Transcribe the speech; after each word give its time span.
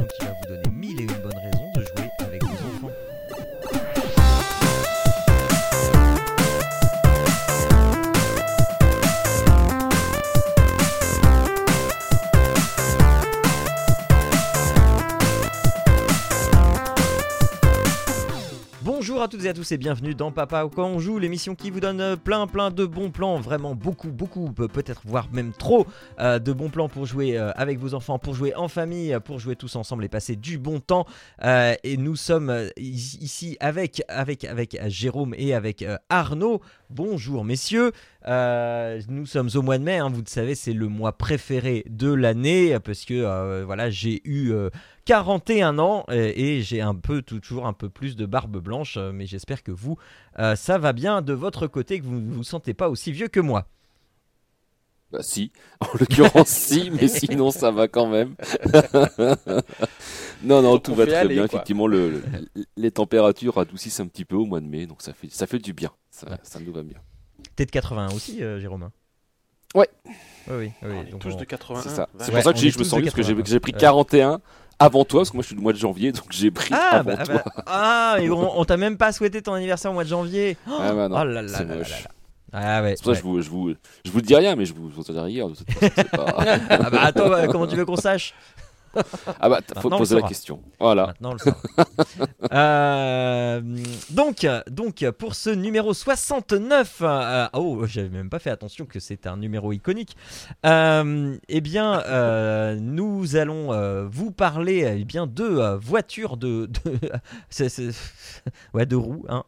l'émission 0.00 0.39
tous 19.54 19.72
et 19.72 19.78
bienvenue 19.78 20.14
dans 20.14 20.30
Papa 20.30 20.68
quand 20.74 20.86
on 20.86 20.98
joue, 21.00 21.18
l'émission 21.18 21.54
qui 21.54 21.70
vous 21.70 21.80
donne 21.80 22.00
euh, 22.00 22.16
plein 22.16 22.46
plein 22.46 22.70
de 22.70 22.86
bons 22.86 23.10
plans, 23.10 23.40
vraiment 23.40 23.74
beaucoup 23.74 24.10
beaucoup, 24.10 24.52
pe- 24.52 24.68
peut-être 24.68 25.02
voire 25.04 25.28
même 25.32 25.52
trop 25.52 25.86
euh, 26.20 26.38
de 26.38 26.52
bons 26.52 26.68
plans 26.68 26.88
pour 26.88 27.04
jouer 27.06 27.36
euh, 27.36 27.50
avec 27.56 27.78
vos 27.78 27.94
enfants, 27.94 28.18
pour 28.18 28.34
jouer 28.34 28.54
en 28.54 28.68
famille, 28.68 29.16
pour 29.24 29.38
jouer 29.38 29.56
tous 29.56 29.74
ensemble 29.76 30.04
et 30.04 30.08
passer 30.08 30.36
du 30.36 30.58
bon 30.58 30.78
temps. 30.80 31.04
Et 31.82 31.96
nous 31.96 32.16
sommes 32.16 32.68
ici 32.76 33.56
avec 33.60 34.02
avec 34.08 34.44
avec 34.44 34.78
Jérôme 34.88 35.34
et 35.36 35.54
avec 35.54 35.84
Arnaud. 36.08 36.60
Bonjour 36.90 37.44
messieurs, 37.44 37.92
nous 38.26 39.26
sommes 39.26 39.48
au 39.54 39.62
mois 39.62 39.78
de 39.78 39.84
mai, 39.84 39.98
hein, 39.98 40.10
vous 40.12 40.20
le 40.20 40.26
savez, 40.28 40.54
c'est 40.54 40.72
le 40.72 40.88
mois 40.88 41.12
préféré 41.16 41.84
de 41.88 42.12
l'année 42.12 42.78
parce 42.80 43.04
que 43.04 43.62
voilà 43.64 43.90
j'ai 43.90 44.20
eu 44.24 44.52
41 45.14 45.78
ans 45.80 46.04
et 46.08 46.62
j'ai 46.62 46.80
un 46.80 46.94
peu 46.94 47.20
toujours 47.22 47.66
un 47.66 47.72
peu 47.72 47.88
plus 47.88 48.14
de 48.14 48.26
barbe 48.26 48.58
blanche, 48.58 48.96
euh, 48.96 49.10
mais 49.12 49.26
j'espère 49.26 49.64
que 49.64 49.72
vous, 49.72 49.96
euh, 50.38 50.54
ça 50.54 50.78
va 50.78 50.92
bien 50.92 51.20
de 51.20 51.32
votre 51.32 51.66
côté, 51.66 51.98
que 51.98 52.04
vous 52.04 52.20
ne 52.20 52.32
vous 52.32 52.44
sentez 52.44 52.74
pas 52.74 52.88
aussi 52.88 53.10
vieux 53.10 53.26
que 53.26 53.40
moi. 53.40 53.66
Bah 55.10 55.18
si, 55.22 55.50
en 55.80 55.88
l'occurrence 55.98 56.46
si, 56.48 56.92
mais 56.92 57.08
sinon 57.08 57.50
ça 57.50 57.72
va 57.72 57.88
quand 57.88 58.06
même. 58.06 58.36
non, 60.44 60.62
non, 60.62 60.78
tout 60.78 60.94
va 60.94 61.06
très 61.06 61.16
aller, 61.16 61.34
bien. 61.34 61.48
quoi. 61.48 61.56
Effectivement, 61.56 61.88
le, 61.88 62.10
le- 62.10 62.22
les 62.76 62.90
températures 62.92 63.56
radoucissent 63.56 63.98
un 63.98 64.06
petit 64.06 64.24
peu 64.24 64.36
au 64.36 64.44
mois 64.46 64.60
de 64.60 64.66
mai, 64.66 64.86
donc 64.86 65.02
ça 65.02 65.12
fait, 65.12 65.28
ça 65.28 65.48
fait 65.48 65.58
du 65.58 65.72
bien. 65.72 65.90
Ça, 66.10 66.28
Ouais. 66.30 66.36
ça 66.44 66.60
nous 66.60 66.72
va 66.72 66.84
bien. 66.84 66.98
T'es 67.56 67.66
de 67.66 67.70
81 67.72 68.12
aussi, 68.14 68.44
euh, 68.44 68.60
Jérôme 68.60 68.90
Ouais. 69.74 69.88
Oui, 70.48 70.54
oui, 70.56 70.56
oui. 70.56 70.72
On 70.82 71.00
est 71.02 71.10
donc 71.10 71.20
tous 71.20 71.32
on- 71.34 71.36
de 71.36 71.44
81. 71.44 71.82
C'est 71.82 71.88
ça. 71.88 72.08
C'est 72.18 72.26
Ouais, 72.28 72.34
pour 72.34 72.42
ça 72.44 72.52
que 72.52 72.58
je 72.60 72.78
me 72.78 72.84
sens 72.84 73.00
parce 73.02 73.14
que 73.14 73.22
j'ai 73.22 73.34
81. 73.34 73.44
j'ai 73.44 73.58
pris 73.60 73.72
Ouais. 73.72 73.78
41 73.78 74.40
avant 74.80 75.04
toi, 75.04 75.20
parce 75.20 75.30
que 75.30 75.36
moi 75.36 75.42
je 75.42 75.46
suis 75.48 75.56
du 75.56 75.62
mois 75.62 75.72
de 75.72 75.78
janvier, 75.78 76.10
donc 76.10 76.24
j'ai 76.30 76.50
pris 76.50 76.74
Ah, 76.74 76.96
avant 76.98 77.10
bah, 77.12 77.16
ah, 77.20 77.24
toi. 77.26 77.34
bah, 77.44 77.62
ah, 77.66 78.16
et 78.20 78.28
on, 78.30 78.58
on 78.58 78.64
t'a 78.64 78.76
même 78.76 78.96
pas 78.96 79.12
souhaité 79.12 79.40
ton 79.42 79.52
anniversaire 79.54 79.90
au 79.92 79.94
mois 79.94 80.04
de 80.04 80.08
janvier. 80.08 80.56
Ah 80.66 80.92
bah 80.92 81.08
non, 81.08 81.16
oh 81.20 81.24
là 81.24 81.42
là 81.42 81.48
c'est 81.48 81.64
là 81.64 81.74
moche. 81.76 81.90
là 81.90 81.96
là. 81.98 82.10
Ah 82.52 82.82
ouais. 82.82 82.94
C'est 82.96 83.04
pour 83.04 83.14
ça 83.14 83.20
que 83.20 83.26
je 83.26 83.30
vous, 83.30 83.42
je 83.42 83.48
vous, 83.50 83.74
je 84.04 84.10
vous 84.10 84.16
le 84.18 84.22
dis 84.24 84.34
rien, 84.34 84.56
mais 84.56 84.64
je 84.64 84.74
vous, 84.74 84.90
je 84.90 84.96
vous 84.96 85.08
en 85.08 85.12
dirai 85.12 85.30
hier. 85.30 85.48
de 85.48 85.54
toute 85.54 85.70
façon, 85.70 85.92
c'est 85.94 86.10
pas- 86.10 86.34
Ah 86.68 86.90
bah 86.90 87.00
attends, 87.02 87.28
bah, 87.28 87.46
comment 87.46 87.66
tu 87.68 87.76
veux 87.76 87.84
qu'on 87.84 87.94
sache? 87.96 88.34
Ah 89.40 89.48
bah, 89.48 89.60
faut 89.68 89.74
Maintenant, 89.82 89.98
poser 89.98 90.16
la 90.20 90.22
question. 90.22 90.60
Voilà. 90.78 91.06
Maintenant, 91.08 91.30
on 91.30 91.32
le 91.34 91.38
saura. 91.38 91.56
Euh, 92.52 93.60
donc, 94.10 94.46
donc, 94.68 95.08
pour 95.18 95.34
ce 95.36 95.50
numéro 95.50 95.94
69, 95.94 96.98
euh, 97.02 97.46
oh, 97.52 97.86
j'avais 97.86 98.08
même 98.08 98.28
pas 98.28 98.38
fait 98.40 98.50
attention 98.50 98.86
que 98.86 98.98
c'est 98.98 99.26
un 99.28 99.36
numéro 99.36 99.72
iconique. 99.72 100.16
Euh, 100.66 101.36
eh 101.48 101.60
bien, 101.60 102.00
euh, 102.06 102.76
nous 102.80 103.36
allons 103.36 103.70
vous 104.08 104.32
parler 104.32 104.96
eh 104.98 105.04
bien 105.04 105.26
de 105.28 105.76
voitures 105.76 106.36
de, 106.36 106.68
ouais, 108.74 108.86
de 108.86 108.96
roues, 108.96 109.24
hein, 109.28 109.44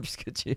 puisque 0.00 0.32
tu 0.32 0.56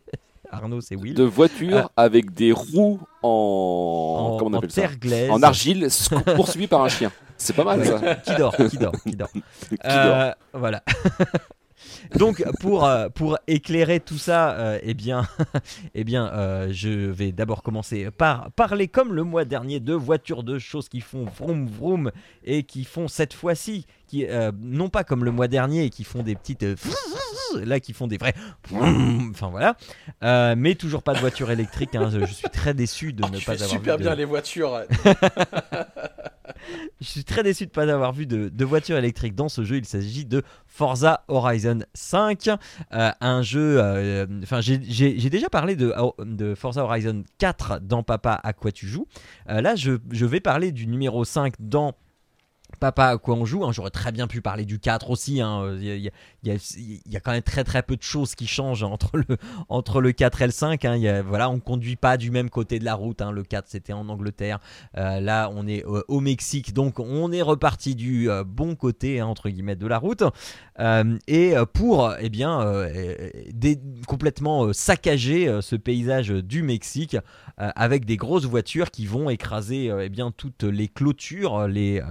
Arnaud, 0.50 0.82
c'est 0.82 0.96
Will. 0.96 1.14
De 1.14 1.24
voitures 1.24 1.78
Euh, 1.78 1.84
avec 1.96 2.34
des 2.34 2.52
roues 2.52 3.00
en, 3.24 4.34
en, 4.34 4.38
comment 4.38 4.52
on 4.52 4.54
en 4.56 4.58
appelle 4.58 4.72
ça? 4.72 4.82
terre 4.82 4.98
glaise. 4.98 5.30
En 5.32 5.42
argile, 5.44 5.86
sc- 5.86 6.36
poursuivi 6.36 6.68
par 6.68 6.84
un 6.84 6.90
chien. 6.90 7.12
C'est 7.44 7.54
pas 7.54 7.64
mal 7.64 7.80
Ouais, 7.80 7.86
ça. 7.86 8.16
qui 8.18 8.36
dort, 8.36 8.56
qui 8.56 8.78
dort, 8.78 8.92
qui 9.04 9.16
dort. 9.16 9.32
Qui 9.32 9.78
dort. 9.78 9.82
Euh, 9.86 10.32
voilà. 10.54 10.84
Donc 12.16 12.44
pour, 12.60 12.86
euh, 12.86 13.10
pour 13.10 13.40
éclairer 13.48 14.00
tout 14.00 14.18
ça, 14.20 14.52
euh, 14.52 14.80
eh 14.84 14.94
bien, 14.94 15.28
eh 15.96 16.04
bien 16.04 16.28
euh, 16.34 16.68
je 16.72 16.90
vais 16.90 17.32
d'abord 17.32 17.64
commencer 17.64 18.12
par 18.12 18.52
parler 18.52 18.88
comme 18.88 19.14
le 19.14 19.24
mois 19.24 19.46
dernier 19.46 19.80
de 19.80 19.94
voitures 19.94 20.44
de 20.44 20.60
choses 20.60 20.90
qui 20.90 21.02
font 21.02 21.26
vroom 21.26 21.68
vroom 21.68 22.12
et 22.44 22.64
qui 22.64 22.84
font 22.84 23.08
cette 23.08 23.34
fois-ci, 23.34 23.88
qui 24.08 24.28
euh, 24.28 24.52
non 24.62 24.90
pas 24.90 25.04
comme 25.04 25.26
le 25.26 25.32
mois 25.32 25.48
dernier 25.48 25.86
et 25.86 25.90
qui 25.90 26.04
font 26.04 26.22
des 26.22 26.36
petites 26.36 26.64
euh, 26.64 26.76
là 27.66 27.80
qui 27.80 27.94
font 27.94 28.08
des 28.08 28.18
vrais 28.18 28.36
enfin 29.32 29.50
voilà, 29.50 29.76
Euh, 30.24 30.54
mais 30.56 30.76
toujours 30.76 31.02
pas 31.02 31.14
de 31.16 31.20
voiture 31.20 31.50
électrique. 31.50 31.96
hein. 31.96 32.12
je, 32.14 32.26
suis 32.26 32.50
très 32.50 32.76
déçu 32.76 33.12
de 33.14 33.24
Oh, 33.26 33.30
ne 33.32 33.38
tu 33.38 33.46
pas 33.46 33.54
fais 33.58 33.64
avoir 33.64 33.70
super 33.80 33.98
vu 33.98 34.04
de- 34.04 34.08
bien 34.10 34.16
les 34.16 34.26
voitures. 34.26 34.82
je 37.00 37.08
suis 37.08 37.24
très 37.24 37.44
déçu 37.44 37.66
de 37.66 37.70
ne 37.70 37.74
pas 37.74 37.92
avoir 37.94 38.14
vu 38.14 38.26
de, 38.26 38.66
voiture 38.66 38.98
électrique 38.98 39.36
dans 39.36 39.50
ce 39.50 39.64
jeu. 39.64 39.78
Il 39.78 39.86
s'agit 39.86 40.26
de 40.26 40.44
Forza 40.68 41.24
Horizon 41.28 41.80
5, 41.94 42.48
euh, 42.94 43.12
un 43.20 43.42
jeu. 43.42 43.80
euh, 43.82 44.26
j'ai- 44.60 45.30
déjà 45.30 45.50
parlé 45.50 45.76
de, 45.76 45.94
de 46.24 46.56
Forza 46.56 46.84
Horizon 46.84 47.24
4 47.38 47.80
dans 47.82 48.04
Papa 48.04 48.40
à 48.44 48.54
quoi 48.54 48.72
tu 48.72 48.88
joues. 48.88 49.08
Euh, 49.50 49.62
là, 49.62 49.76
je, 49.76 49.94
je 50.12 50.26
vais 50.26 50.40
parler 50.40 50.72
du 50.72 50.88
numéro 50.88 51.24
5 51.26 51.54
dans. 51.60 51.94
Papa, 52.82 53.06
à 53.10 53.18
quoi 53.20 53.36
on 53.36 53.46
joue 53.46 53.64
hein. 53.64 53.72
J'aurais 53.72 53.92
très 53.92 54.12
bien 54.12 54.26
pu 54.28 54.42
parler 54.42 54.66
du 54.66 54.80
4 54.80 55.12
aussi. 55.12 55.40
hein. 55.40 55.78
Il 55.80 55.84
y, 55.84 56.10
a- 56.10 56.10
il 56.44 57.02
y 57.06 57.16
a- 57.16 57.20
quand 57.20 57.32
même 57.32 57.44
très 57.44 57.64
très 57.64 57.84
peu 57.84 57.96
de 57.96 58.02
choses 58.02 58.34
qui 58.34 58.48
changent 58.48 58.82
entre 58.82 59.18
le, 59.18 59.24
entre 59.70 60.02
le 60.02 60.12
4 60.12 60.42
et 60.42 60.48
le 60.48 60.52
5. 60.52 60.84
hein. 60.86 60.96
Il 60.96 61.04
y 61.04 61.08
a- 61.08 61.22
voilà, 61.22 61.50
on 61.52 61.60
conduit 61.60 61.96
pas 61.96 62.18
du 62.18 62.32
même 62.32 62.50
côté 62.50 62.80
de 62.80 62.84
la 62.84 62.96
route. 62.96 63.22
hein. 63.22 63.32
Le 63.32 63.44
4 63.44 63.68
c'était 63.68 63.94
en 63.94 64.10
Angleterre. 64.10 64.58
Euh, 64.98 65.20
là, 65.20 65.52
on 65.56 65.68
est 65.68 65.86
euh, 65.86 66.02
au 66.08 66.20
Mexique, 66.22 66.74
donc 66.74 67.00
on 67.00 67.32
est 67.32 67.44
reparti 67.44 67.94
du 67.94 68.30
euh, 68.32 68.44
bon 68.44 68.76
côté 68.76 69.20
hein, 69.20 69.28
entre 69.28 69.50
guillemets 69.50 69.76
de 69.76 69.86
la 69.86 70.00
route. 70.00 70.24
Euh, 70.80 71.20
et 71.28 71.56
euh, 71.56 71.66
pour, 71.66 72.08
euh, 72.08 72.16
eh 72.20 72.30
bien, 72.30 72.62
euh, 72.62 72.90
euh, 72.96 73.30
dé- 73.54 73.80
complètement 74.08 74.66
euh, 74.66 74.74
saccager 74.74 75.48
euh, 75.48 75.62
ce 75.62 75.76
paysage 75.76 76.30
du 76.30 76.64
Mexique 76.64 77.16
euh, 77.60 77.70
avec 77.76 78.06
des 78.06 78.18
grosses 78.18 78.46
voitures 78.46 78.90
qui 78.90 79.06
vont 79.06 79.30
écraser, 79.30 79.92
euh, 79.92 80.06
eh 80.06 80.10
bien, 80.10 80.32
toutes 80.32 80.64
les 80.64 80.88
clôtures, 80.88 81.68
les 81.68 82.02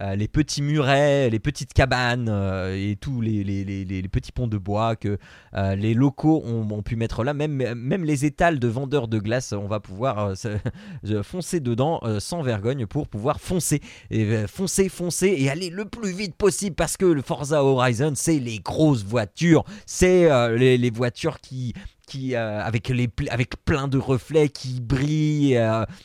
euh, 0.00 0.16
les 0.16 0.28
petits 0.28 0.62
murets, 0.62 1.28
les 1.30 1.38
petites 1.38 1.72
cabanes 1.72 2.28
euh, 2.30 2.74
et 2.74 2.96
tous 2.96 3.20
les, 3.20 3.44
les- 3.44 3.64
les- 3.64 3.84
les- 3.84 4.08
petits 4.08 4.32
ponts 4.32 4.48
de 4.48 4.58
bois 4.58 4.96
que 4.96 5.18
euh, 5.54 5.76
les 5.76 5.94
locaux 5.94 6.42
ont, 6.44 6.82
pu 6.82 6.96
mettre 6.96 7.22
là. 7.22 7.34
Même, 7.34 7.52
même 7.74 8.04
les 8.04 8.24
étals 8.24 8.58
de 8.58 8.66
vendeurs 8.68 9.06
de 9.08 9.18
glace, 9.18 9.52
on 9.52 9.66
va 9.68 9.78
pouvoir 9.78 10.32
foncer 11.22 11.60
dedans 11.60 12.00
sans 12.18 12.42
vergogne 12.42 12.86
pour 12.86 13.06
pouvoir 13.08 13.40
foncer. 13.40 13.80
Et, 14.10 14.46
foncer, 14.46 14.88
foncer 14.88 15.34
et 15.38 15.50
aller 15.50 15.70
le 15.70 15.84
plus 15.84 16.12
vite 16.12 16.34
possible 16.34 16.74
parce 16.74 16.96
que 16.96 17.04
le 17.04 17.22
Forza 17.22 17.62
Horizon, 17.62 18.12
c'est 18.16 18.38
les 18.40 18.58
grosses 18.58 19.04
voitures, 19.04 19.64
c'est 19.86 20.28
les, 20.56 20.90
voitures 20.90 21.40
qui 21.40 21.74
qui 22.08 22.34
avec 22.34 22.88
les 22.88 23.08
avec 23.30 23.64
plein 23.64 23.86
de 23.86 23.98
reflets 23.98 24.48
qui 24.48 24.80
brillent 24.80 25.60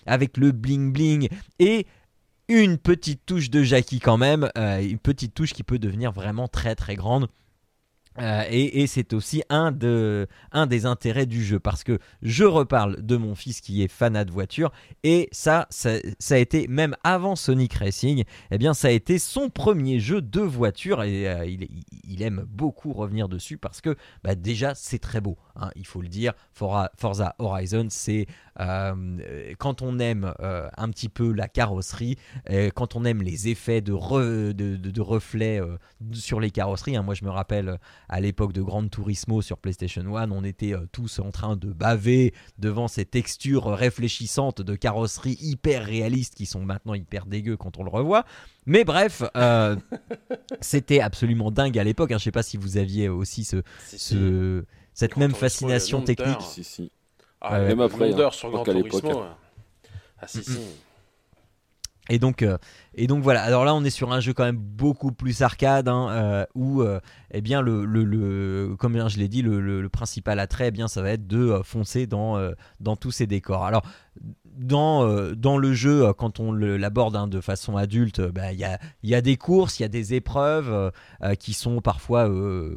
avec 0.06 0.38
le 0.38 0.52
bling 0.52 0.92
bling 0.92 1.30
et 1.58 1.88
une 2.48 2.78
petite 2.78 3.26
touche 3.26 3.50
de 3.50 3.64
Jackie 3.64 4.00
quand 4.00 4.18
même, 4.18 4.50
euh, 4.58 4.82
une 4.82 5.00
petite 5.00 5.34
touche 5.34 5.54
qui 5.54 5.64
peut 5.64 5.80
devenir 5.80 6.12
vraiment 6.12 6.48
très 6.48 6.76
très 6.76 6.96
grande. 6.96 7.28
Euh, 8.18 8.44
et 8.50 8.88
c'est 8.88 9.12
aussi 9.14 9.44
un, 9.50 9.74
de, 9.74 10.28
un 10.54 10.68
des 10.68 10.86
intérêts 10.86 11.26
du 11.26 11.44
jeu 11.44 11.60
parce 11.60 11.84
que 11.84 12.00
je 12.22 12.46
reparle 12.46 13.06
de 13.06 13.18
mon 13.18 13.36
fils 13.36 13.60
qui 13.60 13.84
est 13.84 13.90
fanat 13.90 14.24
de 14.24 14.32
voiture 14.32 14.72
et 15.04 15.28
ça, 15.34 15.68
ça, 15.70 15.98
a 16.30 16.38
été 16.38 16.70
même 16.70 16.96
avant 17.04 17.36
Sonic 17.36 17.74
Racing, 17.74 18.24
eh 18.52 18.58
bien 18.58 18.74
ça 18.74 18.88
a 18.88 18.92
été 18.92 19.20
son 19.20 19.50
premier 19.50 20.00
jeu 20.00 20.22
de 20.22 20.40
voiture 20.40 21.04
et 21.04 21.28
euh, 21.28 21.46
il, 21.46 21.68
il 22.08 22.22
aime 22.22 22.46
beaucoup 22.48 22.94
revenir 22.94 23.28
dessus 23.28 23.58
parce 23.58 23.82
que 23.82 23.98
bah, 24.24 24.36
déjà 24.36 24.76
c'est 24.76 25.00
très 25.00 25.20
beau, 25.20 25.38
hein, 25.56 25.70
il 25.76 25.86
faut 25.86 26.02
le 26.02 26.08
dire. 26.08 26.34
Forza, 26.54 27.36
Horizon, 27.40 27.88
c'est 27.90 28.28
euh, 28.60 29.54
quand 29.60 29.82
on 29.82 30.00
aime 30.00 30.34
euh, 30.40 30.70
un 30.78 30.90
petit 30.90 31.10
peu 31.10 31.32
la 31.34 31.48
carrosserie, 31.48 32.18
euh, 32.50 32.70
quand 32.74 32.96
on 32.96 33.04
aime 33.06 33.22
les 33.22 33.50
effets 33.50 33.82
de, 33.82 33.92
re- 33.94 34.54
de, 34.54 34.76
de- 34.78 34.92
de 34.92 35.02
reflets 35.02 35.60
euh, 35.62 35.78
sur 36.14 36.40
les 36.40 36.52
carrosseries. 36.52 36.96
hein. 36.96 37.04
Moi 37.04 37.14
je 37.16 37.26
me 37.26 37.30
rappelle 37.30 37.78
à 38.08 38.22
l'époque 38.22 38.54
de 38.54 38.62
Gran 38.62 38.88
Turismo 38.88 39.42
sur 39.42 39.58
PlayStation 39.58 40.16
1, 40.16 40.32
on 40.32 40.44
était 40.44 40.74
tous 40.92 41.20
en 41.20 41.32
train 41.32 41.56
de 41.58 41.74
baver 41.74 42.34
devant 42.58 42.88
ces 42.88 43.06
textures 43.06 43.66
réfléchissantes 43.66 44.62
de 44.62 44.76
carrosserie 44.76 45.38
hyper 45.42 45.84
réalistes 45.86 46.36
qui 46.36 46.46
sont 46.46 46.62
maintenant 46.64 46.94
hyper 46.94 47.26
dégueu 47.26 47.58
quand 47.58 47.78
on 47.78 47.84
le 47.84 47.90
revoit. 47.90 48.24
Mais 48.66 48.84
bref, 48.84 49.22
c'était 50.62 51.00
absolument 51.02 51.52
dingue 51.52 51.78
à 51.78 51.84
l'époque. 51.84 52.12
hein. 52.12 52.18
Je 52.18 52.24
sais 52.24 52.32
pas 52.32 52.44
si 52.44 52.58
vous 52.58 52.78
aviez 52.78 53.10
aussi 53.10 53.44
ce, 53.44 53.58
Si, 53.86 54.00
si. 54.00 54.14
ce- 54.16 54.64
cette 54.96 55.18
même 55.18 55.36
fascination 55.36 56.02
technique. 56.02 56.42
Si, 56.42 56.64
si. 56.64 56.92
Ah, 57.42 57.54
Ouais, 57.54 57.68
même 57.68 57.82
après, 57.82 58.12
hein, 58.14 58.32
sur 58.32 58.50
je 58.50 58.54
Gran 58.54 58.64
crois 58.64 58.74
qu'à 58.74 58.74
l'époque, 58.74 59.04
Turismo. 59.04 59.22
euh. 59.24 59.30
Ah 60.20 60.28
si, 60.28 60.44
si. 60.44 60.58
Et 62.08 62.20
donc, 62.20 62.44
euh, 62.44 62.60
et 62.94 63.08
donc 63.08 63.24
voilà. 63.24 63.42
Alors 63.42 63.66
là, 63.66 63.74
on 63.74 63.84
est 63.84 63.90
sur 63.90 64.12
un 64.14 64.20
jeu 64.20 64.32
quand 64.32 64.44
même 64.44 64.58
beaucoup 64.58 65.12
plus 65.12 65.42
arcade, 65.42 65.88
hein, 65.90 66.10
euh, 66.12 66.46
où, 66.54 66.84
euh, 66.84 67.00
eh 67.32 67.42
bien, 67.42 67.62
le, 67.62 67.84
le, 67.84 68.04
le- 68.04 68.76
comme 68.78 68.96
je 69.10 69.18
l'ai 69.18 69.28
dit, 69.28 69.42
le, 69.42 69.60
le- 69.60 69.82
le 69.82 69.90
principal 69.90 70.40
attrait, 70.40 70.68
eh 70.68 70.72
bien, 70.72 70.88
ça 70.88 71.02
va 71.02 71.10
être 71.10 71.26
de 71.26 71.40
euh, 71.40 71.64
foncer 71.64 72.06
dans, 72.06 72.38
euh, 72.38 72.52
dans 72.80 72.96
tous 72.96 73.10
ces 73.10 73.26
décors. 73.26 73.66
Alors, 73.66 73.82
dans, 74.58 75.08
euh, 75.08 75.36
dans 75.36 75.58
le 75.58 75.74
jeu, 75.74 76.06
euh, 76.06 76.14
quand 76.14 76.40
on 76.40 76.52
l'aborde 76.52 77.16
hein, 77.16 77.28
de 77.28 77.42
façon 77.42 77.78
adulte, 77.78 78.20
euh, 78.20 78.32
bah, 78.32 78.52
il 78.54 78.60
y, 79.04 79.16
a, 79.16 79.22
des 79.22 79.38
courses, 79.38 79.80
il 79.80 79.84
y 79.84 79.86
a 79.86 79.90
des 79.90 80.14
épreuves 80.14 80.92
qui 81.40 81.54
sont 81.54 81.82
parfois, 81.82 82.30
euh, 82.30 82.76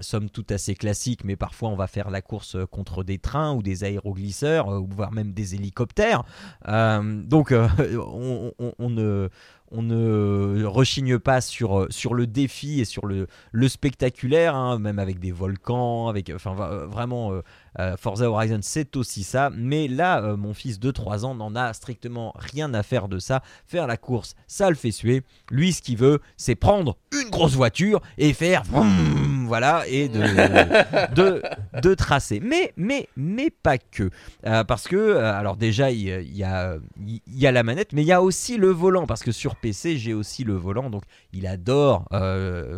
somme 0.00 0.30
toute 0.30 0.52
assez 0.52 0.74
classiques, 0.74 1.24
mais 1.24 1.36
parfois 1.36 1.68
on 1.68 1.76
va 1.76 1.86
faire 1.86 2.10
la 2.10 2.22
course 2.22 2.56
contre 2.70 3.04
des 3.04 3.18
trains 3.18 3.54
ou 3.54 3.62
des 3.62 3.84
aéroglisseurs, 3.84 4.68
ou 4.68 4.88
voire 4.90 5.12
même 5.12 5.32
des 5.32 5.54
hélicoptères. 5.54 6.24
Donc 6.66 7.52
on, 8.12 8.90
ne, 8.90 10.64
rechigne 10.64 11.18
pas 11.18 11.40
sur, 11.40 11.86
le 12.14 12.26
défi 12.26 12.80
et 12.80 12.84
sur 12.84 13.06
le, 13.06 13.26
spectaculaire, 13.68 14.54
hein, 14.54 14.78
même 14.78 14.98
avec 14.98 15.18
des 15.18 15.32
volcans, 15.32 16.08
avec, 16.08 16.30
vraiment, 16.30 17.32
euh, 17.78 17.96
Forza 17.96 18.30
Horizon 18.30 18.58
c'est 18.62 18.96
aussi 18.96 19.22
ça. 19.22 19.50
Mais 19.54 19.88
là, 19.88 20.22
euh, 20.22 20.36
mon 20.36 20.54
fils 20.54 20.78
de 20.78 20.90
3 20.90 21.24
ans 21.24 21.34
n'en 21.34 21.54
a 21.56 21.72
strictement 21.72 22.32
rien 22.36 22.72
à 22.74 22.82
faire 22.82 23.08
de 23.08 23.18
ça. 23.18 23.42
Faire 23.66 23.86
la 23.86 23.96
course, 23.96 24.34
ça 24.46 24.68
le 24.68 24.76
fait 24.76 24.90
suer. 24.90 25.22
Lui, 25.50 25.72
ce 25.72 25.82
qu'il 25.82 25.96
veut, 25.96 26.20
c'est 26.36 26.54
prendre 26.54 26.96
une 27.12 27.30
grosse 27.30 27.54
voiture 27.54 28.00
et 28.18 28.32
faire 28.32 28.62
vroom, 28.64 29.46
voilà 29.46 29.84
et 29.88 30.08
de, 30.08 30.20
de, 31.14 31.42
de 31.80 31.94
tracer. 31.94 32.40
Mais, 32.40 32.72
mais, 32.76 33.08
mais 33.16 33.50
pas 33.50 33.78
que. 33.78 34.10
Euh, 34.46 34.64
parce 34.64 34.88
que, 34.88 35.16
alors 35.16 35.56
déjà, 35.56 35.90
il 35.90 36.00
y, 36.02 36.12
a- 36.12 36.20
y 36.20 36.44
a, 36.44 36.76
il 37.06 37.20
y 37.26 37.46
a 37.46 37.52
la 37.52 37.62
manette, 37.62 37.92
mais 37.92 38.02
il 38.02 38.06
y 38.06 38.12
a 38.12 38.22
aussi 38.22 38.56
le 38.56 38.68
volant. 38.68 39.06
Parce 39.06 39.22
que 39.22 39.32
sur 39.32 39.56
PC, 39.56 39.96
j'ai 39.98 40.14
aussi 40.14 40.44
le 40.44 40.54
volant. 40.54 40.90
Donc, 40.90 41.02
il 41.32 41.46
adore 41.46 42.06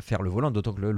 faire 0.01 0.23
le 0.23 0.31
volant. 0.31 0.51
D'autant 0.51 0.73
que 0.73 0.81
le, 0.81 0.97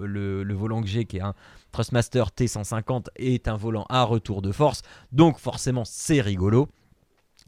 le- 0.00 0.42
le 0.42 0.54
volant 0.54 0.80
que 0.80 0.88
j'ai, 0.88 1.04
qui 1.04 1.18
est 1.18 1.22
un 1.22 1.34
Trustmaster 1.76 2.24
T150, 2.34 3.08
est 3.16 3.48
un 3.48 3.56
volant 3.58 3.84
à 3.90 4.02
retour 4.04 4.40
de 4.40 4.50
force. 4.50 4.80
Donc, 5.12 5.38
forcément, 5.38 5.82
c'est 5.84 6.22
rigolo. 6.22 6.70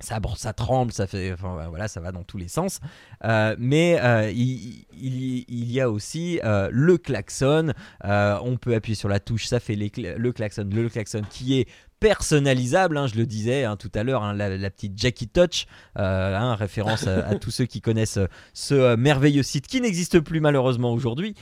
Ça, 0.01 0.21
bon, 0.21 0.35
ça 0.35 0.53
tremble, 0.53 0.93
ça 0.93 1.07
fait, 1.07 1.33
voilà, 1.33 1.89
ça 1.89 2.01
va 2.01 2.13
dans 2.13 2.25
tous 2.25 2.37
les 2.37 2.47
sens. 2.47 2.81
Euh, 3.25 3.57
mais 3.59 3.99
euh, 4.03 4.31
il, 4.31 4.85
y 5.73 5.81
a 5.81 5.91
aussi 5.91 6.41
euh, 6.45 6.69
le 6.71 6.99
klaxon. 6.99 7.73
On 8.05 8.59
peut 8.61 8.75
appuyer 8.75 8.97
sur 8.97 9.09
la 9.09 9.19
touche, 9.19 9.47
ça 9.47 9.61
fait 9.61 9.77
les 9.77 9.91
le 9.97 10.33
klaxon, 10.33 10.69
le 10.71 10.91
klaxon 10.91 11.23
qui 11.31 11.59
est 11.59 11.69
personnalisable. 11.99 12.99
hein, 12.99 13.07
je 13.07 13.15
le 13.15 13.25
disais 13.25 13.65
hein, 13.65 13.77
tout 13.77 13.91
à 13.95 14.05
l'heure, 14.05 14.25
hein, 14.25 14.35
la, 14.35 14.71
petite 14.71 14.93
Jackie 14.99 15.29
Touch, 15.29 15.67
référence 15.97 17.07
à, 17.07 17.35
tous 17.37 17.51
ceux 17.51 17.65
qui 17.65 17.81
connaissent 17.81 18.21
ce 18.53 18.95
merveilleux 18.95 19.43
site 19.43 19.67
qui 19.67 19.81
n'existe 19.81 20.21
plus 20.21 20.41
malheureusement 20.41 20.93
aujourd'hui. 20.93 21.35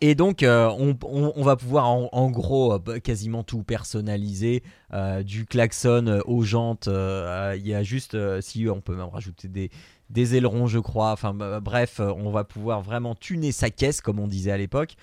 Et 0.00 0.14
donc, 0.14 0.42
euh, 0.42 0.68
on, 0.70 1.42
va 1.42 1.56
pouvoir 1.56 1.88
en, 1.88 2.30
gros 2.30 2.74
euh, 2.74 2.78
bah, 2.78 3.00
quasiment 3.00 3.42
tout 3.42 3.62
personnaliser, 3.62 4.62
euh, 4.92 5.22
du 5.22 5.46
klaxon 5.46 6.20
aux 6.26 6.42
jantes. 6.42 6.88
Il 6.88 7.66
y 7.66 7.74
a 7.74 7.82
juste, 7.82 8.16
si 8.40 8.68
on 8.68 8.80
peut 8.80 8.94
même 8.94 9.08
rajouter 9.08 9.48
des, 9.48 10.36
ailerons, 10.36 10.66
je 10.66 10.78
crois. 10.78 11.12
Enfin, 11.12 11.32
bah, 11.32 11.60
bref, 11.60 12.00
euh, 12.00 12.12
on 12.16 12.30
va 12.30 12.44
pouvoir 12.44 12.82
vraiment 12.82 13.14
tuner 13.14 13.52
sa 13.52 13.70
caisse, 13.70 14.00
comme 14.00 14.18
on 14.18 14.28
disait 14.28 14.52
à 14.52 14.58
l'époque. 14.58 14.96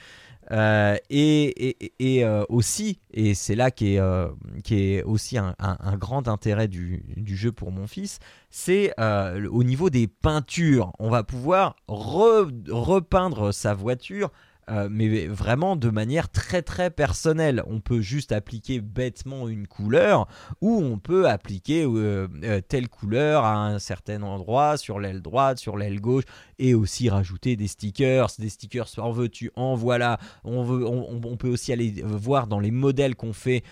Et 1.10 2.26
aussi, 2.50 3.00
et 3.12 3.34
c'est 3.34 3.56
là 3.56 3.72
qui 3.72 3.96
est, 3.96 4.00
euh, 4.00 4.28
est 4.70 5.02
aussi 5.04 5.38
un, 5.38 5.56
grand 5.98 6.28
intérêt 6.28 6.68
du, 6.68 7.04
jeu 7.26 7.52
pour 7.52 7.72
mon 7.72 7.88
fils, 7.88 8.20
c'est 8.52 8.94
au 9.00 9.64
niveau 9.64 9.90
des 9.90 10.08
peintures. 10.08 10.92
On 11.00 11.10
va 11.10 11.24
pouvoir 11.24 11.78
re- 11.88 12.70
repeindre 12.70 13.52
sa 13.52 13.74
voiture 13.74 14.30
euh, 14.70 14.88
mais 14.92 15.28
vraiment 15.28 15.76
de 15.76 15.90
manière 15.90 16.30
très 16.30 16.62
très 16.62 16.90
personnelle. 16.90 17.64
On 17.68 17.80
peut 17.80 18.02
juste 18.02 18.32
appliquer 18.32 18.82
bêtement 18.82 19.48
une 19.48 19.68
couleur 19.68 20.28
ou 20.62 20.82
on 20.82 20.98
peut 20.98 21.28
appliquer 21.28 21.84
euh, 21.84 22.28
euh, 22.44 22.62
telle 22.62 22.90
couleur 22.90 23.44
à 23.44 23.56
un 23.56 23.80
certain 23.80 24.22
endroit, 24.22 24.78
sur 24.78 25.00
l'aile 25.00 25.22
droite, 25.22 25.58
sur 25.60 25.78
l'aile 25.78 26.00
gauche, 26.00 26.24
et 26.60 26.74
aussi 26.74 27.10
rajouter 27.10 27.56
des 27.56 27.68
stickers. 27.68 28.28
Des 28.40 28.50
stickers, 28.50 28.88
en 28.98 29.12
veux-tu, 29.12 29.52
en 29.56 29.76
voilà. 29.76 30.18
On, 30.44 30.64
veut, 30.64 30.86
on, 30.86 31.22
on- 31.24 31.38
peut 31.38 31.50
aussi 31.50 31.74
aller 31.74 32.04
voir 32.06 32.48
dans 32.48 32.60
les 32.60 32.72
modèles 32.72 33.16
qu'on 33.16 33.34
fait 33.34 33.64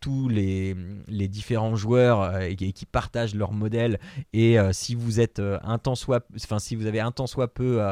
tous 0.00 0.28
les, 0.28 0.76
les 1.08 1.28
différents 1.28 1.76
joueurs 1.76 2.40
et, 2.42 2.54
qui- 2.56 2.86
partagent 2.86 3.34
leurs 3.34 3.52
modèles. 3.52 3.98
Et 4.32 4.56
si 4.72 4.94
vous 4.94 5.18
êtes 5.20 5.40
un 5.40 5.78
tant 5.78 5.94
soit, 5.94 6.26
enfin 6.36 6.58
si 6.58 6.76
vous 6.76 6.86
avez 6.86 7.00
un 7.00 7.10
tant 7.10 7.26
soit 7.26 7.52
peu 7.52 7.82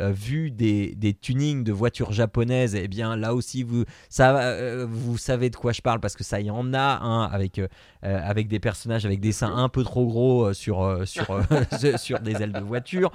euh, 0.00 0.10
vu 0.10 0.50
des, 0.50 0.94
des 0.96 1.14
tunings 1.14 1.64
de 1.64 1.72
voitures 1.72 2.12
japonaises, 2.12 2.74
et 2.74 2.88
bien 2.88 3.16
là 3.16 3.34
aussi 3.34 3.62
vous, 3.62 3.84
ça, 4.08 4.36
euh, 4.38 4.86
vous 4.88 5.18
savez 5.18 5.50
de 5.50 5.56
quoi 5.56 5.72
je 5.72 5.82
parle 5.82 6.00
parce 6.00 6.16
que 6.16 6.24
ça 6.24 6.40
y 6.40 6.50
en 6.50 6.74
a 6.74 7.28
avec, 7.30 7.58
euh, 7.58 7.68
avec 8.02 8.48
des 8.48 8.60
personnages 8.60 9.06
avec 9.06 9.20
des 9.20 9.32
seins 9.32 9.54
un 9.54 9.68
peu 9.68 9.84
trop 9.84 10.06
gros 10.06 10.52
sur, 10.52 11.02
sur, 11.06 11.40
sur 11.96 12.20
des 12.20 12.42
ailes 12.42 12.52
de 12.52 12.60
voiture. 12.60 13.12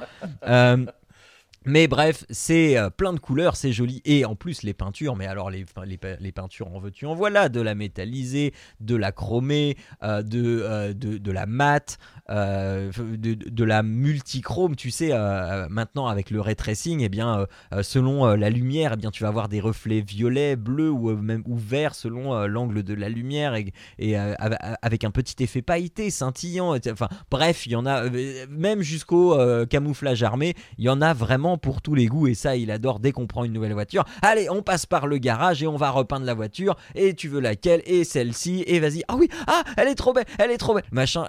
Mais 1.65 1.87
bref, 1.87 2.25
c'est 2.29 2.77
euh, 2.77 2.89
plein 2.89 3.11
de 3.11 3.19
couleurs, 3.19 3.57
c'est 3.57 3.73
joli. 3.73 4.01
Et 4.05 4.23
en 4.23 4.35
plus, 4.35 4.63
les 4.63 4.73
peintures, 4.73 5.15
mais 5.17 5.27
alors 5.27 5.49
les, 5.49 5.65
les, 5.85 5.97
pe- 5.97 6.15
les 6.19 6.31
peintures 6.31 6.73
en 6.73 6.79
veux-tu 6.79 7.05
en 7.05 7.15
voilà, 7.15 7.49
de 7.49 7.59
la 7.59 7.75
métallisée, 7.75 8.53
de 8.79 8.95
la 8.95 9.11
chromée, 9.11 9.75
euh, 10.01 10.21
de, 10.23 10.61
euh, 10.63 10.93
de, 10.93 11.31
la 11.31 11.45
mat, 11.45 11.97
euh, 12.29 12.91
de, 12.97 13.63
la 13.65 13.83
multichrome. 13.83 14.77
Tu 14.77 14.89
sais, 14.89 15.09
maintenant 15.69 16.07
avec 16.07 16.31
le 16.31 16.39
ray 16.39 16.55
tracing, 16.55 17.01
eh 17.01 17.09
bien, 17.09 17.45
selon 17.81 18.25
la 18.35 18.49
lumière, 18.49 18.91
eh 18.93 18.97
bien, 18.97 19.11
tu 19.11 19.23
vas 19.23 19.29
avoir 19.29 19.49
des 19.49 19.59
reflets 19.59 20.01
violets, 20.01 20.55
bleus 20.55 20.89
ou 20.89 21.15
même 21.17 21.43
verts 21.47 21.93
selon 21.93 22.47
l'angle 22.47 22.83
de 22.83 22.93
la 22.93 23.09
lumière 23.09 23.53
avec 23.53 25.03
un 25.03 25.11
petit 25.11 25.43
effet 25.43 25.61
pailleté, 25.61 26.09
scintillant. 26.09 26.75
Enfin, 26.89 27.09
bref, 27.29 27.65
il 27.65 27.73
y 27.73 27.75
en 27.75 27.85
a 27.85 28.09
même 28.49 28.81
jusqu'au 28.81 29.37
camouflage 29.67 30.23
armé. 30.23 30.55
Il 30.77 30.85
y 30.85 30.89
en 30.89 31.01
a 31.01 31.13
vraiment 31.13 31.48
pour 31.57 31.81
tous 31.81 31.95
les 31.95 32.05
goûts 32.07 32.27
et 32.27 32.33
ça, 32.33 32.55
il 32.55 32.71
adore 32.71 32.99
dès 32.99 33.11
qu'on 33.11 33.27
prend 33.27 33.43
une 33.43 33.53
nouvelle 33.53 33.73
voiture. 33.73 34.03
Allez, 34.21 34.49
on 34.49 34.61
passe 34.61 34.85
par 34.85 35.07
le 35.07 35.17
garage 35.17 35.63
et 35.63 35.67
on 35.67 35.75
va 35.77 35.89
repeindre 35.91 36.25
la 36.25 36.33
voiture. 36.33 36.75
Et 36.95 37.13
tu 37.13 37.27
veux 37.27 37.39
laquelle 37.39 37.81
Et 37.85 38.03
celle-ci. 38.03 38.63
Et 38.67 38.79
vas-y. 38.79 39.03
Ah 39.07 39.15
oui, 39.15 39.29
ah, 39.47 39.63
elle 39.77 39.87
est 39.87 39.95
trop 39.95 40.13
belle, 40.13 40.25
elle 40.37 40.51
est 40.51 40.57
trop 40.57 40.73
belle. 40.73 40.83
Machin. 40.91 41.25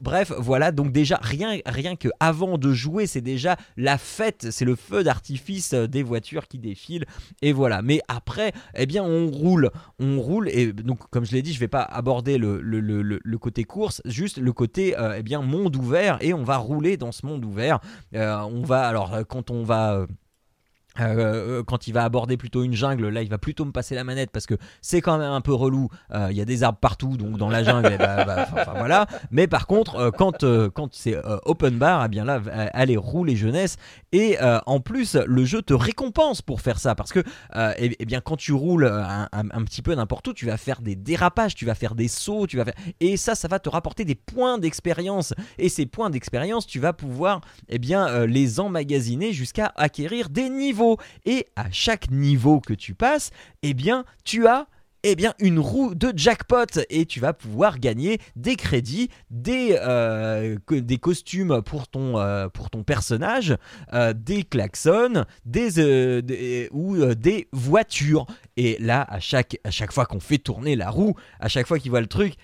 Bref, 0.00 0.32
voilà. 0.38 0.72
Donc 0.72 0.92
déjà, 0.92 1.18
rien, 1.22 1.58
rien 1.66 1.96
que 1.96 2.08
avant 2.20 2.58
de 2.58 2.72
jouer, 2.72 3.06
c'est 3.06 3.20
déjà 3.20 3.56
la 3.76 3.98
fête. 3.98 4.48
C'est 4.50 4.64
le 4.64 4.76
feu 4.76 5.04
d'artifice 5.04 5.74
euh, 5.74 5.86
des 5.86 6.02
voitures 6.02 6.48
qui 6.48 6.58
défilent. 6.58 7.04
Et 7.42 7.52
voilà. 7.52 7.82
Mais 7.82 8.00
après, 8.08 8.52
eh 8.74 8.86
bien, 8.86 9.02
on 9.04 9.28
roule, 9.30 9.70
on 9.98 10.20
roule. 10.20 10.48
Et 10.48 10.72
donc, 10.72 10.98
comme 11.10 11.24
je 11.24 11.32
l'ai 11.32 11.42
dit, 11.42 11.52
je 11.52 11.60
vais 11.60 11.68
pas 11.68 11.82
aborder 11.82 12.38
le, 12.38 12.60
le, 12.60 12.80
le- 12.80 13.38
côté 13.38 13.64
course, 13.64 14.00
juste 14.06 14.38
le 14.38 14.52
côté, 14.52 14.98
euh, 14.98 15.16
eh 15.18 15.22
bien, 15.22 15.42
monde 15.42 15.76
ouvert. 15.76 16.16
Et 16.20 16.32
on 16.32 16.44
va 16.44 16.56
rouler 16.56 16.96
dans 16.96 17.12
ce 17.12 17.26
monde 17.26 17.44
ouvert. 17.44 17.80
Euh, 18.14 18.38
on 18.42 18.62
va 18.62 18.86
alors 18.86 19.24
quand 19.34 19.50
on 19.50 19.64
va 19.64 20.06
euh, 21.00 21.62
quand 21.64 21.86
il 21.88 21.92
va 21.92 22.04
aborder 22.04 22.36
plutôt 22.36 22.62
une 22.62 22.74
jungle, 22.74 23.08
là 23.08 23.22
il 23.22 23.28
va 23.28 23.38
plutôt 23.38 23.64
me 23.64 23.72
passer 23.72 23.94
la 23.94 24.04
manette 24.04 24.30
parce 24.30 24.46
que 24.46 24.54
c'est 24.80 25.00
quand 25.00 25.18
même 25.18 25.30
un 25.32 25.40
peu 25.40 25.52
relou. 25.54 25.88
Euh, 26.12 26.28
Il 26.30 26.36
y 26.36 26.40
a 26.40 26.44
des 26.44 26.62
arbres 26.62 26.78
partout, 26.78 27.16
donc 27.16 27.36
dans 27.38 27.48
la 27.48 27.64
jungle, 27.64 27.90
eh 27.92 27.98
ben, 27.98 28.24
bah, 28.24 28.46
voilà. 28.76 29.06
Mais 29.30 29.46
par 29.46 29.66
contre, 29.66 29.96
euh, 29.96 30.10
quand, 30.10 30.44
quand 30.74 30.88
c'est 30.92 31.16
open 31.44 31.78
bar, 31.78 32.04
eh 32.04 32.08
bien 32.08 32.24
là, 32.24 32.40
allez 32.72 32.96
rouler 32.96 33.36
jeunesse. 33.36 33.76
Et 34.12 34.36
en 34.66 34.80
plus, 34.80 35.16
le 35.16 35.44
jeu 35.44 35.62
te 35.62 35.74
récompense 35.74 36.40
pour 36.42 36.60
faire 36.60 36.78
ça 36.78 36.94
parce 36.94 37.12
que, 37.12 37.20
eh, 37.78 37.96
eh 37.98 38.04
bien, 38.04 38.20
quand 38.20 38.36
tu 38.36 38.52
roules 38.52 38.86
un, 38.86 39.28
un- 39.32 39.64
petit 39.64 39.82
peu 39.82 39.94
n'importe 39.94 40.28
où, 40.28 40.32
tu 40.32 40.46
vas 40.46 40.56
faire 40.56 40.80
des 40.80 40.94
dérapages, 40.94 41.54
tu 41.54 41.64
vas 41.66 41.74
faire 41.74 41.94
des 41.94 42.08
sauts, 42.08 42.46
tu 42.46 42.56
vas 42.56 42.64
faire, 42.64 42.74
et 43.00 43.16
ça, 43.16 43.34
ça 43.34 43.48
va 43.48 43.58
te 43.58 43.68
rapporter 43.68 44.04
des 44.04 44.14
points 44.14 44.58
d'expérience. 44.58 45.34
Et 45.58 45.68
ces 45.68 45.86
points 45.86 46.10
d'expérience, 46.10 46.66
tu 46.66 46.78
vas 46.78 46.92
pouvoir, 46.92 47.40
eh 47.68 47.78
bien, 47.78 48.26
les 48.26 48.60
emmagasiner 48.60 49.32
jusqu'à 49.32 49.72
acquérir 49.76 50.28
des 50.28 50.48
niveaux. 50.48 50.83
Et 51.24 51.46
à 51.56 51.70
chaque 51.70 52.10
niveau 52.10 52.60
que 52.60 52.74
tu 52.74 52.94
passes, 52.94 53.30
eh 53.62 53.74
bien, 53.74 54.04
tu 54.24 54.46
as 54.46 54.66
eh 55.04 55.16
bien, 55.16 55.34
une 55.38 55.58
roue 55.58 55.94
de 55.94 56.12
jackpot 56.16 56.80
et 56.88 57.04
tu 57.04 57.20
vas 57.20 57.34
pouvoir 57.34 57.78
gagner 57.78 58.18
des 58.36 58.56
crédits, 58.56 59.10
des, 59.30 59.76
euh, 59.80 60.56
costumes 61.00 61.60
pour 61.62 61.88
ton, 61.88 62.18
euh, 62.18 62.48
personnage, 62.86 63.54
euh, 63.92 64.14
des 64.14 64.44
klaxons, 64.44 65.24
des, 65.44 66.68
ou 66.72 67.04
des 67.14 67.48
voitures. 67.52 68.26
Et 68.56 68.78
là, 68.80 69.06
à 69.08 69.20
chaque, 69.20 69.58
fois 69.92 70.06
qu'on 70.06 70.20
fait 70.20 70.38
tourner 70.38 70.74
la 70.74 70.88
roue, 70.88 71.14
à 71.38 71.48
chaque 71.48 71.66
fois 71.66 71.78
qu'il 71.78 71.90
voit 71.90 72.00
le 72.00 72.06
truc, 72.06 72.34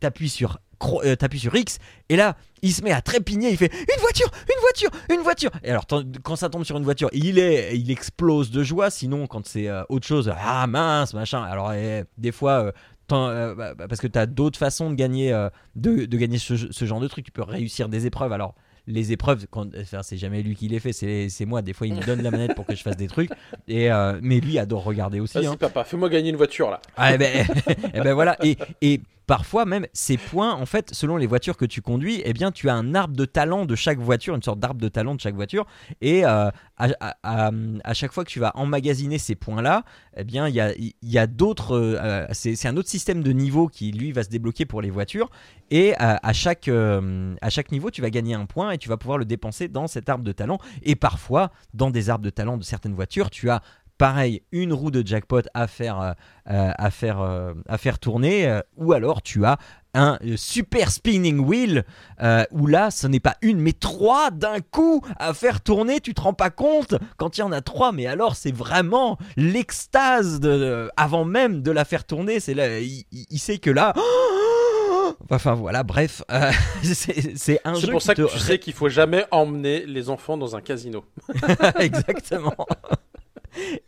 t'appuies 0.00 0.30
sur, 0.30 0.58
euh, 1.04 1.16
t'appuies 1.16 1.38
sur 1.40 1.54
X 1.54 1.78
et 2.08 2.16
là, 2.16 2.36
il 2.62 2.72
se 2.72 2.82
met 2.82 2.92
à 2.92 3.00
trépigner, 3.00 3.50
il 3.50 3.56
fait 3.56 3.72
une 3.72 4.00
voiture, 4.00 4.30
une 4.48 4.60
voiture, 4.60 4.90
une 5.10 5.20
voiture. 5.20 5.50
Et 5.62 5.70
alors 5.70 5.86
quand 6.22 6.36
ça 6.36 6.48
tombe 6.48 6.64
sur 6.64 6.76
une 6.76 6.84
voiture, 6.84 7.08
il 7.12 7.38
est, 7.38 7.76
il 7.76 7.90
explose 7.90 8.50
de 8.50 8.62
joie. 8.62 8.90
Sinon, 8.90 9.26
quand 9.26 9.46
c'est 9.46 9.68
euh, 9.68 9.82
autre 9.88 10.06
chose, 10.06 10.32
ah 10.36 10.66
mince, 10.66 11.14
machin. 11.14 11.42
Alors 11.42 11.72
eh, 11.72 12.04
des 12.18 12.32
fois. 12.32 12.72
euh, 13.12 13.54
bah, 13.54 13.74
bah, 13.74 13.86
parce 13.88 14.00
que 14.00 14.06
tu 14.08 14.18
as 14.18 14.26
d'autres 14.26 14.58
façons 14.58 14.90
de 14.90 14.94
gagner, 14.96 15.30
de, 15.76 16.06
de 16.06 16.16
gagner 16.16 16.38
ce, 16.38 16.56
ce 16.56 16.84
genre 16.84 17.00
de 17.00 17.08
truc. 17.08 17.24
Tu 17.24 17.32
peux 17.32 17.42
réussir 17.42 17.88
des 17.88 18.06
épreuves. 18.06 18.32
Alors, 18.32 18.54
les 18.88 19.10
épreuves, 19.12 19.46
quand, 19.50 19.66
enfin, 19.80 20.02
c'est 20.02 20.16
jamais 20.16 20.42
lui 20.42 20.54
qui 20.54 20.68
les 20.68 20.78
fait, 20.80 20.92
c'est 20.92 21.44
moi. 21.44 21.62
Des 21.62 21.72
fois, 21.72 21.86
il 21.86 21.94
me 21.94 22.04
donne 22.04 22.22
la 22.22 22.30
manette 22.30 22.54
pour 22.54 22.66
que 22.66 22.74
je 22.74 22.82
fasse 22.82 22.96
des 22.96 23.08
trucs. 23.08 23.30
Et, 23.68 23.90
euh, 23.90 24.18
mais 24.22 24.40
lui 24.40 24.58
adore 24.58 24.84
regarder 24.84 25.20
aussi. 25.20 25.38
Vas-y, 25.38 25.46
hein. 25.46 25.56
papa, 25.56 25.84
fais-moi 25.84 26.08
gagner 26.08 26.30
une 26.30 26.36
voiture 26.36 26.70
là. 26.70 26.80
Ah, 26.96 27.14
eh 27.14 27.18
ben, 27.18 27.46
eh 27.94 28.00
ben 28.00 28.14
voilà. 28.14 28.36
Et, 28.44 28.56
et 28.82 29.00
parfois 29.26 29.64
même 29.64 29.86
ces 29.92 30.16
points, 30.16 30.54
en 30.54 30.66
fait, 30.66 30.94
selon 30.94 31.16
les 31.16 31.26
voitures 31.26 31.56
que 31.56 31.64
tu 31.64 31.82
conduis, 31.82 32.22
eh 32.24 32.32
bien, 32.32 32.52
tu 32.52 32.68
as 32.68 32.74
un 32.74 32.94
arbre 32.94 33.16
de 33.16 33.24
talent 33.24 33.66
de 33.66 33.74
chaque 33.74 33.98
voiture, 33.98 34.34
une 34.34 34.42
sorte 34.42 34.60
d'arbre 34.60 34.80
de 34.80 34.88
talent 34.88 35.14
de 35.14 35.20
chaque 35.20 35.34
voiture. 35.34 35.66
Et 36.00 36.24
euh, 36.24 36.50
à, 36.78 37.94
chaque 37.94 38.12
fois 38.12 38.24
que 38.24 38.30
tu 38.30 38.40
vas 38.40 38.52
emmagasiner 38.54 39.18
ces 39.18 39.34
points-là, 39.34 39.84
eh 40.16 40.24
bien, 40.24 40.48
il 40.48 40.94
y 41.02 41.18
a, 41.18 41.26
d'autres. 41.26 41.76
euh, 41.76 42.26
c'est 42.32 42.68
un 42.68 42.76
autre 42.76 42.88
système 42.88 43.22
de 43.22 43.32
niveau 43.32 43.68
qui, 43.68 43.92
lui, 43.92 44.12
va 44.12 44.22
se 44.22 44.28
débloquer 44.28 44.64
pour 44.64 44.80
les 44.80 44.90
voitures. 44.90 45.30
Et 45.70 45.94
à, 45.96 46.20
à 46.22 46.32
chaque, 46.32 46.68
euh, 46.68 47.34
à 47.40 47.50
chaque 47.50 47.72
niveau, 47.72 47.90
tu 47.90 48.02
vas 48.02 48.10
gagner 48.10 48.34
un 48.34 48.46
point 48.46 48.70
et 48.70 48.78
tu 48.78 48.88
vas 48.88 48.96
pouvoir 48.96 49.18
le 49.18 49.24
dépenser 49.24 49.68
dans 49.68 49.88
cet 49.88 50.08
arbre 50.08 50.24
de 50.24 50.32
talent. 50.32 50.58
Et 50.82 50.94
parfois, 50.94 51.50
dans 51.74 51.90
des 51.90 52.10
arbres 52.10 52.24
de 52.24 52.30
talent 52.30 52.56
de 52.56 52.64
certaines 52.64 52.94
voitures, 52.94 53.30
tu 53.30 53.50
as 53.50 53.62
pareil 53.98 54.42
une 54.52 54.72
roue 54.72 54.90
de 54.90 55.06
jackpot 55.06 55.42
à 55.54 55.66
faire, 55.66 56.00
euh, 56.00 56.12
euh, 56.50 56.72
à 56.76 56.90
faire, 56.90 57.20
euh, 57.20 57.54
à 57.68 57.78
faire 57.78 57.98
tourner, 57.98 58.60
ou 58.76 58.92
alors 58.92 59.22
tu 59.22 59.44
as 59.44 59.58
un 59.96 60.18
super 60.36 60.90
spinning 60.90 61.38
wheel 61.38 61.84
euh, 62.22 62.44
où 62.50 62.66
là 62.66 62.90
ce 62.90 63.06
n'est 63.06 63.20
pas 63.20 63.36
une 63.40 63.58
mais 63.58 63.72
trois 63.72 64.30
d'un 64.30 64.60
coup 64.60 65.02
à 65.18 65.32
faire 65.32 65.62
tourner 65.62 66.00
tu 66.00 66.12
te 66.12 66.20
rends 66.20 66.34
pas 66.34 66.50
compte 66.50 66.94
quand 67.16 67.38
il 67.38 67.40
y 67.40 67.44
en 67.44 67.50
a 67.52 67.62
trois 67.62 67.92
mais 67.92 68.06
alors 68.06 68.36
c'est 68.36 68.54
vraiment 68.54 69.16
l'extase 69.38 70.38
de, 70.38 70.50
de- 70.50 70.90
avant 70.98 71.24
même 71.24 71.62
de 71.62 71.70
la 71.70 71.86
faire 71.86 72.04
tourner 72.04 72.40
c'est 72.40 72.52
là 72.52 72.78
il, 72.78 73.38
sait 73.38 73.56
que 73.56 73.70
là 73.70 73.94
enfin 75.30 75.54
voilà 75.54 75.82
bref 75.82 76.22
euh, 76.30 76.50
c'est 76.82 77.60
un 77.64 77.74
C'est 77.74 77.90
pour 77.90 78.02
ça 78.02 78.14
que 78.14 78.22
te 78.22 78.30
tu 78.30 78.38
sais 78.38 78.58
qu'il 78.58 78.74
faut 78.74 78.90
jamais 78.90 79.24
emmener 79.30 79.86
les 79.86 80.10
enfants 80.10 80.36
dans 80.36 80.56
un 80.56 80.60
casino. 80.60 81.04
Exactement. 81.78 82.54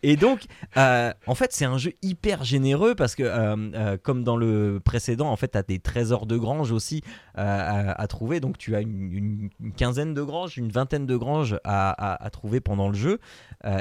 Et 0.03 0.17
donc, 0.17 0.43
euh, 0.77 1.13
en 1.27 1.35
fait, 1.35 1.53
c'est 1.53 1.65
un 1.65 1.79
jeu 1.79 1.93
hyper 2.03 2.45
généreux 2.45 2.95
parce 2.95 3.15
que, 3.15 3.23
euh, 3.23 3.57
euh, 3.75 3.97
comme 4.03 4.25
dans 4.25 4.37
le 4.37 4.81
précédent, 4.85 5.29
en 5.31 5.37
fait, 5.37 5.53
tu 5.53 5.59
as 5.59 5.63
des 5.63 5.79
trésors 5.79 6.27
de 6.27 6.37
grange 6.37 6.73
aussi 6.73 7.03
à, 7.35 8.07
trouver. 8.09 8.41
Donc, 8.41 8.59
tu 8.59 8.75
as 8.75 8.81
une, 8.81 9.51
quinzaine 9.77 10.15
de 10.15 10.23
granges, 10.23 10.57
une 10.57 10.71
vingtaine 10.71 11.07
de 11.07 11.17
granges 11.17 11.59
à, 11.63 12.25
à- 12.25 12.31
trouver 12.31 12.61
pendant 12.61 12.89
le 12.89 12.95
jeu. 12.95 13.21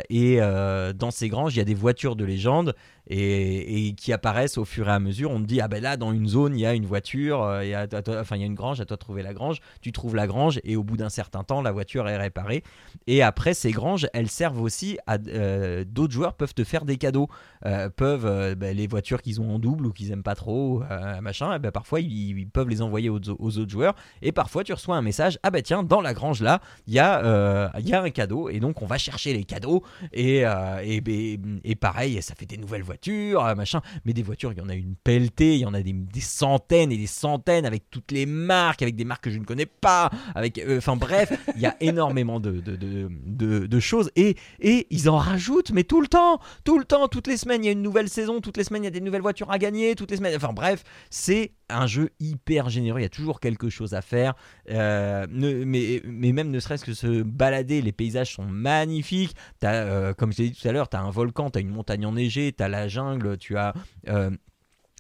Et 0.09 0.37
dans 0.39 1.11
ces 1.11 1.27
granges, 1.29 1.55
il 1.55 1.57
y 1.57 1.61
a 1.61 1.65
des 1.65 1.73
voitures 1.73 2.15
de 2.15 2.23
légende 2.23 2.75
et, 3.09 3.93
qui 3.95 4.13
apparaissent 4.13 4.57
au 4.57 4.65
fur 4.65 4.87
et 4.89 4.91
à 4.91 4.99
mesure. 4.99 5.31
On 5.31 5.39
te 5.39 5.45
dit, 5.45 5.61
ah 5.61 5.67
ben 5.67 5.81
là, 5.81 5.97
dans 5.97 6.11
une 6.11 6.27
zone, 6.27 6.55
il 6.55 6.61
y 6.61 6.65
a 6.65 6.73
une 6.73 6.85
voiture, 6.85 7.43
euh, 7.43 7.83
à 7.83 7.87
toi- 7.87 8.19
enfin, 8.19 8.35
il 8.35 8.41
y 8.41 8.43
a 8.43 8.47
une 8.47 8.55
grange, 8.55 8.81
à 8.81 8.85
toi 8.85 8.97
de 8.97 8.99
trouver 8.99 9.23
la 9.23 9.33
grange. 9.33 9.59
Tu 9.81 9.91
trouves 9.91 10.15
la 10.15 10.27
grange 10.27 10.59
et 10.63 10.75
au 10.75 10.83
bout 10.83 10.97
d'un 10.97 11.09
certain 11.09 11.43
temps, 11.43 11.61
la 11.61 11.71
voiture 11.71 12.07
est 12.07 12.17
réparée. 12.17 12.63
Et 13.07 13.21
après, 13.21 13.53
ces 13.53 13.71
granges, 13.71 14.07
elles 14.13 14.29
servent 14.29 14.61
aussi 14.61 14.97
à. 15.07 15.17
euh, 15.27 15.83
D'autres 15.87 16.13
joueurs 16.13 16.33
peuvent 16.33 16.53
te 16.53 16.63
faire 16.63 16.85
des 16.85 16.97
cadeaux. 16.97 17.27
Euh, 17.65 17.89
peuvent, 17.89 18.25
euh, 18.25 18.55
bah, 18.55 18.73
les 18.73 18.87
voitures 18.87 19.21
qu'ils 19.21 19.41
ont 19.41 19.55
en 19.55 19.59
double 19.59 19.85
ou 19.87 19.91
qu'ils 19.91 20.11
aiment 20.11 20.23
pas 20.23 20.35
trop, 20.35 20.83
euh, 20.89 21.21
machin, 21.21 21.53
eh 21.55 21.59
ben, 21.59 21.71
parfois 21.71 21.99
ils, 21.99 22.47
peuvent 22.47 22.69
les 22.69 22.81
envoyer 22.81 23.09
aux, 23.09 23.17
autres 23.17 23.69
joueurs. 23.69 23.95
Et 24.21 24.31
parfois, 24.31 24.63
tu 24.63 24.73
reçois 24.73 24.95
un 24.95 25.01
message 25.01 25.39
Ah 25.43 25.51
bah 25.51 25.61
tiens, 25.61 25.83
dans 25.83 26.01
la 26.01 26.13
grange 26.13 26.41
là, 26.41 26.61
il 26.87 26.93
y, 26.93 26.99
a, 26.99 27.23
euh, 27.23 27.69
y 27.79 27.93
a 27.93 28.01
un 28.01 28.09
cadeau. 28.09 28.49
Et 28.49 28.59
donc, 28.59 28.81
on 28.81 28.85
va 28.85 28.97
chercher 28.97 29.33
les 29.33 29.43
cadeaux. 29.43 29.83
Et, 30.13 30.45
euh, 30.45 30.79
et, 30.83 30.97
et, 31.07 31.39
et 31.63 31.75
pareil, 31.75 32.21
ça 32.21 32.35
fait 32.35 32.45
des 32.45 32.57
nouvelles 32.57 32.83
voitures, 32.83 32.96
euh, 33.07 33.55
machin. 33.55 33.81
Mais 34.05 34.13
des 34.13 34.23
voitures, 34.23 34.51
il 34.51 34.57
y 34.57 34.61
en 34.61 34.69
a 34.69 34.75
une 34.75 34.95
pelletée, 34.95 35.55
il 35.55 35.61
y 35.61 35.65
en 35.65 35.73
a 35.73 35.81
des, 35.81 35.95
centaines 36.19 36.91
et 36.91 36.97
des 36.97 37.07
centaines 37.07 37.65
avec 37.65 37.89
toutes 37.89 38.11
les 38.11 38.25
marques, 38.25 38.81
avec 38.81 38.95
des 38.95 39.05
marques 39.05 39.25
que 39.25 39.31
je 39.31 39.39
ne 39.39 39.45
connais 39.45 39.65
pas. 39.65 40.09
Avec, 40.35 40.57
euh, 40.57 40.77
enfin 40.77 40.95
bref, 40.95 41.31
il 41.55 41.61
y 41.61 41.65
a 41.65 41.75
énormément 41.79 42.39
de, 42.39 43.79
choses 43.79 44.11
et, 44.15 44.35
et 44.59 44.87
ils 44.89 45.09
en 45.09 45.17
rajoutent, 45.17 45.71
mais 45.71 45.83
tout 45.83 46.01
le 46.01 46.07
temps, 46.07 46.39
tout 46.63 46.79
le 46.79 46.85
temps, 46.85 47.07
toutes 47.07 47.27
les 47.27 47.37
semaines, 47.37 47.63
il 47.63 47.67
y 47.67 47.69
a 47.69 47.73
une 47.73 47.81
nouvelle 47.81 48.09
saison, 48.09 48.41
toutes 48.41 48.57
les 48.57 48.63
semaines, 48.63 48.83
il 48.83 48.87
y 48.87 48.89
a 48.89 48.91
des 48.91 49.01
nouvelles 49.01 49.21
voitures 49.21 49.51
à 49.51 49.57
gagner, 49.57 49.95
toutes 49.95 50.11
les 50.11 50.17
semaines. 50.17 50.35
Enfin 50.35 50.53
bref, 50.53 50.83
c'est 51.09 51.51
un 51.69 51.87
jeu 51.87 52.09
hyper 52.19 52.69
généreux, 52.69 52.99
il 52.99 53.03
y 53.03 53.05
a 53.05 53.09
toujours 53.09 53.39
quelque 53.39 53.69
chose 53.69 53.93
à 53.93 54.01
faire. 54.01 54.35
Euh, 54.69 55.25
mais, 55.29 56.01
même 56.05 56.51
ne 56.51 56.59
serait-ce 56.59 56.85
que 56.85 56.93
se 56.93 57.23
balader, 57.23 57.81
les 57.81 57.91
paysages 57.91 58.33
sont 58.33 58.45
magnifiques. 58.45 59.35
Euh, 59.63 60.13
comme 60.13 60.31
je 60.31 60.43
l'ai 60.43 60.49
dit 60.49 60.59
tout 60.59 60.67
à 60.67 60.71
l'heure, 60.71 60.89
tu 60.89 60.97
as 60.97 61.01
un 61.01 61.09
volcan, 61.09 61.49
tu 61.49 61.57
as 61.59 61.61
une 61.61 61.69
montagne 61.69 62.05
enneigée, 62.05 62.53
tu 62.55 62.63
as 62.63 62.67
la 62.67 62.87
jungle, 62.87 63.37
tu 63.37 63.57
as. 63.57 63.73
euh, 64.07 64.31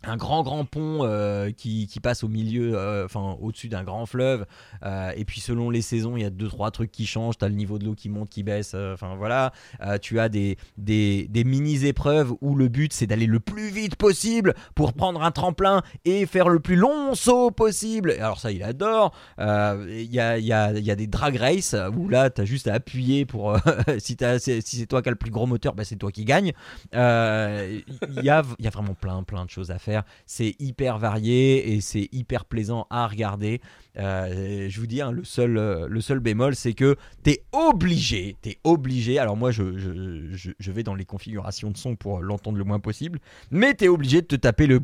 un 0.03 0.15
grand 0.15 0.43
grand 0.43 0.63
pont 0.63 0.99
euh, 1.01 1.51
qui, 1.51 1.87
qui 1.87 1.99
passe 1.99 2.23
au 2.23 2.27
milieu, 2.27 2.77
euh, 2.77 3.05
enfin 3.05 3.35
au-dessus 3.41 3.67
d'un 3.67 3.83
grand 3.83 4.05
fleuve. 4.05 4.45
Euh, 4.85 5.11
et 5.17 5.25
puis 5.25 5.41
selon 5.41 5.71
les 5.71 5.81
saisons, 5.81 6.15
il 6.15 6.21
y 6.21 6.25
a 6.25 6.29
deux 6.29 6.47
trois 6.47 6.69
trucs 6.69 6.91
qui 6.91 7.07
changent. 7.07 7.37
Tu 7.39 7.45
as 7.45 7.49
le 7.49 7.55
niveau 7.55 7.79
de 7.79 7.85
l'eau 7.85 7.95
qui 7.95 8.07
monte, 8.07 8.29
qui 8.29 8.43
baisse. 8.43 8.75
Enfin 8.75 9.15
voilà. 9.15 9.51
Tu 10.01 10.19
as 10.19 10.29
des, 10.29 10.57
des, 10.77 11.27
des 11.29 11.43
mini 11.43 11.83
épreuves 11.85 12.33
où 12.41 12.55
le 12.55 12.67
but 12.67 12.93
c'est 12.93 13.07
d'aller 13.07 13.25
le 13.25 13.39
plus 13.39 13.69
vite 13.69 13.95
possible 13.95 14.53
pour 14.75 14.93
prendre 14.93 15.21
un 15.23 15.31
tremplin 15.31 15.81
et 16.05 16.25
faire 16.27 16.47
le 16.49 16.59
plus 16.59 16.75
long 16.75 17.15
saut 17.15 17.49
possible. 17.49 18.11
Alors 18.11 18.39
ça, 18.39 18.51
il 18.51 18.61
adore. 18.63 19.13
Il 19.39 20.11
y, 20.13 20.19
a, 20.19 20.37
y, 20.37 20.53
a, 20.53 20.71
y 20.73 20.91
a 20.91 20.95
des 20.95 21.07
drag 21.07 21.35
race 21.37 21.75
où 21.97 22.07
là, 22.07 22.29
tu 22.29 22.41
as 22.41 22.45
juste 22.45 22.67
à 22.67 22.75
appuyer 22.75 23.25
pour. 23.25 23.57
si, 23.97 24.15
t'as- 24.15 24.37
si 24.39 24.61
c'est 24.61 24.85
toi 24.85 25.01
qui 25.01 25.09
as 25.09 25.11
le 25.11 25.17
plus 25.17 25.31
gros 25.31 25.47
moteur, 25.47 25.73
bah, 25.73 25.83
c'est 25.83 25.95
toi 25.95 26.11
qui 26.11 26.23
gagne. 26.23 26.53
Il 26.93 26.97
y, 28.23 28.29
a, 28.29 28.43
y 28.59 28.67
a 28.67 28.69
vraiment 28.69 28.93
plein, 28.93 29.23
plein 29.23 29.43
de 29.43 29.49
choses 29.49 29.71
à 29.71 29.79
faire. 29.79 29.86
C'est 30.25 30.55
hyper 30.59 30.97
varié 30.97 31.73
et 31.73 31.81
c'est 31.81 32.09
hyper 32.11 32.45
plaisant 32.45 32.87
à 32.89 33.07
regarder. 33.07 33.61
Euh, 33.97 34.67
je 34.69 34.79
vous 34.79 34.87
dis, 34.87 35.01
hein, 35.01 35.11
le, 35.11 35.23
seul, 35.23 35.57
euh, 35.57 35.87
le 35.89 36.01
seul 36.01 36.19
bémol, 36.19 36.55
c'est 36.55 36.73
que 36.73 36.95
t'es 37.23 37.43
obligé, 37.51 38.35
t'es 38.41 38.57
obligé. 38.63 39.17
Alors 39.19 39.35
moi, 39.37 39.51
je, 39.51 39.77
je, 39.77 40.71
vais 40.71 40.83
dans 40.83 40.95
les 40.95 41.05
configurations 41.05 41.71
de 41.71 41.77
son 41.77 41.95
pour 41.95 42.21
l'entendre 42.21 42.57
le 42.57 42.63
moins 42.63 42.79
possible, 42.79 43.19
mais 43.51 43.73
t'es 43.73 43.87
obligé 43.87 44.21
de 44.21 44.27
te 44.27 44.35
taper 44.35 44.67
le. 44.67 44.79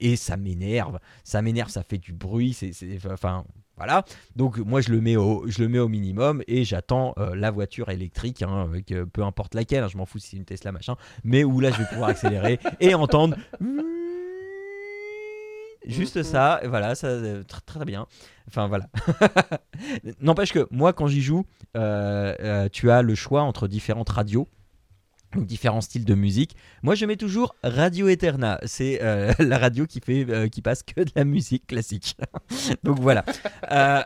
Et 0.00 0.16
ça 0.16 0.36
m'énerve, 0.36 0.98
ça 1.24 1.42
m'énerve, 1.42 1.68
ça 1.70 1.82
fait 1.82 1.98
du 1.98 2.12
bruit, 2.12 2.54
c'est- 2.54 2.72
enfin 3.12 3.44
voilà. 3.76 4.04
Donc 4.36 4.58
moi 4.58 4.80
je 4.80 4.90
le 4.90 5.00
mets 5.00 5.16
au, 5.16 5.44
je 5.46 5.62
le 5.62 5.68
mets 5.68 5.78
au 5.78 5.88
minimum 5.88 6.42
et 6.46 6.64
j'attends 6.64 7.14
euh, 7.18 7.34
la 7.34 7.50
voiture 7.50 7.88
électrique, 7.88 8.42
hein, 8.42 8.62
avec, 8.68 8.92
euh, 8.92 9.06
peu 9.06 9.22
importe 9.22 9.54
laquelle, 9.54 9.84
hein, 9.84 9.88
je 9.88 9.96
m'en 9.96 10.06
fous 10.06 10.18
si 10.18 10.30
c'est 10.30 10.36
une 10.36 10.44
Tesla 10.44 10.72
machin, 10.72 10.96
mais 11.24 11.44
où 11.44 11.60
là 11.60 11.70
je 11.70 11.78
vais 11.78 11.86
pouvoir 11.86 12.10
accélérer 12.10 12.58
et 12.80 12.94
entendre. 12.94 13.36
Juste 15.86 16.22
ça, 16.22 16.60
et 16.62 16.68
voilà, 16.68 16.94
ça 16.94 17.08
euh, 17.08 17.42
très, 17.42 17.60
très 17.60 17.84
bien. 17.84 18.06
Enfin 18.48 18.68
voilà. 18.68 18.88
N'empêche 20.20 20.52
que 20.52 20.66
moi 20.70 20.92
quand 20.92 21.06
j'y 21.06 21.20
joue, 21.20 21.44
euh, 21.76 22.68
tu 22.72 22.90
as 22.90 23.02
le 23.02 23.14
choix 23.14 23.42
entre 23.42 23.68
différentes 23.68 24.08
radios. 24.08 24.48
Différents 25.36 25.80
styles 25.80 26.04
de 26.04 26.14
musique. 26.14 26.56
Moi, 26.82 26.94
je 26.94 27.06
mets 27.06 27.16
toujours 27.16 27.54
Radio 27.62 28.08
Eterna. 28.08 28.58
C'est 28.64 29.02
euh, 29.02 29.32
la 29.38 29.58
radio 29.58 29.86
qui 29.86 30.00
fait, 30.00 30.26
euh, 30.28 30.48
qui 30.48 30.62
passe 30.62 30.82
que 30.82 31.00
de 31.00 31.10
la 31.14 31.24
musique 31.24 31.66
classique. 31.66 32.16
donc 32.82 33.00
voilà. 33.00 33.24
Euh, 33.70 34.02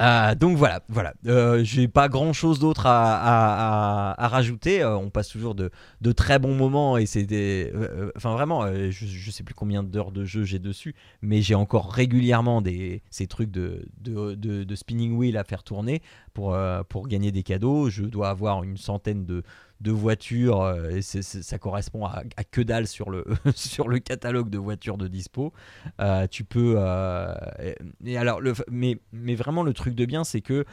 euh, 0.00 0.34
donc 0.34 0.56
voilà, 0.56 0.82
voilà. 0.88 1.14
Euh, 1.26 1.62
J'ai 1.62 1.86
pas 1.86 2.08
grand 2.08 2.32
chose 2.32 2.58
d'autre 2.58 2.86
à, 2.86 4.14
rajouter. 4.18 4.82
Euh, 4.82 4.96
on 4.96 5.10
passe 5.10 5.28
toujours 5.28 5.54
de, 5.54 5.70
très 6.12 6.38
bons 6.38 6.54
moments 6.54 6.96
et 6.96 7.06
c'est 7.06 7.24
des. 7.24 7.70
euh, 7.74 8.10
Enfin 8.16 8.32
vraiment, 8.32 8.66
je, 8.66 8.90
je 8.90 9.30
sais 9.30 9.44
plus 9.44 9.54
combien 9.54 9.82
d'heures 9.82 10.10
de 10.10 10.24
jeu 10.24 10.44
j'ai 10.44 10.58
dessus, 10.58 10.94
mais 11.20 11.40
j'ai 11.40 11.54
encore 11.54 11.92
régulièrement 11.92 12.62
des, 12.62 13.02
ces 13.10 13.26
trucs 13.26 13.50
de, 13.50 13.86
de, 14.00 14.34
de- 14.34 14.74
spinning 14.74 15.12
wheel 15.16 15.36
à 15.36 15.44
faire 15.44 15.62
tourner 15.62 16.02
pour, 16.34 16.56
pour 16.88 17.06
gagner 17.06 17.30
des 17.30 17.42
cadeaux. 17.42 17.88
Je 17.90 18.02
dois 18.02 18.30
avoir 18.30 18.64
une 18.64 18.76
centaine 18.76 19.24
de, 19.24 19.44
de 19.82 19.90
voitures 19.90 20.62
euh, 20.62 20.90
et 20.90 21.02
ça 21.02 21.58
correspond 21.58 22.06
à, 22.06 22.22
que 22.50 22.60
dalle 22.60 22.86
sur 22.86 23.10
le, 23.10 23.24
sur 23.54 23.88
le 23.88 23.98
catalogue 23.98 24.48
de 24.48 24.58
voitures 24.58 24.96
de 24.96 25.08
dispo. 25.08 25.52
Euh, 26.00 26.26
tu 26.30 26.44
peux. 26.44 26.76
euh, 26.78 27.34
alors, 28.16 28.40
mais, 28.70 28.98
mais 29.12 29.34
vraiment, 29.34 29.62
le 29.62 29.72
truc 29.72 29.94
de 29.94 30.04
bien, 30.04 30.24
c'est 30.24 30.40
que 30.40 30.64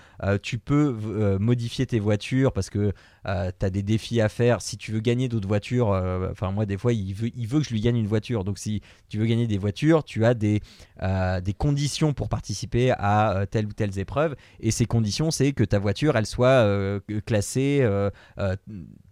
tu 0.42 0.60
peux 0.60 1.38
modifier 1.40 1.86
tes 1.86 2.00
voitures 2.00 2.54
parce 2.54 2.70
que 2.70 2.92
tu 3.26 3.30
as 3.66 3.70
des 3.70 3.84
défis 3.84 4.22
à 4.22 4.30
faire. 4.30 4.62
Si 4.62 4.78
tu 4.78 4.92
veux 4.92 5.00
gagner 5.00 5.28
d'autres 5.28 5.48
voitures, 5.48 5.88
enfin, 6.32 6.52
moi, 6.52 6.66
des 6.66 6.78
fois, 6.78 6.94
il 6.94 7.14
veut, 7.14 7.32
il 7.36 7.48
veut 7.48 7.60
que 7.60 7.66
je 7.66 7.72
lui 7.72 7.82
gagne 7.82 7.98
une 7.98 8.08
voiture. 8.08 8.44
Donc, 8.44 8.60
si 8.60 8.82
tu 9.08 9.18
veux 9.18 9.26
gagner 9.26 9.48
des 9.48 9.58
voitures, 9.58 10.04
tu 10.04 10.26
as 10.26 10.34
des, 10.34 10.62
des 11.02 11.54
conditions 11.54 12.14
pour 12.14 12.30
participer 12.30 12.92
à 12.92 13.46
telle 13.50 13.66
ou 13.66 13.74
telle 13.74 13.98
épreuve. 13.98 14.36
Et 14.60 14.72
ces 14.72 14.86
conditions, 14.86 15.32
c'est 15.32 15.54
que 15.54 15.64
ta 15.64 15.80
voiture, 15.80 16.16
elle 16.16 16.28
soit 16.28 17.02
classée. 17.26 17.88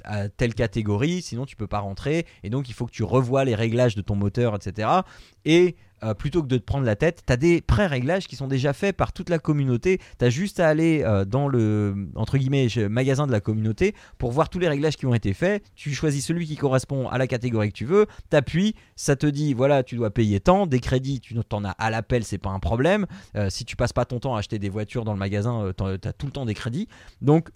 À 0.04 0.30
telle 0.30 0.54
catégorie, 0.54 1.22
sinon 1.22 1.46
tu 1.46 1.56
peux 1.56 1.68
pas 1.68 1.80
rentrer. 1.80 2.26
Et 2.44 2.50
donc 2.50 2.70
il 2.70 2.74
faut 2.74 2.86
que 2.86 2.92
tu 2.92 3.04
revoies 3.04 3.46
les 3.46 3.56
réglages 3.56 3.96
de 3.96 4.02
ton 4.02 4.16
moteur, 4.16 4.56
etc. 4.56 4.90
Et 5.46 5.76
euh, 6.04 6.14
plutôt 6.14 6.44
que 6.44 6.48
de 6.48 6.58
te 6.58 6.64
prendre 6.64 6.86
la 6.86 6.96
tête, 6.96 7.24
tu 7.26 7.34
as 7.34 7.38
des 7.38 7.62
pré-réglages 7.62 8.28
qui 8.28 8.36
sont 8.36 8.48
déjà 8.48 8.74
faits 8.74 8.96
par 8.96 9.14
toute 9.14 9.30
la 9.30 9.40
communauté. 9.40 10.00
Tu 10.20 10.26
as 10.26 10.30
juste 10.30 10.60
à 10.60 10.68
aller 10.68 11.02
euh, 11.04 11.26
dans 11.26 11.48
le 11.48 12.10
entre 12.16 12.38
guillemets 12.38 12.68
magasin 12.88 13.26
de 13.26 13.32
la 13.32 13.42
communauté 13.42 13.96
pour 14.18 14.32
voir 14.32 14.50
tous 14.50 14.60
les 14.60 14.68
réglages 14.68 14.96
qui 14.96 15.06
ont 15.06 15.16
été 15.16 15.34
faits. 15.34 15.64
Tu 15.76 15.94
choisis 15.94 16.26
celui 16.26 16.46
qui 16.46 16.56
correspond 16.56 17.08
à 17.10 17.18
la 17.18 17.28
catégorie 17.28 17.70
que 17.70 17.78
tu 17.78 17.86
veux, 17.86 18.06
t'appuies, 18.30 18.76
ça 18.96 19.16
te 19.16 19.26
dit 19.26 19.54
voilà, 19.54 19.84
tu 19.84 19.96
dois 19.96 20.12
payer 20.12 20.40
tant, 20.40 20.68
des 20.68 20.80
crédits, 20.80 21.20
tu 21.20 21.36
t'en 21.50 21.66
as 21.66 21.72
à 21.72 21.90
l'appel, 21.90 22.24
c'est 22.24 22.38
pas 22.38 22.52
un 22.52 22.60
problème. 22.60 23.08
Euh, 23.36 23.50
si 23.50 23.66
tu 23.66 23.76
passes 23.76 23.94
pas 23.94 24.06
ton 24.06 24.20
temps 24.20 24.36
à 24.36 24.40
acheter 24.40 24.60
des 24.60 24.70
voitures 24.70 25.04
dans 25.04 25.14
le 25.14 25.20
magasin, 25.20 25.72
tu 25.76 26.08
as 26.08 26.14
tout 26.14 26.28
le 26.28 26.32
temps 26.32 26.46
des 26.46 26.54
crédits. 26.54 26.88
Donc 27.22 27.50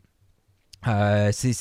Euh, 0.87 1.29
c'est- 1.31 1.53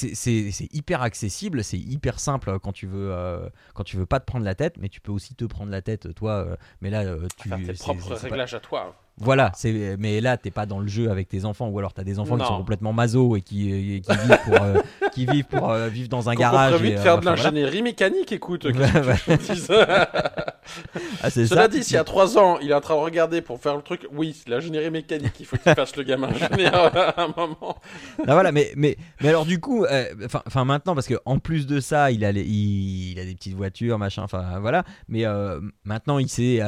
hyper 0.74 1.02
accessible, 1.02 1.62
c'est 1.62 1.78
hyper 1.78 2.18
simple 2.20 2.58
quand 2.58 2.72
tu 2.72 2.86
veux 2.86 3.10
euh, 3.12 3.48
quand 3.74 3.84
tu 3.84 3.96
veux 3.98 4.06
pas 4.06 4.18
te 4.20 4.24
prendre 4.24 4.44
la 4.44 4.54
tête, 4.54 4.76
mais 4.78 4.88
tu 4.88 5.00
peux 5.00 5.12
aussi 5.12 5.34
te 5.34 5.44
prendre 5.44 5.70
la 5.70 5.82
tête 5.82 6.14
toi. 6.14 6.32
euh, 6.32 6.56
mais 6.80 6.88
là, 6.90 7.04
tu 7.36 7.48
Faire 7.50 7.58
tes 7.58 7.72
propres 7.74 8.08
pas- 8.08 8.16
réglages 8.16 8.54
à 8.54 8.60
toi. 8.60 8.96
Voilà, 9.20 9.52
c'est 9.54 9.96
mais 9.98 10.20
là 10.20 10.36
t'es 10.36 10.50
pas 10.50 10.66
dans 10.66 10.78
le 10.80 10.88
jeu 10.88 11.10
avec 11.10 11.28
tes 11.28 11.44
enfants 11.44 11.68
ou 11.68 11.78
alors 11.78 11.92
t'as 11.92 12.04
des 12.04 12.18
enfants 12.18 12.36
qui 12.36 12.42
Non. 12.42 12.48
sont 12.48 12.56
complètement 12.58 12.92
maso 12.92 13.36
et 13.36 13.42
qui, 13.42 13.70
et 13.96 14.00
qui 14.00 14.12
vivent 14.12 14.38
pour 14.44 14.54
euh, 14.62 14.74
qui 15.12 15.26
vivent 15.26 15.44
pour 15.44 15.70
euh, 15.70 15.88
vivre 15.88 16.08
dans 16.08 16.28
un 16.30 16.34
Qu'on 16.34 16.40
garage. 16.40 16.74
prévu 16.74 16.90
de 16.90 16.98
euh, 16.98 17.02
faire 17.02 17.18
de 17.18 17.26
enfin, 17.28 17.34
voilà. 17.34 17.50
l'ingénierie 17.50 17.82
mécanique, 17.82 18.32
écoute. 18.32 18.66
Ah, 21.22 21.30
c'est 21.30 21.46
Cela 21.46 21.62
ça. 21.62 21.68
dit, 21.68 21.82
s'il 21.82 21.94
y 21.94 21.98
a 21.98 22.04
3 22.04 22.38
ans, 22.38 22.58
il 22.60 22.70
est 22.70 22.74
en 22.74 22.80
train 22.80 22.94
de 22.94 23.00
regarder 23.00 23.42
pour 23.42 23.60
faire 23.60 23.76
le 23.76 23.82
truc, 23.82 24.06
oui, 24.12 24.34
c'est 24.38 24.48
l'ingénierie 24.48 24.90
mécanique, 24.90 25.32
il 25.40 25.46
faut 25.46 25.56
qu'il 25.56 25.74
fasse 25.74 25.96
le 25.96 26.02
gamin 26.04 26.28
ingénieur 26.28 26.96
à 26.96 27.22
un 27.22 27.28
moment. 27.36 27.76
Ah, 28.20 28.34
voilà, 28.34 28.52
mais, 28.52 28.72
mais, 28.76 28.96
mais 29.20 29.28
alors 29.30 29.46
du 29.46 29.58
coup, 29.58 29.84
enfin 30.46 30.64
maintenant, 30.64 30.94
parce 30.94 31.06
que 31.08 31.14
en 31.24 31.38
plus 31.38 31.66
de 31.66 31.80
ça, 31.80 32.10
il 32.12 32.24
a, 32.24 32.30
les- 32.32 32.42
il, 32.44 33.12
il 33.12 33.18
a 33.18 33.24
des 33.24 33.34
petites 33.34 33.56
voitures, 33.56 33.98
machin, 33.98 34.22
enfin 34.22 34.60
voilà, 34.60 34.84
mais 35.08 35.24
maintenant 35.84 36.18
il 36.18 36.28
sait, 36.28 36.60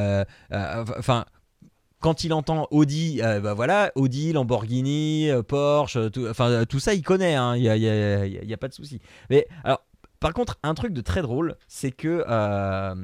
enfin. 0.98 1.24
Quand 2.02 2.24
il 2.24 2.32
entend 2.34 2.66
Audi, 2.70 3.20
euh, 3.22 3.40
bah 3.40 3.54
voilà, 3.54 3.92
Audi, 3.94 4.32
Lamborghini, 4.32 5.30
euh, 5.30 5.42
Porsche, 5.42 5.96
tout, 6.12 6.26
enfin 6.28 6.50
euh, 6.50 6.64
tout 6.66 6.80
ça, 6.80 6.92
il 6.92 7.02
connaît, 7.02 7.34
hein, 7.36 7.56
il 7.56 7.62
n'y 7.62 7.68
a, 7.68 7.76
y 7.76 8.52
a- 8.52 8.56
pas 8.58 8.68
de 8.68 8.74
souci. 8.74 9.00
Mais 9.30 9.46
alors, 9.64 9.82
par 10.20 10.34
contre, 10.34 10.58
un 10.62 10.74
truc 10.74 10.92
de 10.92 11.00
très 11.00 11.22
drôle, 11.22 11.56
c'est 11.68 11.90
que 11.90 12.24
euh, 12.28 12.94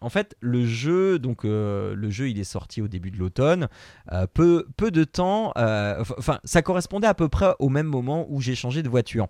en 0.00 0.08
fait, 0.08 0.36
le 0.40 0.64
jeu, 0.66 1.18
donc 1.18 1.44
euh, 1.44 1.94
le 1.94 2.10
jeu, 2.10 2.28
il 2.28 2.38
est 2.38 2.44
sorti 2.44 2.82
au 2.82 2.88
début 2.88 3.10
de 3.10 3.16
l'automne. 3.18 3.68
Euh, 4.12 4.26
peu, 4.32 4.66
peu 4.76 4.90
de 4.90 5.04
temps, 5.04 5.52
euh, 5.56 6.04
enfin, 6.18 6.38
ça 6.44 6.62
correspondait 6.62 7.08
à 7.08 7.14
peu 7.14 7.28
près 7.28 7.54
au 7.58 7.68
même 7.70 7.86
moment 7.86 8.26
où 8.28 8.40
j'ai 8.40 8.54
changé 8.54 8.82
de 8.82 8.88
voiture. 8.88 9.28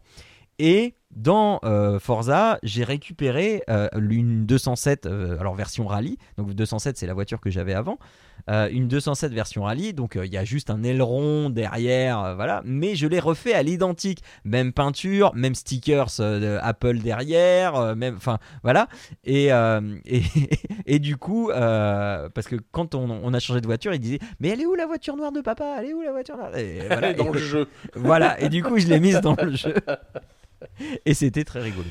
Et 0.58 0.94
dans 1.14 1.60
euh, 1.64 1.98
Forza, 1.98 2.58
j'ai 2.62 2.84
récupéré 2.84 3.62
euh, 3.68 3.88
une 3.98 4.46
207, 4.46 5.06
euh, 5.06 5.38
alors 5.40 5.54
version 5.54 5.86
rallye. 5.86 6.18
Donc 6.38 6.52
207, 6.54 6.96
c'est 6.96 7.06
la 7.06 7.14
voiture 7.14 7.40
que 7.40 7.50
j'avais 7.50 7.74
avant. 7.74 7.98
Une 8.48 8.88
207 8.88 9.32
version 9.32 9.64
rallye, 9.64 9.92
donc 9.92 10.18
il 10.20 10.32
y 10.32 10.36
a 10.38 10.44
juste 10.44 10.70
un 10.70 10.82
aileron 10.82 11.50
derrière, 11.50 12.34
voilà. 12.34 12.62
Mais 12.64 12.96
je 12.96 13.06
l'ai 13.06 13.20
refait 13.20 13.52
à 13.52 13.62
l'identique, 13.62 14.22
même 14.44 14.72
peinture, 14.72 15.32
même 15.36 15.54
stickers 15.54 16.08
de 16.18 16.58
Apple 16.60 16.98
derrière, 16.98 17.94
même, 17.94 18.16
enfin 18.16 18.38
voilà. 18.64 18.88
Et, 19.24 19.48
et, 20.06 20.22
et 20.86 20.98
du 20.98 21.16
coup, 21.18 21.50
parce 21.54 22.48
que 22.48 22.56
quand 22.72 22.94
on, 22.96 23.10
on 23.22 23.34
a 23.34 23.38
changé 23.38 23.60
de 23.60 23.66
voiture, 23.66 23.92
il 23.94 24.00
disait 24.00 24.18
mais 24.40 24.48
elle 24.48 24.62
est 24.62 24.66
où 24.66 24.74
la 24.74 24.86
voiture 24.86 25.16
noire 25.16 25.32
de 25.32 25.42
papa? 25.42 25.76
Elle 25.78 25.90
est 25.90 25.94
où 25.94 26.00
la 26.00 26.10
voiture 26.10 26.36
noire? 26.38 26.56
Et 26.56 26.80
voilà, 26.88 27.12
dans 27.12 27.28
et- 27.28 27.32
le 27.34 27.38
jeu. 27.38 27.68
voilà, 27.94 28.40
et 28.40 28.48
du 28.48 28.64
coup, 28.64 28.78
je 28.78 28.88
l'ai 28.88 28.98
mise 29.00 29.20
dans 29.20 29.36
le 29.40 29.54
jeu. 29.54 29.74
Et 31.06 31.14
c'était 31.14 31.44
très 31.44 31.60
rigolo. 31.60 31.88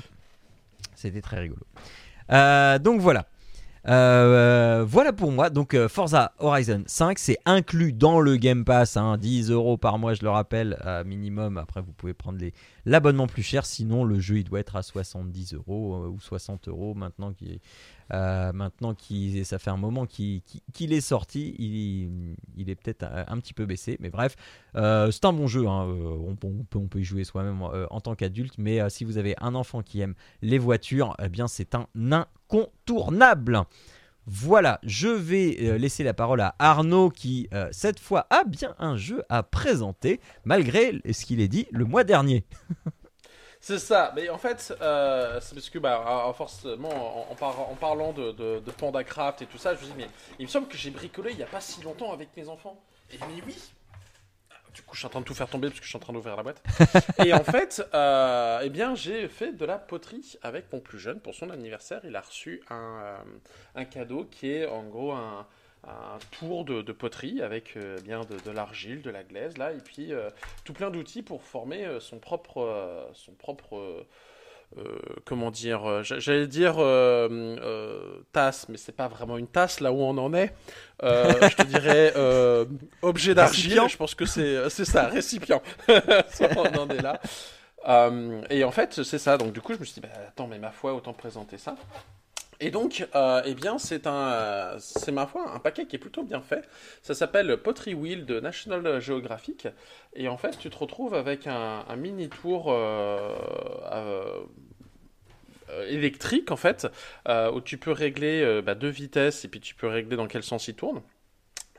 C'était 0.96 1.22
très 1.22 1.40
rigolo. 1.40 1.62
Euh, 2.32 2.80
donc 2.80 3.00
voilà. 3.02 3.26
Euh, 3.88 4.84
voilà 4.88 5.14
pour 5.14 5.32
moi. 5.32 5.50
Donc 5.50 5.74
euh, 5.74 5.88
Forza 5.88 6.34
Horizon 6.40 6.84
5, 6.86 7.18
c'est 7.18 7.38
inclus 7.46 7.94
dans 7.94 8.20
le 8.20 8.36
Game 8.36 8.66
Pass. 8.66 8.98
hein, 8.98 9.18
10 9.18 9.52
euros 9.52 9.78
par 9.78 9.98
mois, 9.98 10.14
je 10.14 10.24
le 10.24 10.30
rappelle, 10.30 10.78
minimum. 11.06 11.58
Après, 11.58 11.82
vous 11.82 11.94
pouvez 11.94 12.14
prendre 12.14 12.40
l'abonnement 12.86 13.28
plus 13.28 13.44
cher. 13.44 13.66
Sinon, 13.66 14.04
le 14.04 14.20
jeu, 14.20 14.40
il 14.40 14.44
doit 14.44 14.60
être 14.60 14.76
à 14.76 14.84
70 14.84 15.54
euros 15.54 16.08
ou 16.08 16.20
60 16.20 16.68
euros 16.68 16.94
maintenant 16.94 17.34
euh, 18.12 18.52
maintenant 18.54 18.94
qu'il 18.94 19.46
ça 19.46 19.60
fait 19.60 19.70
un 19.70 19.78
moment 19.78 20.06
qu'il 20.06 20.42
est 20.94 21.02
sorti. 21.02 21.56
Il, 21.60 22.70
est 22.70 22.76
peut-être 22.76 23.04
un, 23.04 23.38
petit 23.40 23.54
peu 23.54 23.66
baissé. 23.66 23.98
Mais 24.00 24.10
bref, 24.10 24.36
euh, 24.76 25.12
c'est 25.12 25.26
un 25.26 25.34
bon 25.34 25.48
jeu. 25.48 25.68
hein, 25.68 25.88
euh, 25.88 26.18
on, 26.28 26.36
peut- 26.36 27.00
y 27.00 27.04
jouer 27.04 27.24
soi-même 27.24 27.62
en 27.62 28.02
tant 28.02 28.16
qu'adulte. 28.16 28.56
Mais 28.58 28.90
si 28.90 29.04
vous 29.04 29.18
avez 29.18 29.36
un 29.40 29.56
enfant 29.56 29.82
qui 29.82 30.02
aime 30.02 30.16
les 30.42 30.58
voitures, 30.58 31.16
eh 31.24 31.30
bien, 31.30 31.48
c'est 31.48 31.76
un 31.76 31.88
incontournable. 32.12 33.64
Voilà, 34.26 34.80
je 34.84 35.08
vais 35.08 35.78
laisser 35.80 36.04
la 36.04 36.14
parole 36.14 36.42
à 36.42 36.56
Arnaud 36.60 37.10
qui, 37.10 37.48
cette 37.72 38.00
fois, 38.00 38.28
a 38.30 38.44
bien 38.44 38.76
un 38.78 38.96
jeu 38.96 39.24
à 39.30 39.42
présenter, 39.44 40.20
malgré 40.46 41.02
ce 41.12 41.26
qu'il 41.26 41.40
est 41.40 41.48
dit 41.48 41.68
le 41.72 41.86
mois 41.86 42.04
dernier. 42.04 42.46
C'est 43.62 43.78
ça, 43.80 44.14
mais 44.16 44.30
en 44.30 44.38
fait, 44.38 44.74
euh, 44.82 45.40
c'est 45.42 45.54
parce 45.54 45.70
que, 45.70 45.80
bah, 45.80 46.32
forcément, 46.36 47.28
en, 47.30 47.32
en 47.32 47.36
par- 47.36 47.60
en 47.70 47.76
parlant 47.76 48.14
de, 48.14 48.32
de, 48.32 48.60
de 48.60 48.72
Panda 48.72 49.04
Craft 49.04 49.42
et 49.42 49.46
tout 49.48 49.58
ça, 49.58 49.76
je 49.76 49.82
me 49.82 49.86
dis, 49.86 49.94
mais 49.98 50.10
il 50.40 50.46
me 50.46 50.50
semble 50.50 50.68
que 50.68 50.78
j'ai 50.78 50.92
bricolé 50.92 51.32
il 51.32 51.38
n'y 51.38 51.44
a 51.44 51.48
pas 51.48 51.60
si 51.60 51.82
longtemps 51.82 52.14
avec 52.14 52.30
mes 52.38 52.48
enfants. 52.48 52.82
Et 53.12 53.18
mais 53.28 53.42
oui 53.46 53.56
Du 54.74 54.82
coup, 54.84 54.94
je 54.96 55.00
suis 55.00 55.08
en 55.08 55.10
train 55.10 55.20
de 55.22 55.26
tout 55.26 55.34
faire 55.34 55.50
tomber 55.50 55.68
parce 55.68 55.80
que 55.80 55.84
je 55.86 55.90
suis 55.90 55.98
en 55.98 56.00
train 56.00 56.14
d'ouvrir 56.14 56.38
la 56.38 56.44
boîte. 56.44 56.62
et 57.26 57.34
en 57.34 57.44
fait, 57.44 57.84
euh, 57.94 58.60
eh 58.64 58.70
bien, 58.70 58.96
j'ai 58.96 59.28
fait 59.28 59.52
de 59.52 59.66
la 59.66 59.78
poterie 59.78 60.38
avec 60.42 60.72
mon 60.72 60.80
plus 60.80 61.00
jeune 61.00 61.20
pour 61.20 61.34
son 61.36 61.50
anniversaire. 61.50 62.02
Il 62.06 62.16
a 62.16 62.22
reçu 62.22 62.62
un, 62.70 63.02
euh, 63.04 63.18
un 63.76 63.86
cadeau 63.86 64.26
qui 64.26 64.52
est 64.52 64.68
en 64.68 64.84
gros 64.84 65.12
un, 65.12 65.48
un 65.88 66.18
tour 66.38 66.66
de, 66.66 66.82
de 66.82 66.92
poterie 66.92 67.42
avec 67.42 67.76
euh, 67.78 67.98
bien 68.02 68.22
de, 68.22 68.38
de 68.46 68.52
l'argile, 68.52 69.02
de 69.02 69.10
la 69.10 69.24
glaise 69.24 69.58
là, 69.58 69.72
et 69.72 69.78
puis 69.78 70.14
euh, 70.14 70.30
tout 70.66 70.74
plein 70.74 70.90
d'outils 70.92 71.24
pour 71.24 71.42
former 71.44 71.86
euh, 71.86 72.00
son 72.00 72.20
propre, 72.20 73.08
son 73.14 73.32
propre, 73.34 74.06
comment 75.26 75.50
dire, 75.50 76.04
j'a- 76.04 76.20
j'allais 76.20 76.46
dire 76.48 76.76
tasse, 78.32 78.70
mais 78.70 78.78
c'est 78.78 78.92
pas 78.96 79.08
vraiment 79.08 79.38
une 79.38 79.48
tasse 79.48 79.80
là 79.80 79.92
où 79.92 80.00
on 80.02 80.18
en 80.18 80.34
est. 80.34 80.54
Je 81.02 81.56
te 81.56 81.64
dirais 81.64 82.14
objet 83.02 83.34
d'argile. 83.34 83.82
Je 83.88 83.98
pense 83.98 84.14
que 84.16 84.26
c'est, 84.26 84.70
c'est 84.70 84.86
ça, 84.86 85.08
récipient. 85.08 85.62
On 86.56 86.78
en 86.78 86.90
est 86.90 87.02
là. 87.02 87.20
Et 88.52 88.64
en 88.64 88.72
fait, 88.72 89.02
c'est 89.04 89.18
ça. 89.18 89.38
Donc 89.38 89.54
du 89.54 89.62
coup, 89.62 89.74
je 89.74 89.80
me 89.80 89.86
suis 89.86 89.96
dit, 89.96 90.02
bah, 90.02 90.14
attends, 90.28 90.48
mais 90.48 90.60
ma 90.60 90.72
foi, 90.72 90.94
autant 90.94 91.14
présenter 91.14 91.58
ça. 91.58 91.76
Et 92.62 92.72
donc, 92.72 93.08
euh, 93.16 93.42
eh 93.46 93.54
bien, 93.54 93.78
c'est 93.78 94.06
un, 94.06 94.32
euh, 94.32 94.76
c'est 94.80 95.14
ma 95.14 95.26
foi, 95.26 95.50
un 95.50 95.60
paquet 95.60 95.86
qui 95.86 95.96
est 95.96 96.00
plutôt 96.00 96.24
bien 96.24 96.42
fait. 96.42 96.68
Ça 97.02 97.14
s'appelle 97.14 97.56
Pottery 97.58 97.94
Wheel 97.94 98.26
de 98.26 98.40
National 98.42 99.00
Geographic. 99.00 99.68
Et 100.14 100.28
en 100.28 100.38
fait, 100.38 100.58
tu 100.60 100.70
te 100.70 100.78
retrouves 100.78 101.14
avec 101.14 101.48
un, 101.48 101.84
mini 101.96 102.28
tour 102.30 102.66
euh, 102.70 103.34
électrique, 105.88 106.52
en 106.52 106.58
fait, 106.58 106.88
où 107.54 107.62
tu 107.62 107.78
peux 107.78 107.92
régler 107.92 108.62
bah, 108.62 108.76
deux 108.76 108.90
vitesses 108.90 109.46
et 109.46 109.48
puis 109.48 109.62
tu 109.62 109.76
peux 109.76 109.88
régler 109.88 110.18
dans 110.18 110.28
quel 110.28 110.44
sens 110.44 110.68
il 110.68 110.76
tourne. 110.76 111.02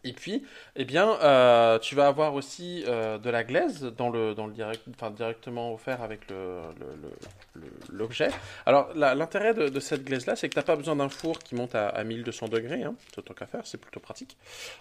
Et 0.04 0.12
puis, 0.12 0.44
eh 0.76 0.84
bien, 0.84 1.18
euh, 1.22 1.78
tu 1.78 1.94
vas 1.94 2.06
avoir 2.06 2.34
aussi 2.34 2.84
euh, 2.86 3.18
de 3.18 3.28
la 3.28 3.44
glaise 3.44 3.82
dans 3.96 4.08
le, 4.08 4.34
dans 4.34 4.46
le 4.46 4.52
direct, 4.52 4.82
enfin, 4.94 5.10
directement 5.10 5.74
offert 5.74 6.02
avec 6.02 6.30
le, 6.30 6.60
le- 6.78 6.86
le- 7.02 7.60
le- 7.62 7.70
l'objet. 7.98 8.28
Alors, 8.64 8.88
l'intérêt 8.94 9.52
de, 9.52 9.68
de 9.68 9.80
cette 9.80 10.04
glaise-là, 10.04 10.36
c'est 10.36 10.48
que 10.48 10.54
tu 10.54 10.58
n'as 10.58 10.64
pas 10.64 10.76
besoin 10.76 10.96
d'un 10.96 11.08
four 11.10 11.38
qui 11.40 11.54
monte 11.54 11.74
à, 11.74 11.88
à 11.88 12.02
1200 12.04 12.48
degrés, 12.48 12.82
hein, 12.82 12.94
c'est 13.10 13.18
autant 13.18 13.34
qu'à 13.34 13.46
faire, 13.46 13.66
c'est 13.66 13.78
plutôt 13.78 14.00
pratique. 14.00 14.36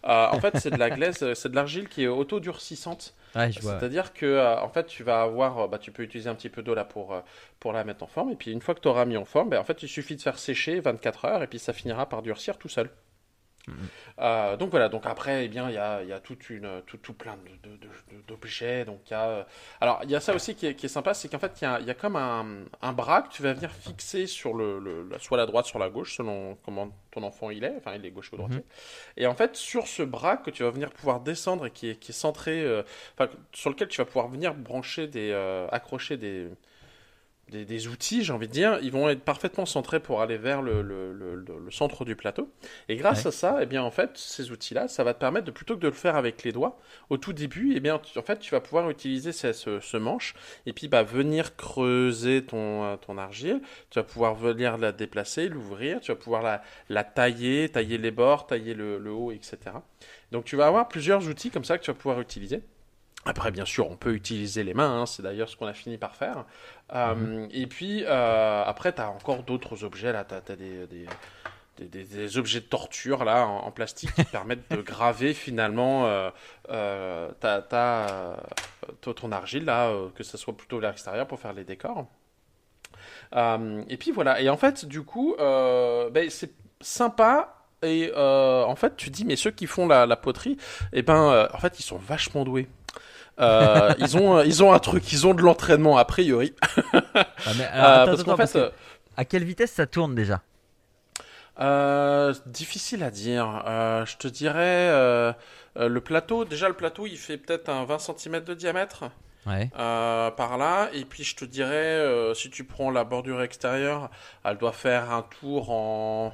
Euh, 0.05 0.27
en 0.31 0.39
fait, 0.39 0.57
c'est 0.57 0.71
de 0.71 0.77
la 0.79 0.89
glaise, 0.89 1.33
c'est 1.33 1.49
de 1.49 1.55
l'argile 1.55 1.89
qui 1.89 2.03
est 2.03 2.07
auto-durcissante. 2.07 3.13
Ouais. 3.59 3.73
C'est-à-dire 3.79 4.13
que, 4.13 4.57
en 4.59 4.69
fait, 4.69 4.85
tu 4.87 5.03
vas 5.03 5.21
avoir, 5.21 5.67
bah, 5.67 5.77
tu 5.79 5.91
peux 5.91 6.03
utiliser 6.03 6.29
un 6.29 6.35
petit 6.35 6.49
peu 6.49 6.61
d'eau 6.63 6.73
là 6.75 6.85
pour, 6.85 7.13
pour 7.59 7.73
la 7.73 7.83
mettre 7.83 8.03
en 8.03 8.07
forme, 8.07 8.31
et 8.31 8.35
puis 8.35 8.51
une 8.51 8.61
fois 8.61 8.73
que 8.73 8.79
tu 8.79 8.87
auras 8.87 9.05
mis 9.05 9.17
en 9.17 9.25
forme, 9.25 9.49
bah, 9.49 9.59
en 9.59 9.63
fait, 9.65 9.83
il 9.83 9.89
suffit 9.89 10.15
de 10.15 10.21
faire 10.21 10.39
sécher 10.39 10.79
24 10.79 11.25
heures, 11.25 11.43
et 11.43 11.47
puis 11.47 11.59
ça 11.59 11.73
finira 11.73 12.07
par 12.07 12.21
durcir 12.21 12.57
tout 12.57 12.69
seul. 12.69 12.89
Euh, 14.19 14.57
donc 14.57 14.71
voilà, 14.71 14.89
donc 14.89 15.05
après, 15.05 15.45
eh 15.45 15.47
bien, 15.47 15.69
il 15.69 15.75
y 15.75 15.77
a, 15.77 16.03
y 16.03 16.11
a 16.11 16.19
toute 16.19 16.49
une, 16.49 16.81
tout, 16.85 16.97
tout 16.97 17.13
plein 17.13 17.37
d'objets. 18.27 18.85
Donc 18.85 19.01
il 19.07 19.11
y 19.11 19.13
a, 19.13 19.27
euh, 19.27 19.43
alors 19.79 19.99
il 20.03 20.09
y 20.09 20.15
a 20.15 20.19
ça 20.19 20.33
aussi 20.33 20.55
qui 20.55 20.67
est, 20.67 20.75
qui 20.75 20.87
est 20.87 20.89
sympa, 20.89 21.13
c'est 21.13 21.29
qu'en 21.29 21.39
fait, 21.39 21.61
il 21.61 21.63
y 21.63 21.67
a, 21.67 21.79
il 21.79 21.85
y 21.85 21.89
a 21.91 21.93
comme 21.93 22.15
un, 22.15 22.65
un 22.81 22.93
bras 22.93 23.21
que 23.21 23.29
tu 23.29 23.41
vas 23.43 23.53
venir 23.53 23.71
fixer 23.71 24.27
sur 24.27 24.53
le, 24.53 25.09
soit 25.19 25.37
la 25.37 25.45
droite, 25.45 25.65
soit 25.65 25.79
la 25.79 25.89
gauche, 25.89 26.17
selon 26.17 26.57
comment 26.63 26.89
ton 27.11 27.23
enfant 27.23 27.49
il 27.49 27.63
est. 27.63 27.75
Enfin, 27.77 27.95
il 27.95 28.05
est 28.05 28.11
gauche 28.11 28.31
ou 28.33 28.37
droitier. 28.37 28.63
Et 29.17 29.27
en 29.27 29.35
fait, 29.35 29.55
sur 29.55 29.87
ce 29.87 30.03
bras 30.03 30.37
que 30.37 30.49
tu 30.51 30.63
vas 30.63 30.71
venir 30.71 30.91
pouvoir 30.91 31.19
descendre 31.21 31.67
et 31.67 31.71
qui 31.71 31.89
est, 31.89 31.95
qui 31.95 32.11
est 32.11 32.15
centré, 32.15 32.61
euh, 32.63 32.83
sur 33.53 33.69
lequel 33.69 33.87
tu 33.87 33.97
vas 33.97 34.05
pouvoir 34.05 34.27
venir 34.27 34.53
brancher 34.53 35.07
des, 35.07 35.31
euh, 35.31 35.67
accrocher 35.71 36.17
des 36.17 36.47
des, 37.49 37.65
des 37.65 37.87
outils, 37.87 38.23
j'ai 38.23 38.33
envie 38.33 38.47
de 38.47 38.53
dire, 38.53 38.79
ils 38.81 38.91
vont 38.91 39.09
être 39.09 39.21
parfaitement 39.23 39.65
centrés 39.65 39.99
pour 39.99 40.21
aller 40.21 40.37
vers 40.37 40.61
le, 40.61 40.81
le- 40.81 41.13
le- 41.13 41.35
le- 41.35 41.71
centre 41.71 42.05
du 42.05 42.15
plateau. 42.15 42.49
Et 42.87 42.95
grâce 42.95 43.23
Ouais. 43.23 43.27
à 43.27 43.31
ça, 43.31 43.57
eh 43.61 43.65
bien, 43.65 43.83
en 43.83 43.91
fait, 43.91 44.11
ces 44.17 44.51
outils-là, 44.51 44.87
ça 44.87 45.03
va 45.03 45.13
te 45.13 45.19
permettre 45.19 45.45
de 45.45 45.51
plutôt 45.51 45.75
que 45.75 45.81
de 45.81 45.87
le 45.87 45.93
faire 45.93 46.15
avec 46.15 46.43
les 46.43 46.51
doigts, 46.51 46.79
au 47.09 47.17
tout 47.17 47.33
début, 47.33 47.73
eh 47.75 47.79
bien, 47.79 47.99
tu- 47.99 48.17
en 48.17 48.21
fait, 48.23 48.39
tu 48.39 48.51
vas 48.51 48.61
pouvoir 48.61 48.89
utiliser 48.89 49.31
ce, 49.31 49.53
ce- 49.53 49.79
ce 49.79 49.97
manche 49.97 50.33
et 50.65 50.73
puis 50.73 50.87
bah, 50.87 51.03
venir 51.03 51.55
creuser 51.55 52.43
ton, 52.45 52.83
euh, 52.85 52.95
ton 52.97 53.17
argile. 53.17 53.61
Tu 53.89 53.99
vas 53.99 54.03
pouvoir 54.03 54.35
venir 54.35 54.77
la 54.77 54.91
déplacer, 54.91 55.47
l'ouvrir. 55.49 55.99
Tu 56.01 56.11
vas 56.11 56.15
pouvoir 56.17 56.41
la, 56.41 56.61
la 56.89 57.03
tailler, 57.03 57.69
tailler 57.69 57.97
les 57.97 58.11
bords, 58.11 58.47
tailler 58.47 58.73
le, 58.73 58.97
le 58.99 59.11
haut, 59.11 59.31
etc. 59.31 59.57
Donc, 60.31 60.45
tu 60.45 60.55
vas 60.55 60.67
avoir 60.67 60.87
plusieurs 60.87 61.27
outils 61.27 61.49
comme 61.51 61.63
ça 61.65 61.77
que 61.77 61.83
tu 61.83 61.91
vas 61.91 61.97
pouvoir 61.97 62.19
utiliser. 62.21 62.61
Après, 63.25 63.51
bien 63.51 63.65
sûr, 63.65 63.89
on 63.89 63.97
peut 63.97 64.13
utiliser 64.13 64.63
les 64.63 64.73
mains, 64.73 65.01
hein, 65.01 65.05
c'est 65.05 65.21
d'ailleurs 65.21 65.49
ce 65.49 65.55
qu'on 65.57 65.67
a 65.67 65.73
fini 65.73 65.97
par 65.97 66.15
faire. 66.15 66.45
Euh, 66.95 67.47
Et 67.51 67.67
puis, 67.67 68.03
euh, 68.05 68.63
après, 68.65 68.93
tu 68.93 69.01
as 69.01 69.09
encore 69.09 69.43
d'autres 69.43 69.83
objets, 69.83 70.11
là, 70.13 70.23
tu 70.25 70.33
as, 70.35 70.55
des, 70.55 70.87
des, 70.87 71.05
des, 71.77 71.85
des- 71.85 72.03
des 72.05 72.37
objets 72.37 72.61
de 72.61 72.65
torture 72.65 73.23
là 73.25 73.45
en, 73.45 73.59
en 73.67 73.71
plastique 73.71 74.13
qui 74.15 74.23
permettent 74.31 74.69
de 74.71 74.81
graver 74.81 75.33
finalement 75.33 76.07
euh, 76.07 76.29
euh, 76.69 77.29
euh, 77.43 78.35
ton- 79.01 79.13
ton 79.13 79.31
argile 79.31 79.65
là, 79.65 79.93
que 80.15 80.23
ce 80.23 80.37
soit 80.37 80.55
plutôt 80.55 80.79
vers 80.79 80.89
l'extérieur 80.91 81.27
pour 81.27 81.39
faire 81.39 81.53
les 81.53 81.63
décors. 81.65 82.07
Et 83.35 83.97
puis 83.97 84.11
voilà. 84.11 84.41
Et 84.41 84.49
en 84.49 84.57
fait, 84.57 84.85
du 84.85 85.03
coup, 85.03 85.35
ben, 85.37 86.29
c'est 86.29 86.51
sympa. 86.81 87.55
Et 87.81 88.11
en 88.15 88.75
fait, 88.75 88.95
tu 88.97 89.09
dis, 89.09 89.25
mais 89.25 89.35
ceux 89.35 89.51
qui 89.51 89.67
font 89.67 89.87
la, 89.87 90.05
la 90.05 90.15
poterie, 90.15 90.57
eh 90.93 91.01
ben, 91.01 91.47
en 91.53 91.57
fait, 91.59 91.79
ils 91.79 91.83
sont 91.83 91.97
vachement 91.97 92.43
doués. 92.43 92.67
Euh, 93.39 93.93
ils 93.99 94.17
ont, 94.17 94.37
euh, 94.37 94.45
ils 94.45 94.63
ont 94.63 94.73
un 94.73 94.79
truc, 94.79 95.11
ils 95.13 95.25
ont 95.27 95.33
de 95.33 95.41
l'entraînement 95.41 95.97
a 95.97 96.05
priori. 96.05 96.53
Ah, 96.61 96.91
mais, 97.57 97.65
alors, 97.71 97.85
Euh, 97.89 98.01
attends, 98.03 98.05
parce 98.11 98.23
qu'en 98.23 98.37
fait, 98.37 98.51
que 98.53 98.71
à 99.17 99.25
quelle 99.25 99.43
vitesse 99.43 99.71
ça 99.71 99.85
tourne 99.87 100.13
déjà? 100.15 100.41
Difficile 102.45 103.03
à 103.03 103.11
dire. 103.11 103.63
Je 104.05 104.17
te 104.17 104.27
dirais 104.27 104.89
le 105.75 105.99
plateau. 105.99 106.45
Déjà, 106.45 106.67
le 106.67 106.73
plateau, 106.75 107.05
il 107.07 107.17
fait 107.17 107.37
peut-être 107.37 107.69
un 107.69 107.85
20 107.85 107.99
cm 107.99 108.43
de 108.43 108.53
diamètre 108.53 109.05
Ouais. 109.45 109.69
euh, 109.79 110.29
par 110.31 110.57
là. 110.57 110.89
Et 110.93 111.05
puis, 111.05 111.23
je 111.23 111.35
te 111.35 111.45
dirais, 111.45 111.71
euh, 111.73 112.33
si 112.33 112.49
tu 112.49 112.65
prends 112.65 112.91
la 112.91 113.03
bordure 113.05 113.41
extérieure, 113.41 114.09
elle 114.43 114.57
doit 114.57 114.73
faire 114.73 115.11
un 115.11 115.21
tour 115.21 115.71
en. 115.71 116.33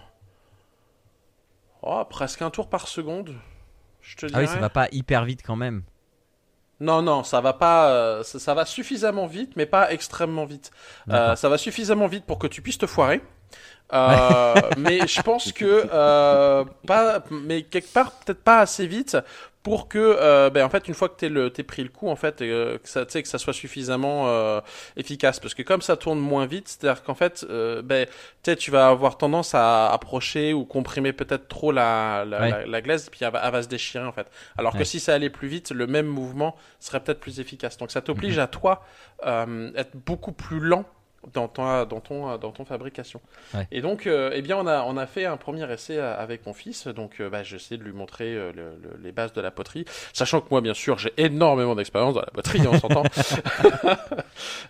Oh, 1.83 2.03
presque 2.09 2.41
un 2.41 2.49
tour 2.49 2.67
par 2.67 2.87
seconde. 2.87 3.35
Je 4.01 4.15
te 4.15 4.25
Ah 4.25 4.29
dirais. 4.29 4.41
oui, 4.41 4.47
ça 4.47 4.57
va 4.59 4.69
pas 4.71 4.87
hyper 4.91 5.23
vite 5.23 5.41
quand 5.45 5.55
même. 5.55 5.83
Non, 6.79 7.01
non, 7.01 7.23
ça 7.23 7.39
va 7.41 7.53
pas. 7.53 7.89
euh, 7.89 8.23
ça, 8.23 8.39
ça 8.39 8.53
va 8.53 8.65
suffisamment 8.65 9.27
vite, 9.27 9.53
mais 9.55 9.65
pas 9.65 9.91
extrêmement 9.91 10.45
vite. 10.45 10.71
Euh, 11.09 11.35
ça 11.35 11.47
va 11.49 11.57
suffisamment 11.57 12.07
vite 12.07 12.25
pour 12.25 12.37
que 12.37 12.47
tu 12.47 12.61
puisses 12.61 12.77
te 12.77 12.85
foirer. 12.87 13.21
Euh, 13.93 14.71
mais 14.77 15.07
je 15.07 15.21
pense 15.21 15.51
que 15.53 15.87
euh, 15.91 16.65
pas, 16.87 17.23
mais 17.29 17.63
quelque 17.63 17.91
part 17.93 18.13
peut-être 18.19 18.43
pas 18.43 18.59
assez 18.59 18.87
vite 18.87 19.17
pour 19.63 19.87
que, 19.87 19.97
euh, 19.97 20.51
ben, 20.51 20.63
en 20.63 20.69
fait, 20.69 20.87
une 20.87 20.93
fois 20.93 21.09
que 21.09 21.15
t'es 21.15 21.27
le, 21.29 21.49
t'es 21.49 21.63
pris 21.63 21.81
le 21.81 21.89
coup, 21.89 22.07
en 22.07 22.15
fait, 22.15 22.41
euh, 22.43 22.77
que 22.77 22.87
ça, 22.87 23.03
tu 23.05 23.13
sais, 23.13 23.23
que 23.23 23.27
ça 23.27 23.39
soit 23.39 23.53
suffisamment 23.53 24.27
euh, 24.27 24.61
efficace, 24.95 25.39
parce 25.39 25.55
que 25.55 25.63
comme 25.63 25.81
ça 25.81 25.97
tourne 25.97 26.19
moins 26.19 26.45
vite, 26.45 26.67
c'est-à-dire 26.67 27.01
qu'en 27.03 27.15
fait, 27.15 27.43
euh, 27.49 27.81
ben, 27.81 28.05
tu 28.43 28.69
vas 28.69 28.89
avoir 28.89 29.17
tendance 29.17 29.55
à 29.55 29.91
approcher 29.91 30.53
ou 30.53 30.65
comprimer 30.65 31.13
peut-être 31.13 31.47
trop 31.47 31.71
la, 31.71 32.25
la, 32.25 32.41
Ouais. 32.41 32.49
la, 32.49 32.65
la 32.67 32.81
glaise, 32.81 33.09
puis 33.09 33.21
elle 33.23 33.31
va, 33.31 33.41
elle 33.43 33.51
va 33.51 33.63
se 33.63 33.67
déchirer 33.67 34.05
en 34.05 34.11
fait. 34.11 34.27
Alors 34.57 34.75
que 34.77 34.83
si 34.83 34.99
ça 34.99 35.15
allait 35.15 35.31
plus 35.31 35.47
vite, 35.47 35.71
le 35.71 35.87
même 35.87 36.05
mouvement 36.05 36.55
serait 36.79 36.99
peut-être 36.99 37.19
plus 37.19 37.39
efficace. 37.39 37.77
Donc 37.77 37.89
ça 37.91 38.01
t'oblige 38.01 38.37
à 38.37 38.47
toi 38.47 38.83
euh, 39.25 39.71
être 39.75 39.95
beaucoup 39.95 40.31
plus 40.31 40.59
lent 40.59 40.85
dans 41.33 41.47
ton 41.47 41.85
dans 41.85 41.99
ton 41.99 42.37
dans 42.37 42.51
ton 42.51 42.65
fabrication. 42.65 43.19
Ouais. 43.53 43.67
Et 43.71 43.81
donc 43.81 44.07
euh, 44.07 44.31
eh 44.33 44.41
bien 44.41 44.57
on 44.57 44.67
a 44.67 44.83
on 44.83 44.97
a 44.97 45.05
fait 45.07 45.25
un 45.25 45.37
premier 45.37 45.71
essai 45.71 45.97
euh, 45.97 46.17
avec 46.17 46.45
mon 46.45 46.53
fils. 46.53 46.87
Donc 46.87 47.19
euh, 47.19 47.29
bah, 47.29 47.43
j'essaie 47.43 47.77
de 47.77 47.83
lui 47.83 47.91
montrer 47.93 48.33
euh, 48.35 48.51
le- 48.55 48.77
le- 48.81 48.97
les 49.03 49.11
bases 49.11 49.33
de 49.33 49.41
la 49.41 49.51
poterie, 49.51 49.85
sachant 50.13 50.41
que 50.41 50.47
moi 50.51 50.61
bien 50.61 50.73
sûr 50.73 50.97
j'ai 50.97 51.13
énormément 51.17 51.75
d'expérience 51.75 52.13
dans 52.13 52.21
la 52.21 52.27
poterie, 52.27 52.61
on 52.67 52.77
s'entend. 52.79 53.03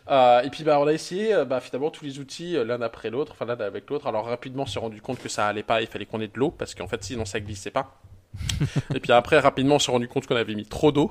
Euh, 0.10 0.42
et 0.42 0.50
puis 0.52 0.64
bah 0.64 0.80
on 0.80 0.86
a 0.86 0.94
essayé 0.94 1.36
bah, 1.46 1.60
finalement 1.60 1.90
tous 1.90 2.06
les 2.06 2.20
outils 2.20 2.56
l'un 2.64 2.82
après 2.82 3.10
l'autre, 3.10 3.32
enfin 3.32 3.46
l'un 3.46 3.60
avec 3.60 3.90
l'autre. 3.90 4.06
Alors 4.08 4.26
rapidement 4.26 4.64
on 4.64 4.68
s'est 4.68 4.80
rendu 4.80 5.02
compte 5.02 5.20
que 5.20 5.30
ça 5.30 5.48
allait 5.48 5.64
pas, 5.64 5.82
il 5.82 5.88
fallait 5.88 6.06
qu'on 6.06 6.22
ait 6.22 6.28
de 6.28 6.38
l'eau 6.38 6.52
parce 6.52 6.76
qu'en 6.76 6.88
fait 6.88 7.04
sinon 7.04 7.26
ça 7.26 7.40
glissait 7.40 7.72
pas. 7.72 8.00
Et 8.94 9.00
puis 9.00 9.14
après, 9.14 9.40
rapidement, 9.40 9.76
on 9.76 9.80
s'est 9.80 9.92
rendu 9.94 10.10
compte 10.10 10.28
qu'on 10.28 10.36
avait 10.36 10.56
mis 10.56 10.66
trop 10.66 10.92
d'eau, 10.92 11.10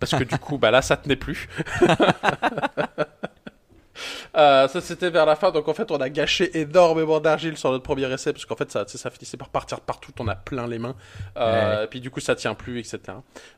parce 0.00 0.10
que 0.12 0.24
du 0.24 0.36
coup, 0.38 0.58
bah 0.58 0.72
là, 0.72 0.82
ça 0.82 0.96
tenait 0.96 1.14
plus. 1.14 1.48
Euh, 4.36 4.66
ça 4.66 4.80
c'était 4.80 5.10
vers 5.10 5.26
la 5.26 5.36
fin, 5.36 5.52
donc 5.52 5.68
en 5.68 5.74
fait 5.74 5.90
on 5.92 5.98
a 5.98 6.08
gâché 6.08 6.58
énormément 6.58 7.20
d'argile 7.20 7.56
sur 7.56 7.70
notre 7.70 7.84
premier 7.84 8.12
essai 8.12 8.32
parce 8.32 8.44
qu'en 8.44 8.56
fait 8.56 8.70
ça, 8.70 8.84
ça 8.86 9.10
finissait 9.10 9.36
par 9.36 9.48
partir 9.48 9.80
partout, 9.80 10.10
on 10.18 10.26
a 10.26 10.34
plein 10.34 10.66
les 10.66 10.80
mains, 10.80 10.96
euh, 11.36 11.84
et 11.84 11.86
puis 11.86 12.00
du 12.00 12.10
coup 12.10 12.18
ça 12.18 12.34
tient 12.34 12.54
plus, 12.54 12.80
etc. 12.80 12.98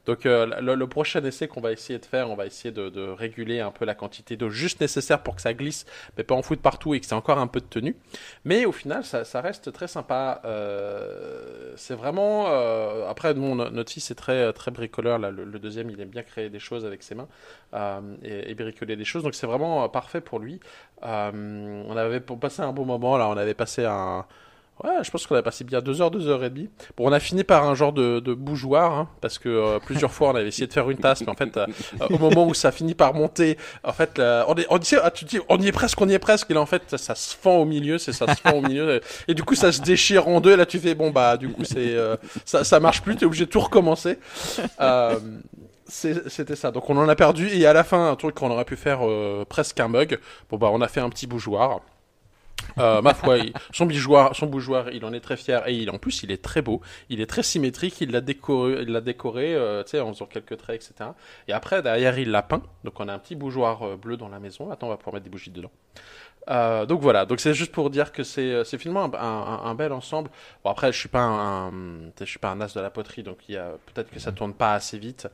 Donc 0.05 0.27
euh, 0.27 0.47
le, 0.61 0.75
le 0.75 0.87
prochain 0.87 1.25
essai 1.25 1.49
qu'on 1.49 1.63
va 1.63 1.73
essayer 1.73 1.99
de 1.99 2.05
faire, 2.05 2.29
on 2.31 2.35
va 2.37 2.45
essayer 2.45 2.73
de, 2.73 2.91
de 2.91 3.09
réguler 3.09 3.61
un 3.61 3.71
peu 3.71 3.87
la 3.87 3.95
quantité 3.95 4.37
d'eau 4.37 4.51
juste 4.51 4.81
nécessaire 4.83 5.23
pour 5.23 5.37
que 5.37 5.41
ça 5.41 5.55
glisse, 5.55 5.87
mais 6.19 6.25
pas 6.25 6.35
en 6.35 6.43
foutre 6.43 6.61
partout 6.61 6.93
et 6.93 7.01
que 7.01 7.07
c'est 7.07 7.15
encore 7.15 7.39
un 7.39 7.47
peu 7.47 7.61
de 7.61 7.67
tenue. 7.67 7.97
Mais 8.45 8.67
au 8.67 8.73
final 8.73 9.03
ça, 9.03 9.25
ça 9.25 9.41
reste 9.41 9.73
très 9.73 9.89
sympa. 9.89 10.43
Euh, 10.45 11.73
c'est 11.77 11.95
vraiment 11.95 12.49
euh, 12.49 13.09
après 13.09 13.33
nous, 13.33 13.55
notre 13.55 13.91
fils 13.93 14.11
est 14.11 14.15
très 14.15 14.53
très 14.53 14.71
bricoleur, 14.71 15.19
là, 15.19 15.31
le, 15.31 15.45
le 15.45 15.59
deuxième 15.59 15.89
il 15.89 16.01
aime 16.03 16.11
bien 16.11 16.23
créer 16.23 16.51
des 16.51 16.59
choses 16.59 16.85
avec 16.85 17.03
ses 17.03 17.15
mains 17.15 17.29
euh, 17.73 18.01
et, 18.23 18.51
et 18.51 18.55
bricoler 18.55 18.97
des 18.97 19.05
choses. 19.07 19.23
Donc 19.23 19.35
c'est 19.35 19.47
vraiment 19.47 19.89
parfait 19.89 20.21
pour 20.21 20.39
lui. 20.39 20.61
Euh, 21.05 21.83
on 21.89 21.97
avait 21.97 22.21
pour 22.21 22.39
passer 22.39 22.63
un 22.63 22.73
bon 22.73 22.85
moment 22.85 23.17
là, 23.17 23.29
on 23.29 23.37
avait 23.37 23.55
passé 23.55 23.85
un 23.85 24.25
Ouais, 24.85 24.91
je 25.03 25.11
pense 25.11 25.27
qu'on 25.27 25.37
a 25.37 25.43
passé 25.43 25.65
bien 25.65 25.81
deux 25.81 26.03
heures, 26.03 26.11
deux 26.11 26.29
heures 26.29 26.45
et 26.45 26.51
demie. 26.51 26.69
Bon, 26.99 27.09
on 27.09 27.13
a 27.13 27.19
fini 27.19 27.45
par 27.45 27.65
un 27.65 27.75
genre 27.75 27.95
de, 27.95 28.21
bougeoir, 28.35 28.93
hein, 28.93 29.09
parce 29.23 29.39
que 29.39 29.49
euh, 29.49 29.79
plusieurs 29.79 30.13
fois 30.13 30.29
on 30.29 30.35
avait 30.35 30.49
essayé 30.49 30.67
de 30.67 30.73
faire 30.73 30.91
une 30.91 30.99
tasse, 30.99 31.23
mais 31.23 31.31
en 31.31 31.35
fait, 31.35 31.57
euh, 31.57 31.67
au 32.11 32.19
moment 32.19 32.47
où 32.47 32.53
ça 32.53 32.73
finit 32.73 32.95
par 32.95 33.15
monter, 33.15 33.57
en 33.83 33.95
fait, 33.95 34.19
on, 34.19 34.55
est, 34.55 34.67
on, 34.69 34.77
dit, 34.77 34.95
ah, 35.03 35.11
tu 35.11 35.25
dis, 35.25 35.39
on 35.49 35.59
y 35.59 35.69
est 35.69 35.73
presque, 35.73 35.99
on 36.03 36.09
y 36.09 36.13
est 36.13 36.19
presque, 36.19 36.51
et 36.51 36.55
là 36.55 36.61
en 36.61 36.67
fait, 36.67 36.83
ça, 36.95 37.15
se 37.15 37.35
fend 37.35 37.57
au 37.57 37.65
milieu, 37.65 37.97
c'est 37.97 38.13
ça 38.13 38.27
se 38.35 38.39
fend 38.39 38.53
au 38.53 38.61
milieu, 38.61 39.01
et, 39.29 39.35
du 39.35 39.45
coup 39.45 39.55
ça 39.55 39.73
se 39.73 39.81
déchire 39.81 40.29
en 40.29 40.43
deux, 40.43 40.53
et 40.53 40.57
là 40.57 40.67
tu 40.67 40.79
fais, 40.79 40.95
bon 40.95 41.11
bah, 41.11 41.39
du 41.39 41.49
coup 41.49 41.65
c'est, 41.65 41.97
ça, 42.45 42.63
ça 42.63 42.79
marche 42.79 43.01
plus, 43.01 43.17
t'es 43.17 43.25
obligé 43.25 43.47
de 43.47 43.51
tout 43.51 43.61
recommencer. 43.61 44.19
C'était 45.89 46.57
ça. 46.57 46.71
Donc 46.73 46.91
on 46.91 46.97
en 46.97 47.09
a 47.09 47.15
perdu 47.15 47.49
et 47.49 47.67
à 47.67 47.73
la 47.73 47.85
fin 47.85 48.11
un 48.11 48.17
truc 48.17 48.35
qu'on 48.35 48.51
aurait 48.51 48.65
pu 48.65 48.77
faire 48.77 49.01
euh, 49.03 49.45
presque 49.49 49.79
un 49.81 49.89
mug. 49.89 50.19
Bon 50.51 50.59
bah 50.59 50.69
on 50.73 50.81
a 50.81 50.89
fait 50.89 51.01
un 51.01 51.09
petit 51.09 51.27
bougeoir. 51.27 51.81
Euh, 52.79 53.01
ma 53.01 53.15
foi, 53.15 53.39
son 53.73 53.87
bougeoir, 53.87 54.35
son 54.37 54.47
bougeoir, 54.47 54.91
il 54.91 55.05
en 55.05 55.13
est 55.13 55.21
très 55.21 55.37
fier 55.37 55.67
et 55.67 55.75
il 55.75 55.89
en 55.91 55.99
plus 55.99 56.23
il 56.23 56.31
est 56.31 56.43
très 56.43 56.63
beau. 56.63 56.81
Il 57.09 57.21
est 57.21 57.27
très 57.27 57.43
symétrique. 57.43 58.01
Il 58.01 58.11
l'a 58.13 58.21
décoré, 58.21 58.83
il 58.83 58.89
l'a 58.93 59.01
décoré, 59.01 59.55
euh, 59.55 59.83
tu 59.83 59.91
sais, 59.91 60.01
en 60.01 60.13
faisant 60.13 60.27
quelques 60.27 60.57
traits, 60.59 60.77
etc. 60.91 61.11
Et 61.49 61.53
après 61.53 61.83
derrière 61.83 62.19
il 62.19 62.31
l'a 62.31 62.43
peint. 62.43 62.63
Donc 62.85 62.99
on 63.01 63.09
a 63.09 63.13
un 63.15 63.19
petit 63.19 63.35
bougeoir 63.35 63.83
euh, 63.83 63.97
bleu 63.97 64.17
dans 64.17 64.29
la 64.29 64.41
maison. 64.41 64.71
Attends, 64.71 64.89
on 64.89 64.91
va 64.91 64.97
pouvoir 64.97 65.15
mettre 65.15 65.25
des 65.25 65.31
bougies 65.31 65.51
dedans. 65.51 65.71
Euh, 66.49 66.87
donc 66.87 67.01
voilà, 67.01 67.27
donc 67.27 67.41
c'est 67.41 67.55
juste 67.55 67.73
pour 67.73 67.91
dire 67.91 68.13
que 68.13 68.23
c'est 68.23 68.63
c'est 68.65 68.79
finalement 68.79 69.05
un, 69.05 69.19
un- 69.19 69.65
un 69.71 69.75
bel 69.75 69.93
ensemble. 69.93 70.31
Bon 70.63 70.71
après 70.71 70.93
je 70.93 70.99
suis 70.99 71.09
pas 71.09 71.19
un, 71.23 71.69
un- 71.69 72.13
je 72.21 72.25
suis 72.25 72.39
pas 72.39 72.51
un 72.51 72.61
as 72.61 72.73
de 72.73 72.81
la 72.81 72.91
poterie 72.91 73.25
donc 73.25 73.39
il 73.49 73.57
y 73.57 73.59
a 73.59 73.73
peut-être 73.93 74.11
que 74.11 74.21
ça 74.21 74.31
tourne 74.31 74.55
pas 74.55 74.75
assez 74.75 74.97
vite, 74.99 75.27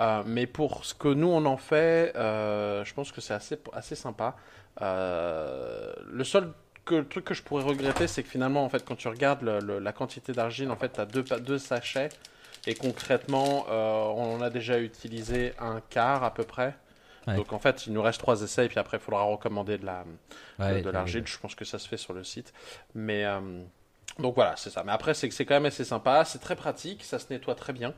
Euh, 0.00 0.22
mais 0.26 0.46
pour 0.46 0.84
ce 0.84 0.94
que 0.94 1.08
nous 1.08 1.26
on 1.26 1.44
en 1.44 1.56
fait, 1.56 2.12
euh, 2.14 2.84
je 2.84 2.94
pense 2.94 3.10
que 3.10 3.20
c'est 3.20 3.34
assez 3.34 3.58
assez 3.72 3.96
sympa. 3.96 4.36
Le 4.80 6.22
seul 6.24 6.52
que, 6.90 6.94
le 6.96 7.08
truc 7.08 7.24
que 7.24 7.34
je 7.34 7.42
pourrais 7.42 7.64
regretter 7.64 8.06
c'est 8.06 8.22
que 8.22 8.28
finalement 8.28 8.64
en 8.64 8.68
fait 8.68 8.84
quand 8.84 8.96
tu 8.96 9.08
regardes 9.08 9.42
le- 9.42 9.60
le- 9.60 9.78
la 9.78 9.92
quantité 9.92 10.32
d'argile 10.32 10.70
en 10.70 10.76
fait 10.76 10.90
t'as 10.90 11.06
deux 11.06 11.24
pa- 11.24 11.38
deux 11.40 11.58
sachets 11.58 12.10
et 12.66 12.74
concrètement 12.74 13.66
euh, 13.70 14.02
on 14.16 14.36
en 14.36 14.40
a 14.42 14.50
déjà 14.50 14.78
utilisé 14.78 15.52
un 15.58 15.80
quart 15.88 16.22
à 16.24 16.32
peu 16.34 16.44
près. 16.44 16.74
Ouais. 17.26 17.36
Donc 17.36 17.52
en 17.52 17.58
fait, 17.58 17.86
il 17.86 17.92
nous 17.92 18.00
reste 18.02 18.18
trois 18.18 18.40
essais 18.42 18.64
et 18.64 18.68
puis 18.68 18.78
après, 18.78 18.96
il 18.96 19.00
faudra 19.00 19.22
recommander 19.22 19.76
de 19.76 19.84
la, 19.84 20.04
Ouais, 20.58 20.80
de, 20.80 20.88
l'argile. 20.90 21.26
Je 21.26 21.38
pense 21.38 21.54
que 21.54 21.66
ça 21.66 21.78
se 21.78 21.86
fait 21.86 21.98
sur 21.98 22.14
le 22.14 22.24
site. 22.24 22.52
Mais 22.94 23.24
euh, 23.26 23.40
donc 24.18 24.34
voilà, 24.34 24.56
c'est 24.56 24.70
ça. 24.70 24.82
Mais 24.84 24.92
après, 24.92 25.12
c'est 25.12 25.28
que 25.28 25.34
c'est 25.34 25.44
quand 25.44 25.54
même 25.54 25.66
assez 25.66 25.84
sympa. 25.84 26.24
C'est 26.24 26.38
très 26.38 26.56
pratique. 26.56 27.04
Ça 27.04 27.18
se 27.18 27.26
nettoie 27.30 27.54
très 27.54 27.74
bien. 27.74 27.92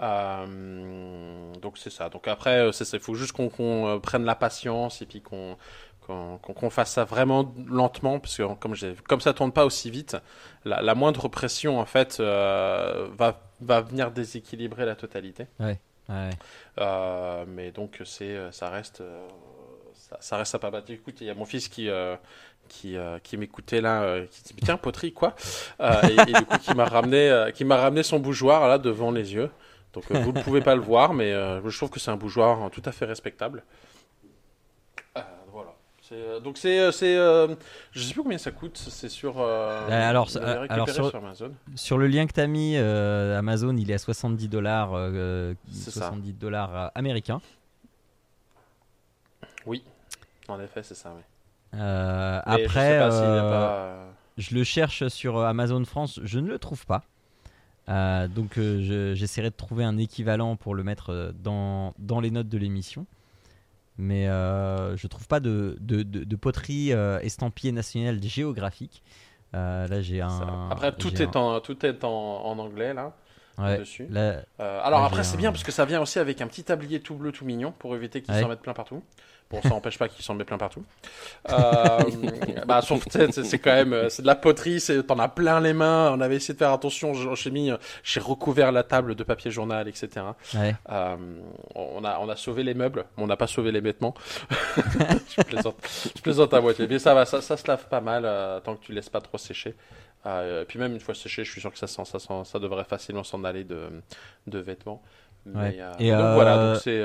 Euh, 0.00 1.52
donc 1.60 1.78
c'est 1.78 1.90
ça. 1.90 2.08
Donc 2.08 2.26
après. 2.28 2.68
Il 2.68 3.00
faut 3.00 3.14
juste 3.14 3.32
qu'on 3.32 3.50
euh, 3.88 3.98
prenne 4.00 4.24
la 4.24 4.34
patience 4.34 5.02
et 5.02 5.06
puis 5.06 5.20
qu'on 5.22 5.56
qu'on 6.06 6.70
fasse 6.70 6.92
ça 6.92 7.04
vraiment 7.04 7.54
lentement 7.66 8.20
parce 8.20 8.36
que 8.36 8.54
comme, 8.54 8.74
comme 9.08 9.20
ça 9.20 9.32
tourne 9.32 9.52
pas 9.52 9.64
aussi 9.64 9.90
vite, 9.90 10.16
la, 10.64 10.82
la 10.82 10.94
moindre 10.94 11.28
pression 11.28 11.78
en 11.80 11.86
fait 11.86 12.18
euh, 12.20 13.08
va, 13.16 13.40
va 13.60 13.80
venir 13.80 14.10
déséquilibrer 14.10 14.84
la 14.84 14.96
totalité. 14.96 15.46
Ouais. 15.58 15.78
Euh, 16.78 17.44
mais 17.48 17.70
donc 17.70 18.00
c'est 18.04 18.36
ça 18.50 18.68
reste 18.68 19.00
euh, 19.00 19.26
ça, 19.94 20.18
ça 20.20 20.36
reste 20.36 20.52
sympa. 20.52 20.70
Bah, 20.70 20.82
écoute, 20.88 21.20
il 21.20 21.26
y 21.26 21.30
a 21.30 21.34
mon 21.34 21.46
fils 21.46 21.68
qui 21.68 21.88
euh, 21.88 22.16
qui, 22.68 22.96
qui 23.22 23.36
m'écoutait 23.36 23.80
là, 23.80 24.20
qui 24.30 24.42
dit 24.42 24.54
tiens 24.62 24.76
poterie 24.76 25.12
quoi, 25.12 25.34
et, 25.80 26.12
et 26.12 26.32
du 26.32 26.44
coup 26.44 26.58
qui 26.58 26.74
m'a 26.74 26.84
ramené 26.86 27.50
qui 27.54 27.64
m'a 27.64 27.76
ramené 27.76 28.02
son 28.02 28.18
bougeoir 28.18 28.68
là 28.68 28.78
devant 28.78 29.10
les 29.10 29.34
yeux. 29.34 29.50
Donc 29.92 30.10
vous 30.10 30.32
ne 30.32 30.42
pouvez 30.42 30.60
pas 30.60 30.74
le 30.74 30.80
voir, 30.80 31.14
mais 31.14 31.30
je 31.32 31.76
trouve 31.76 31.88
que 31.88 32.00
c'est 32.00 32.10
un 32.10 32.16
bougeoir 32.16 32.64
euh, 32.64 32.68
tout 32.68 32.82
à 32.84 32.90
fait 32.90 33.04
respectable. 33.04 33.62
Euh, 36.12 36.38
donc 36.40 36.58
c'est 36.58 36.78
euh, 36.80 36.92
c'est 36.92 37.16
euh, 37.16 37.54
je 37.92 38.02
sais 38.02 38.12
plus 38.12 38.22
combien 38.22 38.36
ça 38.38 38.50
coûte. 38.50 38.76
C'est 38.76 39.08
sur 39.08 39.40
euh, 39.40 39.88
alors, 39.90 40.28
je 40.28 40.38
alors, 40.38 40.88
sur- 40.88 41.08
sur 41.08 41.16
Amazon. 41.16 41.52
Sur 41.76 41.96
le 41.98 42.06
lien 42.08 42.26
que 42.26 42.32
tu 42.32 42.40
as 42.40 42.46
mis, 42.46 42.76
Amazon, 42.76 43.76
il 43.76 43.90
est 43.90 43.94
à 43.94 43.98
70 43.98 44.48
dollars 44.48 44.90
euh, 44.94 45.54
C'est 45.72 45.90
ça. 45.90 46.00
70 46.08 46.32
dollars 46.34 46.90
américains. 46.94 47.40
En 50.46 50.60
effet, 50.60 50.82
c'est 50.82 50.94
ça. 50.94 51.10
Oui. 51.16 51.22
Je 51.72 51.78
après, 51.78 52.66
sais 52.66 52.98
pas 52.98 54.06
je 54.36 54.54
le 54.54 54.62
cherche 54.64 55.06
sur 55.08 55.38
Amazon 55.40 55.82
France, 55.86 56.20
je 56.22 56.38
ne 56.38 56.48
le 56.48 56.58
trouve 56.58 56.84
pas. 56.86 57.02
Donc 57.88 58.56
je- 58.56 59.12
j'essaierai 59.14 59.48
de 59.50 59.54
trouver 59.54 59.84
un 59.84 59.96
équivalent 59.96 60.56
pour 60.56 60.74
le 60.74 60.82
mettre 60.84 61.32
dans, 61.42 61.94
dans 61.98 62.20
les 62.20 62.30
notes 62.30 62.48
de 62.50 62.58
l'émission. 62.58 63.06
Mais 63.96 64.28
euh, 64.28 64.96
je 64.96 65.06
trouve 65.06 65.28
pas 65.28 65.38
de, 65.40 65.76
de, 65.80 66.02
de- 66.02 66.24
de 66.24 66.36
poterie 66.36 66.92
euh, 66.92 67.20
estampillée 67.20 67.72
nationale 67.72 68.20
géographique. 68.22 69.02
Euh, 69.54 69.86
là, 69.86 70.00
j'ai 70.02 70.20
un. 70.20 70.68
Après, 70.70 70.92
tout 70.92 71.22
est, 71.22 71.36
en, 71.36 71.60
tout 71.60 71.86
est 71.86 72.02
en, 72.02 72.10
en 72.10 72.58
anglais 72.58 72.92
là, 72.92 73.12
ouais, 73.58 73.78
dessus. 73.78 74.06
là, 74.10 74.42
Euh, 74.58 74.80
alors 74.82 75.00
Là, 75.00 75.06
après, 75.06 75.22
c'est 75.22 75.36
un- 75.36 75.38
bien 75.38 75.52
parce 75.52 75.62
que 75.62 75.70
ça 75.70 75.84
vient 75.84 76.00
aussi 76.00 76.18
avec 76.18 76.40
un 76.40 76.48
petit 76.48 76.64
tablier 76.64 76.98
tout 77.00 77.14
bleu, 77.14 77.30
tout 77.30 77.44
mignon 77.44 77.72
pour 77.78 77.94
éviter 77.94 78.20
qu'il 78.20 78.34
Ouais. 78.34 78.40
s'en 78.42 78.48
mette 78.48 78.62
plein 78.62 78.74
partout. 78.74 79.02
Bon, 79.50 79.60
ça 79.62 79.68
n'empêche 79.68 79.98
pas 79.98 80.08
qu'il 80.08 80.24
s'en 80.24 80.34
met 80.34 80.44
plein 80.44 80.58
partout. 80.58 80.84
Euh, 81.50 81.98
bah, 82.66 82.80
c'est 82.82 83.58
quand 83.58 83.72
même, 83.74 83.92
euh, 83.92 84.08
c'est 84.08 84.22
de 84.22 84.26
la 84.26 84.34
poterie, 84.34 84.80
c'est- 84.80 85.02
t'en 85.02 85.18
as 85.18 85.28
plein 85.28 85.60
les 85.60 85.74
mains. 85.74 86.10
On 86.12 86.20
avait 86.22 86.36
essayé 86.36 86.54
de 86.54 86.58
faire 86.58 86.72
attention. 86.72 87.12
J'ai 87.34 87.50
mis, 87.50 87.70
euh, 87.70 87.76
j'ai 88.02 88.18
recouvert 88.20 88.72
la 88.72 88.82
table 88.82 89.14
de 89.14 89.22
papier 89.24 89.50
journal, 89.50 89.86
etc. 89.86 90.08
ouais. 90.54 90.74
Euh, 90.90 91.16
on 91.74 92.02
a, 92.04 92.18
on 92.20 92.28
a 92.30 92.36
sauvé 92.36 92.62
les 92.62 92.72
meubles, 92.74 93.04
mais 93.16 93.22
on 93.24 93.26
n'a 93.26 93.36
pas 93.36 93.46
sauvé 93.46 93.72
les 93.72 93.80
vêtements. 93.80 94.14
je, 95.36 95.42
plaisante, 95.42 95.76
je 96.16 96.22
plaisante 96.22 96.54
à 96.54 96.60
moitié. 96.62 96.86
Mais 96.88 96.98
ça 96.98 97.12
va, 97.14 97.26
ça, 97.26 97.42
ça 97.42 97.56
se 97.58 97.66
lave 97.68 97.86
pas 97.88 98.00
mal 98.00 98.22
euh, 98.24 98.60
tant 98.60 98.76
que 98.76 98.84
tu 98.84 98.92
laisses 98.92 99.10
pas 99.10 99.20
trop 99.20 99.36
sécher. 99.38 99.74
Euh, 100.26 100.62
et 100.62 100.64
puis 100.64 100.78
même 100.78 100.94
une 100.94 101.00
fois 101.00 101.14
séché, 101.14 101.44
je 101.44 101.50
suis 101.50 101.60
sûr 101.60 101.70
que 101.70 101.78
ça, 101.78 101.86
sent, 101.86 102.04
ça, 102.06 102.18
sent, 102.18 102.42
ça 102.44 102.58
devrait 102.58 102.84
facilement 102.84 103.24
s'en 103.24 103.44
aller 103.44 103.64
de, 103.64 103.88
de 104.46 104.58
vêtements. 104.58 105.02
Mais, 105.44 105.60
Ouais. 105.60 105.76
euh, 105.78 105.92
Et, 105.98 106.10
donc 106.10 106.20
euh, 106.20 106.34
voilà, 106.34 106.72
donc 106.72 106.82
c'est. 106.82 107.04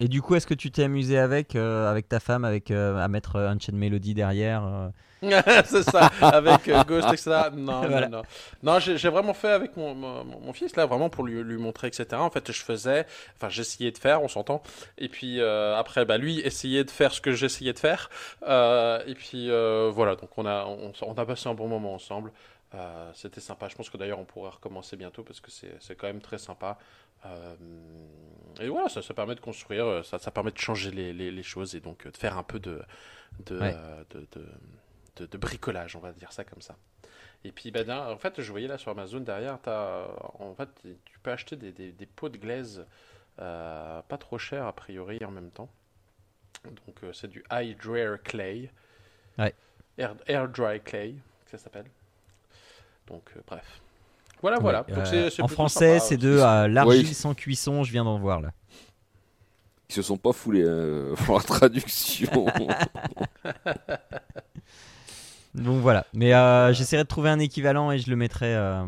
Et 0.00 0.08
du 0.08 0.20
coup, 0.22 0.34
est-ce 0.34 0.46
que 0.46 0.54
tu 0.54 0.70
t'es 0.70 0.84
amusé 0.84 1.18
avec, 1.18 1.56
euh, 1.56 1.90
avec 1.90 2.08
ta 2.08 2.20
femme, 2.20 2.44
avec 2.44 2.70
euh, 2.70 2.98
à 2.98 3.08
mettre 3.08 3.36
euh, 3.36 3.48
Unchained 3.48 3.78
Melody 3.80 4.14
derrière 4.14 4.64
euh, 4.64 4.88
c'est 5.64 5.82
ça, 5.82 6.10
avec 6.20 6.68
Ghost, 6.86 7.08
etc. 7.10 7.48
Non, 7.54 7.80
Voilà. 7.88 8.06
non, 8.06 8.18
non. 8.18 8.22
Non, 8.74 8.78
j'ai 8.78 9.08
vraiment 9.08 9.32
fait 9.32 9.48
avec 9.50 9.74
mon, 9.78 9.94
mon, 9.94 10.24
mon 10.24 10.52
fils, 10.52 10.76
là, 10.76 10.84
vraiment 10.84 11.08
pour 11.08 11.24
lui, 11.24 11.42
lui 11.42 11.56
montrer, 11.56 11.86
etc. 11.86 12.06
En 12.12 12.28
fait, 12.28 12.52
je 12.52 12.62
faisais, 12.62 13.06
enfin, 13.34 13.48
j'essayais 13.48 13.90
de 13.90 13.96
faire, 13.98 14.22
on 14.22 14.28
s'entend. 14.28 14.62
Et 14.98 15.08
puis 15.08 15.40
après, 15.42 16.04
bah, 16.04 16.18
lui 16.18 16.40
essayait 16.40 16.84
de 16.84 16.90
faire 16.90 17.12
ce 17.14 17.22
que 17.22 17.32
j'essayais 17.32 17.72
de 17.72 17.78
faire. 17.78 18.10
Et 18.42 19.14
puis 19.14 19.48
voilà, 19.48 20.16
donc 20.16 20.36
on 20.36 20.44
a, 20.44 20.66
on, 20.66 20.92
on 21.00 21.14
a 21.14 21.24
passé 21.26 21.48
un 21.48 21.54
bon 21.54 21.66
moment 21.66 21.94
ensemble. 21.94 22.30
C'était 23.14 23.40
sympa. 23.40 23.68
Je 23.70 23.74
pense 23.74 23.88
que 23.88 23.96
d'ailleurs, 23.96 24.18
on 24.20 24.26
pourrait 24.26 24.50
recommencer 24.50 24.96
bientôt 24.96 25.22
parce 25.22 25.40
que 25.40 25.50
c'est 25.50 25.96
quand 25.96 26.08
même 26.08 26.20
très 26.20 26.38
sympa. 26.38 26.76
Euh, 27.24 27.56
et 28.60 28.68
voilà, 28.68 28.88
ça, 28.88 29.02
ça 29.02 29.14
permet 29.14 29.34
de 29.34 29.40
construire, 29.40 29.84
euh, 29.86 30.02
ça, 30.02 30.18
ça 30.18 30.30
permet 30.30 30.50
de 30.52 30.58
changer 30.58 30.90
les, 30.90 31.12
les, 31.12 31.30
les 31.30 31.42
choses 31.42 31.74
et 31.74 31.80
donc 31.80 32.06
euh, 32.06 32.10
de 32.10 32.16
faire 32.16 32.36
un 32.38 32.42
peu 32.42 32.58
de, 32.60 32.82
de, 33.46 33.58
Ouais. 33.58 33.74
de, 34.10 34.20
de, 34.32 34.46
de- 35.16 35.26
de 35.26 35.38
bricolage, 35.38 35.96
on 35.96 36.00
va 36.00 36.12
dire 36.12 36.30
ça 36.32 36.44
comme 36.44 36.60
ça. 36.60 36.76
Et 37.44 37.52
puis, 37.52 37.70
ben, 37.70 37.86
là, 37.86 38.10
en 38.10 38.18
fait, 38.18 38.40
je 38.40 38.50
voyais 38.50 38.68
là 38.68 38.76
sur 38.78 38.90
Amazon 38.90 39.20
derrière, 39.20 39.58
as, 39.66 40.08
en 40.38 40.54
fait, 40.54 40.68
tu 41.04 41.18
peux 41.20 41.30
acheter 41.30 41.56
des, 41.56 41.72
des, 41.72 41.92
des 41.92 42.06
pots 42.06 42.28
de 42.28 42.36
glaise 42.38 42.84
euh, 43.38 44.02
pas 44.02 44.18
trop 44.18 44.38
chers 44.38 44.66
a 44.66 44.72
priori 44.74 45.24
en 45.24 45.30
même 45.30 45.50
temps. 45.50 45.68
Donc, 46.64 47.02
euh, 47.04 47.12
c'est 47.12 47.28
du 47.28 47.44
Hydrar 47.50 48.20
Clay. 48.22 48.70
Ouais. 49.38 49.54
Air, 49.98 50.16
Air 50.26 50.48
Dry 50.48 50.80
Clay, 50.80 51.14
ça 51.46 51.58
s'appelle. 51.58 51.86
Donc, 53.06 53.30
euh, 53.36 53.40
bref. 53.46 53.80
Voilà, 54.42 54.58
voilà. 54.58 54.84
Ouais, 54.88 54.94
Donc, 54.94 55.06
euh, 55.12 55.30
en 55.40 55.48
français, 55.48 55.98
c'est 56.00 56.16
de 56.16 56.38
euh, 56.38 56.68
l'argile 56.68 57.06
Oui. 57.06 57.14
sans 57.14 57.34
cuisson. 57.34 57.82
Je 57.84 57.92
viens 57.92 58.04
d'en 58.04 58.18
voir 58.18 58.40
là. 58.40 58.52
Ils 59.88 59.94
se 59.94 60.02
sont 60.02 60.16
pas 60.16 60.32
foulés 60.32 60.64
euh, 60.64 61.14
pour 61.24 61.36
la 61.38 61.42
traduction. 61.44 62.46
Donc 65.54 65.80
voilà. 65.80 66.06
Mais 66.12 66.34
euh, 66.34 66.72
j'essaierai 66.72 67.04
de 67.04 67.08
trouver 67.08 67.30
un 67.30 67.38
équivalent 67.38 67.90
et 67.90 67.98
je 67.98 68.10
le 68.10 68.16
mettrai. 68.16 68.54
euh, 68.54 68.84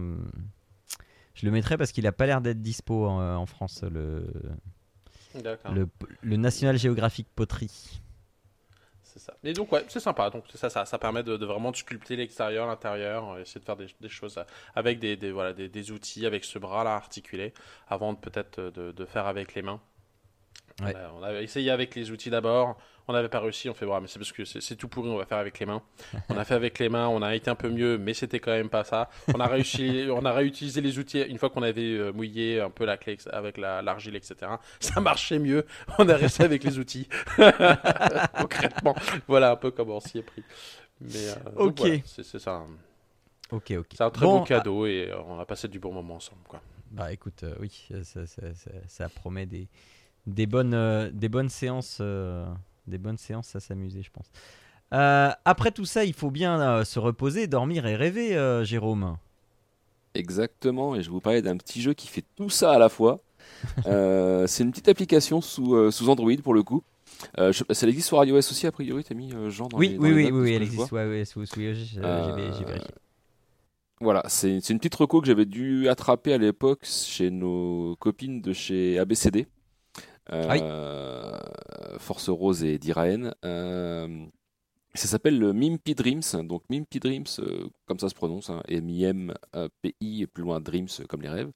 je 1.35 1.47
le 1.47 1.53
mettrai 1.53 1.77
parce 1.79 1.93
qu'il 1.93 2.07
a 2.07 2.13
pas 2.13 2.27
l'air 2.27 2.41
d'être 2.41 2.61
dispo 2.61 3.07
en, 3.07 3.37
en 3.37 3.47
France 3.47 3.85
le, 3.91 4.27
le 6.23 6.37
National 6.37 6.77
Geographic 6.79 7.27
Poterie. 7.35 8.01
Ça. 9.29 9.35
Et 9.45 9.53
donc, 9.53 9.71
ouais, 9.73 9.85
c'est 9.89 10.01
sympa. 10.01 10.31
Ça, 10.55 10.87
ça, 10.87 10.99
permet 10.99 11.23
de, 11.23 11.45
vraiment 11.45 11.73
sculpter 11.73 12.17
l'extérieur, 12.17 12.67
l'intérieur, 12.67 13.33
euh, 13.33 13.41
essayer 13.41 13.61
de 13.61 13.65
faire 13.65 13.77
des, 13.77 14.09
choses 14.09 14.39
euh, 14.39 14.45
avec 14.75 14.99
des, 14.99 15.17
voilà, 15.31 15.53
des, 15.53 15.91
outils, 15.91 16.25
avec 16.25 16.45
ce 16.45 16.59
bras-là 16.59 16.95
articulé, 16.95 17.53
avant 17.89 18.15
peut-être 18.15 18.59
euh, 18.59 18.93
de 18.93 19.05
faire 19.05 19.27
avec 19.27 19.55
les 19.55 19.63
mains. 19.63 19.81
Ouais. 20.83 20.95
On, 21.19 21.23
a, 21.23 21.33
on 21.33 21.37
essayé 21.41 21.71
avec 21.71 21.95
les 21.97 22.11
outils 22.13 22.31
d'abord, 22.31 22.77
on 23.09 23.13
n'avait 23.13 23.29
pas 23.29 23.41
réussi, 23.41 23.69
on 23.69 23.75
fait, 23.75 23.85
ouais, 23.87 24.01
mais 24.01 24.07
c'est 24.07 24.19
parce 24.19 24.31
que 24.33 24.45
c'est 24.45 24.77
tout 24.77 24.87
pourri, 24.87 25.09
on 25.09 25.17
va 25.17 25.25
faire 25.27 25.39
avec 25.39 25.59
les 25.59 25.67
mains. 25.67 25.83
On 26.29 26.37
a 26.37 26.45
fait 26.45 26.55
avec 26.55 26.79
les 26.79 26.89
mains, 26.89 27.09
on 27.09 27.23
a 27.23 27.35
été 27.35 27.51
un 27.51 27.55
peu 27.55 27.69
mieux, 27.71 27.97
mais 27.99 28.13
c'était 28.15 28.39
quand 28.39 28.51
même 28.53 28.69
pas 28.69 28.85
ça. 28.85 29.09
On 29.35 29.41
a 29.41 29.47
réussi, 29.47 30.07
on 30.13 30.25
a 30.25 30.33
réutilisé 30.33 30.81
les 30.81 30.99
outils 30.99 31.21
une 31.23 31.39
fois 31.39 31.49
qu'on 31.51 31.63
avait 31.63 31.81
euh, 31.83 32.13
mouillé 32.13 32.61
un 32.61 32.71
peu 32.71 32.85
la 32.85 32.97
clé 32.99 33.17
avec 33.33 33.57
la- 33.57 33.81
l'argile, 33.83 34.15
etc. 34.15 34.37
Ça 34.79 35.01
marchait 35.01 35.39
mieux. 35.39 35.65
On 35.99 36.09
est 36.09 36.15
resté 36.15 36.45
avec 36.45 36.63
les 36.65 36.79
outils. 36.79 37.09
Concrètement, 38.39 38.95
voilà 39.27 39.53
un 39.53 39.57
peu 39.57 39.71
comment 39.71 39.97
on 39.97 40.01
s'y 40.01 40.19
est 40.19 40.23
pris. 40.23 40.43
Mais 41.01 41.29
euh, 41.29 41.35
Ok. 41.57 41.81
c'est 42.05 42.39
ça. 42.39 42.63
Ok, 43.51 43.73
ok. 43.79 43.87
C'est 43.95 44.03
un 44.03 44.11
très 44.11 44.27
Bon, 44.27 44.43
cadeau 44.45 44.87
et 44.87 45.09
euh, 45.11 45.19
on 45.27 45.39
a 45.39 45.47
passé 45.47 45.69
du 45.69 45.79
bon 45.79 45.93
moment 45.93 46.17
ensemble, 46.17 46.43
quoi. 46.47 46.61
Bah 46.91 47.13
écoute, 47.13 47.43
euh, 47.45 47.55
oui, 47.61 47.87
ça, 48.03 48.27
ça- 48.27 48.55
ça- 48.55 48.71
ça 48.87 49.09
promet 49.09 49.47
des, 49.47 49.69
des, 50.29 50.47
bonnes, 50.47 50.75
euh, 50.75 51.11
des 51.13 51.29
bonnes 51.29 51.49
séances. 51.49 51.99
euh, 52.01 52.47
des 52.87 52.99
bonnes 52.99 53.19
séances 53.19 53.55
à 53.55 53.61
s'amuser, 53.61 54.03
je 54.03 54.11
pense. 54.11 54.31
Euh, 54.95 55.31
après 55.45 55.71
tout 55.73 55.85
ça, 55.85 56.05
il 56.05 56.15
faut 56.15 56.31
bien 56.31 56.85
se 56.85 56.99
reposer, 56.99 57.47
dormir 57.47 57.87
et 57.87 57.97
rêver, 57.97 58.35
Jérôme. 58.65 59.17
Exactement, 60.15 60.97
et 60.97 61.03
je 61.03 61.11
vous 61.11 61.21
parlais 61.21 61.43
d'un 61.43 61.57
petit 61.57 61.81
jeu 61.81 61.95
qui 61.95 62.09
fait 62.09 62.25
tout 62.37 62.51
ça 62.51 62.73
à 62.73 62.79
la 62.79 62.89
fois. 62.89 63.21
C'est 63.85 64.63
une 64.63 64.71
petite 64.71 64.89
application 64.89 65.41
sous, 65.41 65.91
sous 65.91 66.09
Android 66.09 66.37
pour 66.43 66.55
le 66.55 66.63
coup. 66.63 66.83
Je- 67.39 67.65
ça 67.73 67.87
existe 67.89 68.09
sur 68.09 68.25
iOS 68.25 68.39
aussi, 68.39 68.67
a 68.67 68.73
priori, 68.73 69.05
t'as 69.05 69.15
mis 69.15 69.33
Jean 69.49 69.69
dans 69.69 69.79
Oui, 69.79 69.89
les, 69.89 69.99
dans 69.99 70.03
oui, 70.03 70.11
les 70.11 70.15
oui, 70.15 70.23
notes, 70.25 70.33
oui, 70.33 70.41
oui, 70.41 70.53
elle 70.55 70.63
existe. 70.63 70.93
Ouais, 70.93 71.07
ouais, 71.09 71.25
sous, 71.25 71.45
sous 71.47 71.61
iOS, 71.61 71.75
j'ai 71.75 72.01
vérifié. 72.33 72.67
Voilà, 74.01 74.23
c'est 74.29 74.61
c'est 74.61 74.73
une 74.73 74.79
petite 74.79 74.95
reco 74.95 75.21
que 75.21 75.27
j'avais 75.27 75.45
dû 75.45 75.89
attraper 75.89 76.33
à 76.33 76.39
l'époque 76.39 76.85
chez 76.85 77.31
nos 77.31 77.97
copines 77.97 78.41
de 78.41 78.53
chez 78.53 78.99
ABCD. 78.99 79.47
Euh, 80.33 81.39
Force 81.99 82.29
Rose 82.29 82.65
et 82.65 82.79
Diraen. 82.79 83.33
Euh, 83.45 84.27
ça 84.95 85.07
s'appelle 85.07 85.39
le 85.39 85.53
Mimpy 85.53 85.95
Dreams. 85.95 86.23
Donc 86.45 86.63
Mimpy 86.71 86.99
Dreams, 86.99 87.27
euh, 87.39 87.69
comme 87.87 87.99
ça 87.99 88.09
se 88.09 88.15
prononce, 88.15 88.51
hein, 88.51 88.63
M-I-M-P-I 88.69 90.23
et 90.23 90.27
plus 90.27 90.43
loin 90.43 90.61
Dreams 90.61 90.89
euh, 91.01 91.05
comme 91.05 91.23
les 91.23 91.29
rêves. 91.29 91.51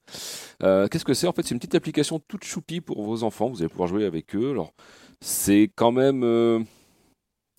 Euh, 0.63 0.87
Qu'est-ce 0.87 1.05
que 1.05 1.13
c'est? 1.13 1.27
En 1.27 1.33
fait, 1.33 1.43
c'est 1.43 1.53
une 1.53 1.59
petite 1.59 1.75
application 1.75 2.19
toute 2.19 2.43
choupie 2.43 2.81
pour 2.81 3.03
vos 3.03 3.23
enfants. 3.23 3.49
Vous 3.49 3.61
allez 3.61 3.69
pouvoir 3.69 3.89
jouer 3.89 4.05
avec 4.05 4.35
eux. 4.35 4.51
Alors, 4.51 4.73
c'est 5.21 5.71
quand 5.75 5.91
même. 5.91 6.21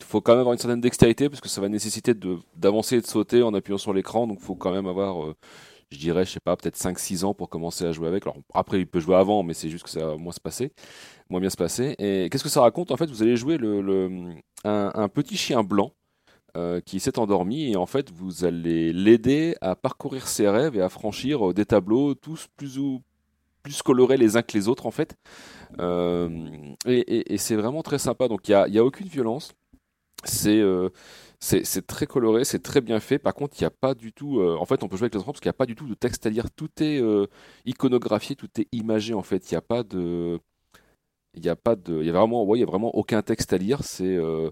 il 0.00 0.06
faut 0.06 0.20
quand 0.20 0.32
même 0.32 0.40
avoir 0.40 0.52
une 0.52 0.58
certaine 0.58 0.80
dextérité 0.80 1.28
parce 1.28 1.40
que 1.40 1.48
ça 1.48 1.60
va 1.60 1.68
nécessiter 1.68 2.14
d'avancer 2.56 2.96
et 2.96 3.00
de 3.00 3.06
sauter 3.06 3.42
en 3.42 3.54
appuyant 3.54 3.78
sur 3.78 3.92
l'écran. 3.92 4.26
Donc 4.26 4.38
il 4.40 4.44
faut 4.44 4.54
quand 4.54 4.72
même 4.72 4.86
avoir, 4.86 5.34
je 5.94 5.98
dirais, 5.98 6.24
je 6.24 6.32
sais 6.32 6.40
pas, 6.40 6.56
peut-être 6.56 6.76
5-6 6.76 7.24
ans 7.24 7.34
pour 7.34 7.48
commencer 7.48 7.84
à 7.86 7.92
jouer 7.92 8.08
avec. 8.08 8.24
Alors 8.26 8.38
après, 8.52 8.78
il 8.78 8.86
peut 8.86 9.00
jouer 9.00 9.16
avant, 9.16 9.42
mais 9.42 9.54
c'est 9.54 9.70
juste 9.70 9.84
que 9.84 9.90
ça 9.90 10.06
va 10.06 10.16
moins 10.16 10.32
se 10.32 10.40
passer, 10.40 10.72
moins 11.30 11.40
bien 11.40 11.50
se 11.50 11.56
passer. 11.56 11.94
Et 11.98 12.28
qu'est-ce 12.30 12.44
que 12.44 12.50
ça 12.50 12.60
raconte? 12.60 12.90
En 12.90 12.96
fait, 12.96 13.06
vous 13.06 13.22
allez 13.22 13.36
jouer 13.36 13.56
le, 13.56 14.34
un, 14.64 15.08
petit 15.08 15.36
chien 15.36 15.62
blanc 15.62 15.92
euh, 16.56 16.80
qui 16.80 17.00
s'est 17.00 17.18
endormi 17.18 17.72
et 17.72 17.76
en 17.76 17.86
fait, 17.86 18.10
vous 18.10 18.44
allez 18.44 18.92
l'aider 18.92 19.56
à 19.60 19.76
parcourir 19.76 20.28
ses 20.28 20.48
rêves 20.48 20.76
et 20.76 20.82
à 20.82 20.88
franchir 20.88 21.50
euh, 21.50 21.54
des 21.54 21.64
tableaux 21.64 22.14
tous 22.14 22.48
plus 22.56 22.78
ou 22.78 23.02
plus 23.62 23.80
colorés 23.82 24.18
les 24.18 24.36
uns 24.36 24.42
que 24.42 24.56
les 24.56 24.68
autres 24.68 24.86
en 24.86 24.90
fait. 24.90 25.16
Euh, 25.80 26.28
et 26.86 27.38
c'est 27.38 27.56
vraiment 27.56 27.82
très 27.82 27.98
sympa. 27.98 28.28
Donc 28.28 28.46
il 28.48 28.50
n'y 28.50 28.56
a, 28.56 28.68
y 28.68 28.78
a 28.78 28.84
aucune 28.84 29.08
violence. 29.08 29.52
C'est 30.24 30.62
c'est 31.44 31.86
très 31.86 32.06
coloré, 32.06 32.44
c'est 32.44 32.62
très 32.62 32.80
bien 32.80 33.00
fait. 33.00 33.18
Par 33.18 33.34
contre, 33.34 33.56
il 33.58 33.62
n'y 33.62 33.66
a 33.66 33.70
pas 33.70 33.94
du 33.94 34.12
tout. 34.12 34.40
euh, 34.40 34.56
en 34.58 34.64
fait, 34.64 34.82
on 34.82 34.88
peut 34.88 34.96
jouer 34.96 35.04
avec 35.06 35.14
les 35.14 35.20
enfants 35.20 35.32
parce 35.32 35.40
qu'il 35.40 35.48
n'y 35.48 35.54
a 35.54 35.58
pas 35.58 35.66
du 35.66 35.74
tout 35.74 35.86
de 35.86 35.94
texte 35.94 36.24
à 36.26 36.30
lire. 36.30 36.50
Tout 36.50 36.70
est 36.80 37.00
euh, 37.00 37.26
iconographié, 37.66 38.34
tout 38.36 38.48
est 38.58 38.66
imagé. 38.72 39.14
En 39.14 39.22
fait, 39.22 39.50
il 39.50 39.54
n'y 39.54 39.58
a 39.58 39.60
pas 39.62 39.82
de. 39.82 40.40
Il 41.34 41.42
n'y 41.42 41.48
a 41.48 41.56
pas 41.56 41.76
de. 41.76 42.00
Il 42.00 42.06
y 42.06 42.10
a 42.10 42.12
vraiment. 42.12 42.54
Il 42.54 42.64
vraiment 42.66 42.94
aucun 42.96 43.22
texte 43.22 43.52
à 43.52 43.58
lire. 43.58 43.84
C'est 43.84 44.16
euh, 44.16 44.50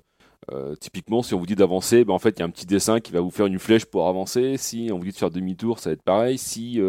typiquement 0.80 1.22
si 1.22 1.34
on 1.34 1.38
vous 1.38 1.46
dit 1.46 1.54
d'avancer, 1.54 2.04
ben 2.04 2.14
en 2.14 2.18
fait, 2.18 2.30
il 2.38 2.40
y 2.40 2.42
a 2.42 2.46
un 2.46 2.50
petit 2.50 2.66
dessin 2.66 3.00
qui 3.00 3.12
va 3.12 3.20
vous 3.20 3.30
faire 3.30 3.46
une 3.46 3.58
flèche 3.58 3.84
pour 3.86 4.08
avancer. 4.08 4.56
Si 4.58 4.90
on 4.92 4.98
vous 4.98 5.04
dit 5.04 5.12
de 5.12 5.16
faire 5.16 5.30
demi-tour, 5.30 5.78
ça 5.78 5.90
va 5.90 5.94
être 5.94 6.02
pareil. 6.02 6.38
Si 6.38 6.80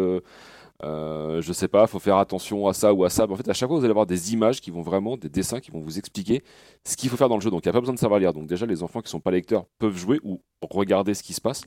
euh, 0.84 1.40
je 1.40 1.52
sais 1.52 1.68
pas, 1.68 1.86
faut 1.86 1.98
faire 1.98 2.18
attention 2.18 2.66
à 2.68 2.72
ça 2.74 2.92
ou 2.92 3.04
à 3.04 3.10
ça. 3.10 3.26
En 3.28 3.36
fait, 3.36 3.48
à 3.48 3.52
chaque 3.54 3.68
fois, 3.68 3.78
vous 3.78 3.84
allez 3.84 3.90
avoir 3.90 4.06
des 4.06 4.32
images 4.32 4.60
qui 4.60 4.70
vont 4.70 4.82
vraiment, 4.82 5.16
des 5.16 5.28
dessins 5.28 5.60
qui 5.60 5.70
vont 5.70 5.80
vous 5.80 5.98
expliquer 5.98 6.42
ce 6.84 6.96
qu'il 6.96 7.08
faut 7.10 7.16
faire 7.16 7.28
dans 7.28 7.36
le 7.36 7.40
jeu. 7.40 7.50
Donc, 7.50 7.64
il 7.64 7.68
n'y 7.68 7.70
a 7.70 7.72
pas 7.72 7.80
besoin 7.80 7.94
de 7.94 7.98
savoir 7.98 8.20
lire. 8.20 8.32
Donc, 8.32 8.46
déjà, 8.46 8.66
les 8.66 8.82
enfants 8.82 9.00
qui 9.00 9.10
sont 9.10 9.20
pas 9.20 9.30
lecteurs 9.30 9.64
peuvent 9.78 9.96
jouer 9.96 10.20
ou 10.22 10.40
regarder 10.70 11.14
ce 11.14 11.22
qui 11.22 11.32
se 11.32 11.40
passe. 11.40 11.62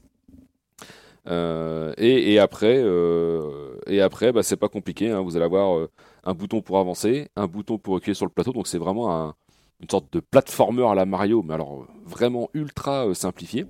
Euh, 1.27 1.93
et, 1.97 2.39
après, 2.39 2.77
euh, 2.77 3.77
et 3.87 3.99
après, 4.01 4.31
bah, 4.31 4.43
c'est 4.43 4.55
pas 4.55 4.69
compliqué. 4.69 5.11
hein. 5.11 5.21
Vous 5.21 5.35
allez 5.35 5.45
avoir 5.45 5.87
un 6.23 6.33
bouton 6.33 6.61
pour 6.61 6.77
avancer, 6.79 7.27
un 7.35 7.47
bouton 7.47 7.77
pour 7.77 7.95
reculer 7.95 8.13
sur 8.13 8.25
le 8.25 8.31
plateau. 8.31 8.53
Donc, 8.53 8.67
c'est 8.67 8.77
vraiment 8.77 9.11
un- 9.13 9.35
une 9.81 9.89
sorte 9.89 10.11
de 10.11 10.19
platformer 10.19 10.87
à 10.87 10.95
la 10.95 11.05
Mario, 11.05 11.43
mais 11.43 11.53
alors 11.53 11.85
vraiment 12.05 12.49
ultra 12.53 13.13
simplifié. 13.13 13.65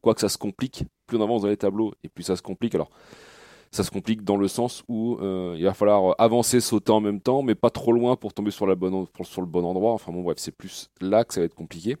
Quoique 0.00 0.20
ça 0.20 0.28
se 0.28 0.38
complique, 0.38 0.84
plus 1.06 1.18
on 1.18 1.22
avance 1.22 1.42
dans 1.42 1.48
les 1.48 1.56
tableaux, 1.56 1.92
et 2.04 2.08
plus 2.08 2.22
ça 2.22 2.36
se 2.36 2.42
complique. 2.42 2.74
Alors, 2.74 2.90
ça 3.70 3.84
se 3.84 3.90
complique 3.90 4.24
dans 4.24 4.36
le 4.36 4.48
sens 4.48 4.82
où 4.88 5.16
euh, 5.20 5.54
il 5.56 5.64
va 5.64 5.74
falloir 5.74 6.14
avancer, 6.18 6.60
sauter 6.60 6.90
en 6.90 7.00
même 7.00 7.20
temps, 7.20 7.42
mais 7.42 7.54
pas 7.54 7.70
trop 7.70 7.92
loin 7.92 8.16
pour 8.16 8.32
tomber 8.32 8.50
sur, 8.50 8.66
le 8.66 8.74
bon 8.74 9.64
endroit. 9.64 9.92
Enfin 9.92 10.12
bon, 10.12 10.22
bref, 10.22 10.38
c'est 10.38 10.56
plus 10.56 10.90
là 11.00 11.24
que 11.24 11.34
ça 11.34 11.40
va 11.40 11.46
être 11.46 11.54
compliqué. 11.54 11.96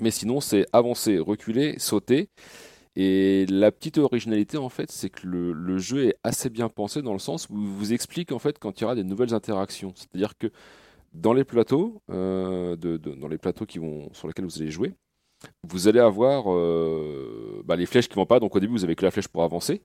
Mais 0.00 0.10
sinon, 0.10 0.40
c'est 0.40 0.66
avancer, 0.72 1.18
reculer, 1.18 1.78
sauter. 1.78 2.28
Et 2.94 3.46
la 3.48 3.72
petite 3.72 3.96
originalité, 3.96 4.58
en 4.58 4.68
fait, 4.68 4.90
c'est 4.90 5.08
que 5.08 5.26
le, 5.26 5.78
jeu 5.78 6.08
est 6.08 6.16
assez 6.24 6.50
bien 6.50 6.68
pensé 6.68 7.00
dans 7.00 7.14
le 7.14 7.18
sens 7.18 7.48
où 7.48 7.58
il 7.58 7.68
vous 7.68 7.92
explique, 7.94 8.32
en 8.32 8.38
fait, 8.38 8.58
quand 8.58 8.78
il 8.78 8.82
y 8.82 8.84
aura 8.84 8.94
des 8.94 9.04
nouvelles 9.04 9.32
interactions. 9.32 9.92
C'est-à-dire 9.94 10.36
que 10.36 10.50
dans 11.14 11.32
les 11.32 11.44
plateaux, 11.44 12.02
euh, 12.10 12.76
dans 12.76 13.28
les 13.28 13.38
plateaux 13.38 13.64
qui 13.64 13.78
vont, 13.78 14.12
sur 14.12 14.28
lesquels 14.28 14.44
vous 14.44 14.60
allez 14.60 14.70
jouer, 14.70 14.92
vous 15.66 15.88
allez 15.88 16.00
avoir 16.00 16.52
euh, 16.52 17.62
bah, 17.64 17.76
les 17.76 17.86
flèches 17.86 18.08
qui 18.08 18.16
vont 18.16 18.26
pas. 18.26 18.40
Donc 18.40 18.54
au 18.54 18.60
début, 18.60 18.72
vous 18.72 18.84
avez 18.84 18.94
que 18.94 19.04
la 19.04 19.10
flèche 19.10 19.28
pour 19.28 19.42
avancer. 19.42 19.82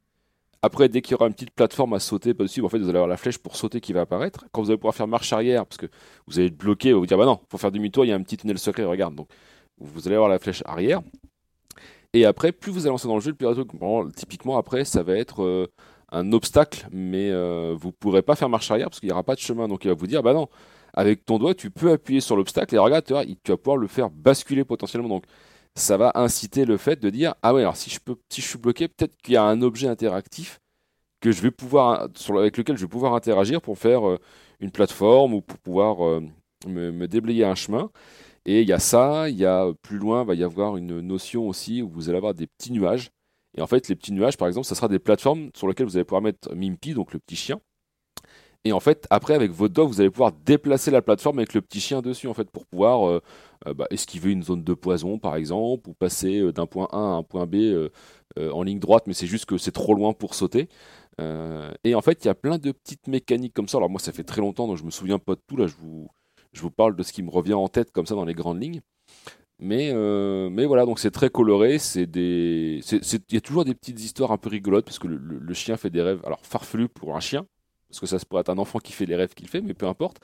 Après, 0.62 0.90
dès 0.90 1.02
qu'il 1.02 1.12
y 1.12 1.16
aura 1.16 1.28
une 1.28 1.34
petite 1.34 1.52
plateforme 1.52 1.94
à 1.94 2.00
sauter 2.00 2.34
dessus, 2.34 2.62
en 2.64 2.70
fait, 2.70 2.80
vous 2.80 2.90
allez 2.90 2.98
avoir 2.98 3.08
la 3.08 3.18
flèche 3.18 3.38
pour 3.38 3.56
sauter 3.56 3.80
qui 3.80 3.94
va 3.94 4.02
apparaître. 4.02 4.46
Quand 4.52 4.62
vous 4.62 4.70
allez 4.70 4.78
pouvoir 4.78 4.96
faire 4.96 5.08
marche 5.08 5.32
arrière, 5.32 5.66
parce 5.66 5.78
que 5.78 5.88
vous 6.28 6.40
allez 6.40 6.48
être 6.48 6.58
bloqué, 6.58 6.94
vous, 6.94 7.00
vous 7.00 7.06
dire 7.06 7.18
bah 7.18 7.26
non, 7.26 7.40
faut 7.50 7.58
faire 7.58 7.72
demi-tour, 7.72 8.06
il 8.06 8.10
y 8.10 8.12
a 8.12 8.16
un 8.16 8.24
petit 8.24 8.38
tunnel 8.38 8.58
secret, 8.58 8.84
regarde. 8.84 9.16
Donc 9.16 9.28
vous 9.80 10.08
allez 10.08 10.16
avoir 10.16 10.30
la 10.30 10.40
flèche 10.40 10.64
arrière. 10.66 11.02
Et 12.14 12.26
après, 12.26 12.52
plus 12.52 12.72
vous 12.72 12.82
allez 12.82 12.90
lancer 12.90 13.08
dans 13.08 13.16
le 13.16 13.22
jeu, 13.22 13.32
le 13.32 13.36
plus 13.36 14.14
typiquement 14.16 14.58
après, 14.58 14.86
ça 14.86 15.04
va 15.04 15.16
être 15.16 15.44
euh, 15.44 15.68
un 16.12 16.32
obstacle, 16.32 16.88
mais 16.92 17.30
euh, 17.30 17.76
vous 17.78 17.92
pourrez 17.92 18.22
pas 18.22 18.36
faire 18.36 18.50
marche 18.50 18.72
arrière 18.72 18.90
parce 18.90 19.00
qu'il 19.00 19.08
n'y 19.08 19.14
aura 19.14 19.24
pas 19.24 19.36
de 19.36 19.40
chemin. 19.40 19.68
Donc 19.68 19.86
il 19.86 19.90
va 19.90 19.94
vous 19.94 20.08
dire 20.08 20.24
bah 20.24 20.34
non, 20.34 20.48
avec 20.94 21.26
ton 21.26 21.38
doigt, 21.38 21.54
tu 21.54 21.70
peux 21.70 21.92
appuyer 21.92 22.22
sur 22.22 22.36
l'obstacle 22.36 22.74
et 22.74 22.80
regarde, 22.80 23.06
tu 23.06 23.14
vas 23.14 23.58
pouvoir 23.58 23.78
le 23.78 23.88
faire 23.88 24.10
basculer 24.10 24.64
potentiellement. 24.64 25.10
Donc 25.10 25.26
ça 25.78 25.98
va 25.98 26.12
inciter 26.16 26.66
le 26.66 26.78
fait 26.78 27.00
de 27.00 27.10
dire 27.10 27.36
ah 27.44 27.54
ouais 27.54 27.62
alors 27.62 27.78
si 27.78 27.90
je 27.90 28.00
peux 28.00 28.16
si 28.30 28.42
je 28.42 28.48
suis 28.48 28.58
bloqué 28.58 28.88
peut-être 28.88 29.16
qu'il 29.18 29.36
y 29.36 29.38
a 29.38 29.44
un 29.44 29.62
objet 29.62 29.88
interactif 29.88 30.60
que 31.22 31.32
je 31.32 31.42
vais 31.42 31.52
pouvoir 31.52 32.10
avec 32.30 32.58
lequel 32.58 32.78
je 32.78 32.82
vais 32.82 32.90
pouvoir 32.90 33.14
interagir 33.14 33.62
pour 33.62 33.78
faire 33.78 34.08
euh, 34.08 34.20
une 34.60 34.72
plateforme 34.72 35.34
ou 35.34 35.42
pour 35.42 35.58
pouvoir 35.60 36.06
euh, 36.06 36.22
me, 36.68 37.08
déblayer 37.08 37.46
un 37.46 37.56
chemin. 37.56 37.92
Et 38.46 38.62
il 38.62 38.68
y 38.68 38.74
a 38.74 38.80
ça 38.80 39.30
il 39.30 39.38
y 39.38 39.46
a 39.46 39.72
plus 39.82 39.98
loin 39.98 40.24
va 40.24 40.36
y 40.36 40.44
avoir 40.44 40.78
une 40.78 41.02
notion 41.02 41.48
aussi 41.48 41.82
où 41.82 41.90
vous 41.90 42.10
allez 42.10 42.18
avoir 42.18 42.34
des 42.34 42.48
petits 42.48 42.72
nuages. 42.72 43.12
Et 43.58 43.62
en 43.62 43.68
fait 43.68 43.88
les 43.90 43.96
petits 43.96 44.14
nuages 44.14 44.38
par 44.38 44.48
exemple 44.48 44.68
ça 44.68 44.76
sera 44.76 44.88
des 44.88 45.00
plateformes 45.00 45.50
sur 45.56 45.68
lesquelles 45.68 45.88
vous 45.88 45.98
allez 45.98 46.06
pouvoir 46.06 46.22
mettre 46.22 46.54
Mimpy 46.56 46.94
donc 46.94 47.14
le 47.14 47.20
petit 47.20 47.36
chien 47.36 47.60
et 48.68 48.74
en 48.74 48.82
fait, 48.82 49.08
après, 49.10 49.34
avec 49.34 49.52
votre 49.52 49.74
doigt, 49.74 49.86
vous 49.86 50.02
allez 50.02 50.10
pouvoir 50.10 50.34
déplacer 50.34 50.92
la 50.92 51.02
plateforme 51.02 51.40
avec 51.40 51.54
le 51.54 51.62
petit 51.62 51.80
chien 51.80 52.02
dessus, 52.02 52.28
en 52.28 52.34
fait, 52.34 52.50
pour 52.52 52.66
pouvoir 52.66 53.08
euh, 53.08 53.22
euh, 53.66 53.74
bah, 53.74 53.88
esquiver 53.92 54.32
une 54.32 54.44
zone 54.44 54.62
de 54.64 54.74
poison, 54.74 55.20
par 55.20 55.38
exemple, 55.38 55.90
ou 55.90 55.94
passer 55.94 56.40
euh, 56.40 56.52
d'un 56.52 56.66
point 56.66 56.90
A 56.92 56.98
à 56.98 57.00
un 57.00 57.24
point 57.24 57.46
B 57.46 57.56
en 58.38 58.62
ligne 58.62 58.80
droite, 58.80 59.06
mais 59.08 59.14
c'est 59.14 59.26
juste 59.26 59.46
que 59.46 59.58
c'est 59.58 59.72
trop 59.72 59.96
loin 59.96 60.14
pour 60.14 60.36
sauter. 60.36 60.68
et 61.84 61.96
en 61.96 62.02
fait, 62.02 62.24
il 62.24 62.28
y 62.28 62.30
a 62.30 62.36
plein 62.36 62.60
de 62.60 62.72
petites 62.72 63.08
mécaniques 63.08 63.54
comme 63.54 63.68
ça. 63.68 63.78
Alors 63.78 63.90
moi, 63.90 64.00
ça 64.00 64.12
fait 64.12 64.24
très 64.24 64.42
longtemps, 64.42 64.68
donc 64.68 64.78
je 64.78 64.84
me 64.84 64.92
souviens 64.92 65.18
pas 65.18 65.34
de 65.36 65.42
tout. 65.48 65.58
Là, 65.58 65.66
je 65.66 65.76
vous, 65.76 66.08
je 66.54 66.62
vous 66.62 66.70
parle 66.70 66.96
de 66.96 67.04
ce 67.04 67.14
qui 67.14 67.24
me 67.24 67.32
revient 67.32 67.56
en 67.56 67.68
tête 67.68 67.92
comme 67.92 68.06
ça 68.06 68.16
dans 68.16 68.26
les 68.26 68.36
grandes 68.36 68.62
lignes. 68.62 68.82
Mais, 69.60 69.92
mais 70.52 70.66
voilà, 70.66 70.86
donc 70.86 71.00
c'est 71.00 71.12
très 71.12 71.30
coloré. 71.32 71.80
C'est 71.80 72.06
des, 72.06 72.82
il 72.92 73.34
y 73.34 73.38
a 73.38 73.42
toujours 73.42 73.66
des 73.66 73.74
petites 73.74 74.00
histoires 74.02 74.32
un 74.32 74.38
peu 74.38 74.50
rigolotes 74.50 74.86
parce 74.86 75.00
que 75.00 75.08
le, 75.08 75.18
le, 75.18 75.54
chien 75.56 75.78
fait 75.78 75.90
des 75.90 76.04
rêves. 76.04 76.22
Alors 76.24 76.42
farfelu 76.44 76.90
pour 76.90 77.16
un 77.16 77.20
chien, 77.20 77.48
parce 77.90 78.00
que 78.00 78.06
ça 78.06 78.20
se 78.20 78.26
pourrait 78.26 78.42
être 78.42 78.50
un 78.50 78.58
enfant 78.58 78.80
qui 78.80 78.94
fait 78.94 79.06
les 79.06 79.16
rêves 79.16 79.34
qu'il 79.34 79.48
fait, 79.48 79.62
mais 79.62 79.74
peu 79.74 79.88
importe. 79.88 80.20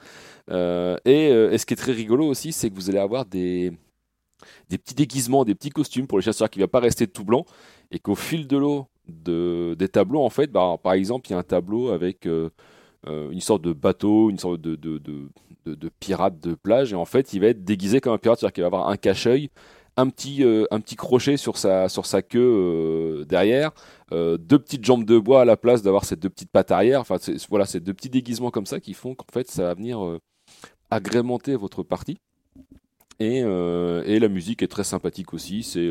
Euh, 0.50 0.96
euh, 1.06 1.50
et, 1.50 1.58
ce 1.58 1.66
qui 1.66 1.74
est 1.74 1.78
très 1.78 1.92
rigolo 1.92 2.26
aussi, 2.26 2.52
c'est 2.52 2.70
que 2.70 2.74
vous 2.74 2.90
allez 2.90 2.98
avoir 2.98 3.24
des, 3.24 3.72
des 4.68 4.78
petits 4.78 4.94
déguisements, 4.94 5.44
des 5.44 5.54
petits 5.54 5.70
costumes 5.70 6.06
pour 6.06 6.18
les 6.18 6.24
chasseurs 6.24 6.50
qui 6.50 6.58
ne 6.58 6.64
va 6.64 6.68
pas 6.68 6.80
rester 6.80 7.06
tout 7.06 7.24
blanc, 7.24 7.44
et 7.90 7.98
qu'au 7.98 8.14
fil 8.14 8.46
de 8.46 8.56
l'eau 8.56 8.86
de, 9.08 9.74
des 9.78 9.88
tableaux, 9.88 10.22
en 10.22 10.30
fait, 10.30 10.50
bah, 10.50 10.76
par 10.82 10.92
exemple, 10.92 11.28
il 11.28 11.32
y 11.32 11.36
a 11.36 11.38
un 11.38 11.42
tableau 11.42 11.90
avec 11.90 12.26
euh, 12.26 12.50
une 13.04 13.40
sorte 13.40 13.62
de 13.62 13.72
bateau, 13.72 14.30
une 14.30 14.38
sorte 14.38 14.60
de, 14.60 14.76
de, 14.76 14.98
de, 14.98 15.28
de, 15.66 15.90
pirate 16.00 16.40
de 16.40 16.54
plage, 16.54 16.92
et 16.92 16.96
en 16.96 17.04
fait, 17.06 17.32
il 17.32 17.40
va 17.40 17.48
être 17.48 17.64
déguisé 17.64 18.00
comme 18.00 18.12
un 18.12 18.18
pirate, 18.18 18.40
c'est-à-dire 18.40 18.52
qu'il 18.52 18.62
va 18.62 18.68
avoir 18.68 18.88
un 18.88 18.96
cache-œil, 18.96 19.50
un 19.96 20.08
petit, 20.08 20.42
euh, 20.42 20.66
un 20.70 20.80
petit 20.80 20.96
crochet 20.96 21.36
sur 21.36 21.56
sa, 21.56 21.88
sur 21.88 22.06
sa 22.06 22.22
queue 22.22 22.40
euh, 22.40 23.24
derrière, 23.24 23.70
euh, 24.12 24.36
deux 24.36 24.58
petites 24.58 24.84
jambes 24.84 25.04
de 25.04 25.18
bois 25.18 25.42
à 25.42 25.44
la 25.44 25.56
place 25.56 25.82
d'avoir 25.82 26.04
ces 26.04 26.16
deux 26.16 26.28
petites 26.28 26.50
pattes 26.50 26.70
arrière. 26.70 27.00
Enfin, 27.00 27.16
voilà, 27.48 27.66
c'est 27.66 27.80
deux 27.80 27.94
petits 27.94 28.10
déguisements 28.10 28.50
comme 28.50 28.66
ça 28.66 28.80
qui 28.80 28.94
font 28.94 29.14
qu'en 29.14 29.26
fait, 29.32 29.50
ça 29.50 29.64
va 29.64 29.74
venir 29.74 30.18
agrémenter 30.90 31.56
votre 31.56 31.82
partie. 31.82 32.18
Et, 33.20 33.38
et, 33.38 34.18
la 34.18 34.28
musique 34.28 34.62
est 34.62 34.68
très 34.68 34.84
sympathique 34.84 35.34
aussi. 35.34 35.62
C'est 35.62 35.90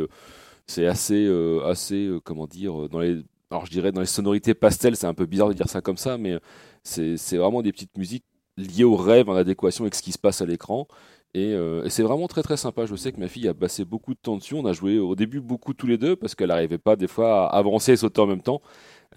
c'est 0.67 0.85
assez, 0.85 1.29
assez 1.65 2.09
comment 2.23 2.47
dire, 2.47 2.89
dans 2.89 2.99
les, 2.99 3.21
alors 3.51 3.65
je 3.65 3.71
dirais 3.71 3.91
dans 3.91 4.01
les 4.01 4.07
sonorités 4.07 4.53
pastel, 4.53 4.95
c'est 4.95 5.07
un 5.07 5.13
peu 5.13 5.25
bizarre 5.25 5.49
de 5.49 5.53
dire 5.53 5.69
ça 5.69 5.81
comme 5.81 5.97
ça, 5.97 6.17
mais 6.17 6.37
c'est 6.83 7.37
vraiment 7.37 7.61
des 7.61 7.71
petites 7.71 7.97
musiques 7.97 8.25
liées 8.57 8.83
au 8.83 8.95
rêve 8.95 9.29
en 9.29 9.35
adéquation 9.35 9.85
avec 9.85 9.95
ce 9.95 10.01
qui 10.01 10.11
se 10.11 10.19
passe 10.19 10.41
à 10.41 10.45
l'écran. 10.45 10.87
Euh, 11.35 11.83
et, 11.83 11.89
c'est 11.89 12.03
vraiment 12.03 12.27
très 12.27 12.43
très 12.43 12.57
sympa. 12.57 12.85
Je 12.85 12.95
sais 12.95 13.11
que 13.11 13.19
ma 13.19 13.27
fille 13.27 13.47
a 13.47 13.53
passé 13.53 13.85
beaucoup 13.85 14.13
de 14.13 14.19
temps 14.19 14.37
dessus. 14.37 14.53
On 14.53 14.65
a 14.65 14.73
joué 14.73 14.99
au 14.99 15.15
début 15.15 15.41
beaucoup 15.41 15.73
tous 15.73 15.87
les 15.87 15.97
deux 15.97 16.15
parce 16.15 16.35
qu'elle 16.35 16.49
n'arrivait 16.49 16.77
pas 16.77 16.95
des 16.95 17.07
fois 17.07 17.47
à 17.47 17.57
avancer 17.57 17.93
et 17.93 17.97
sauter 17.97 18.21
en 18.21 18.27
même 18.27 18.41
temps. 18.41 18.61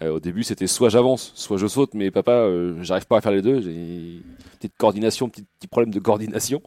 Euh, 0.01 0.15
au 0.15 0.19
début, 0.19 0.43
c'était 0.43 0.67
soit 0.67 0.89
j'avance, 0.89 1.31
soit 1.35 1.57
je 1.57 1.65
saute, 1.67 1.93
mais 1.95 2.11
papa, 2.11 2.31
euh, 2.31 2.83
j'arrive 2.83 3.07
pas 3.07 3.17
à 3.17 3.21
faire 3.21 3.31
les 3.31 3.41
deux. 3.41 3.61
J'ai 3.61 4.21
petite 4.59 4.77
coordination, 4.77 5.29
petit, 5.29 5.43
petit 5.59 5.67
problème 5.67 5.93
de 5.93 5.99
coordination. 5.99 6.61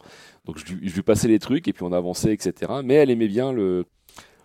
Donc 0.46 0.58
je, 0.58 0.64
je, 0.66 0.94
lui 0.94 1.02
passais 1.02 1.28
les 1.28 1.38
trucs 1.38 1.68
et 1.68 1.72
puis 1.72 1.84
on 1.84 1.92
avançait, 1.92 2.32
etc. 2.32 2.72
Mais 2.84 2.94
elle 2.94 3.10
aimait 3.10 3.28
bien 3.28 3.52
le, 3.52 3.84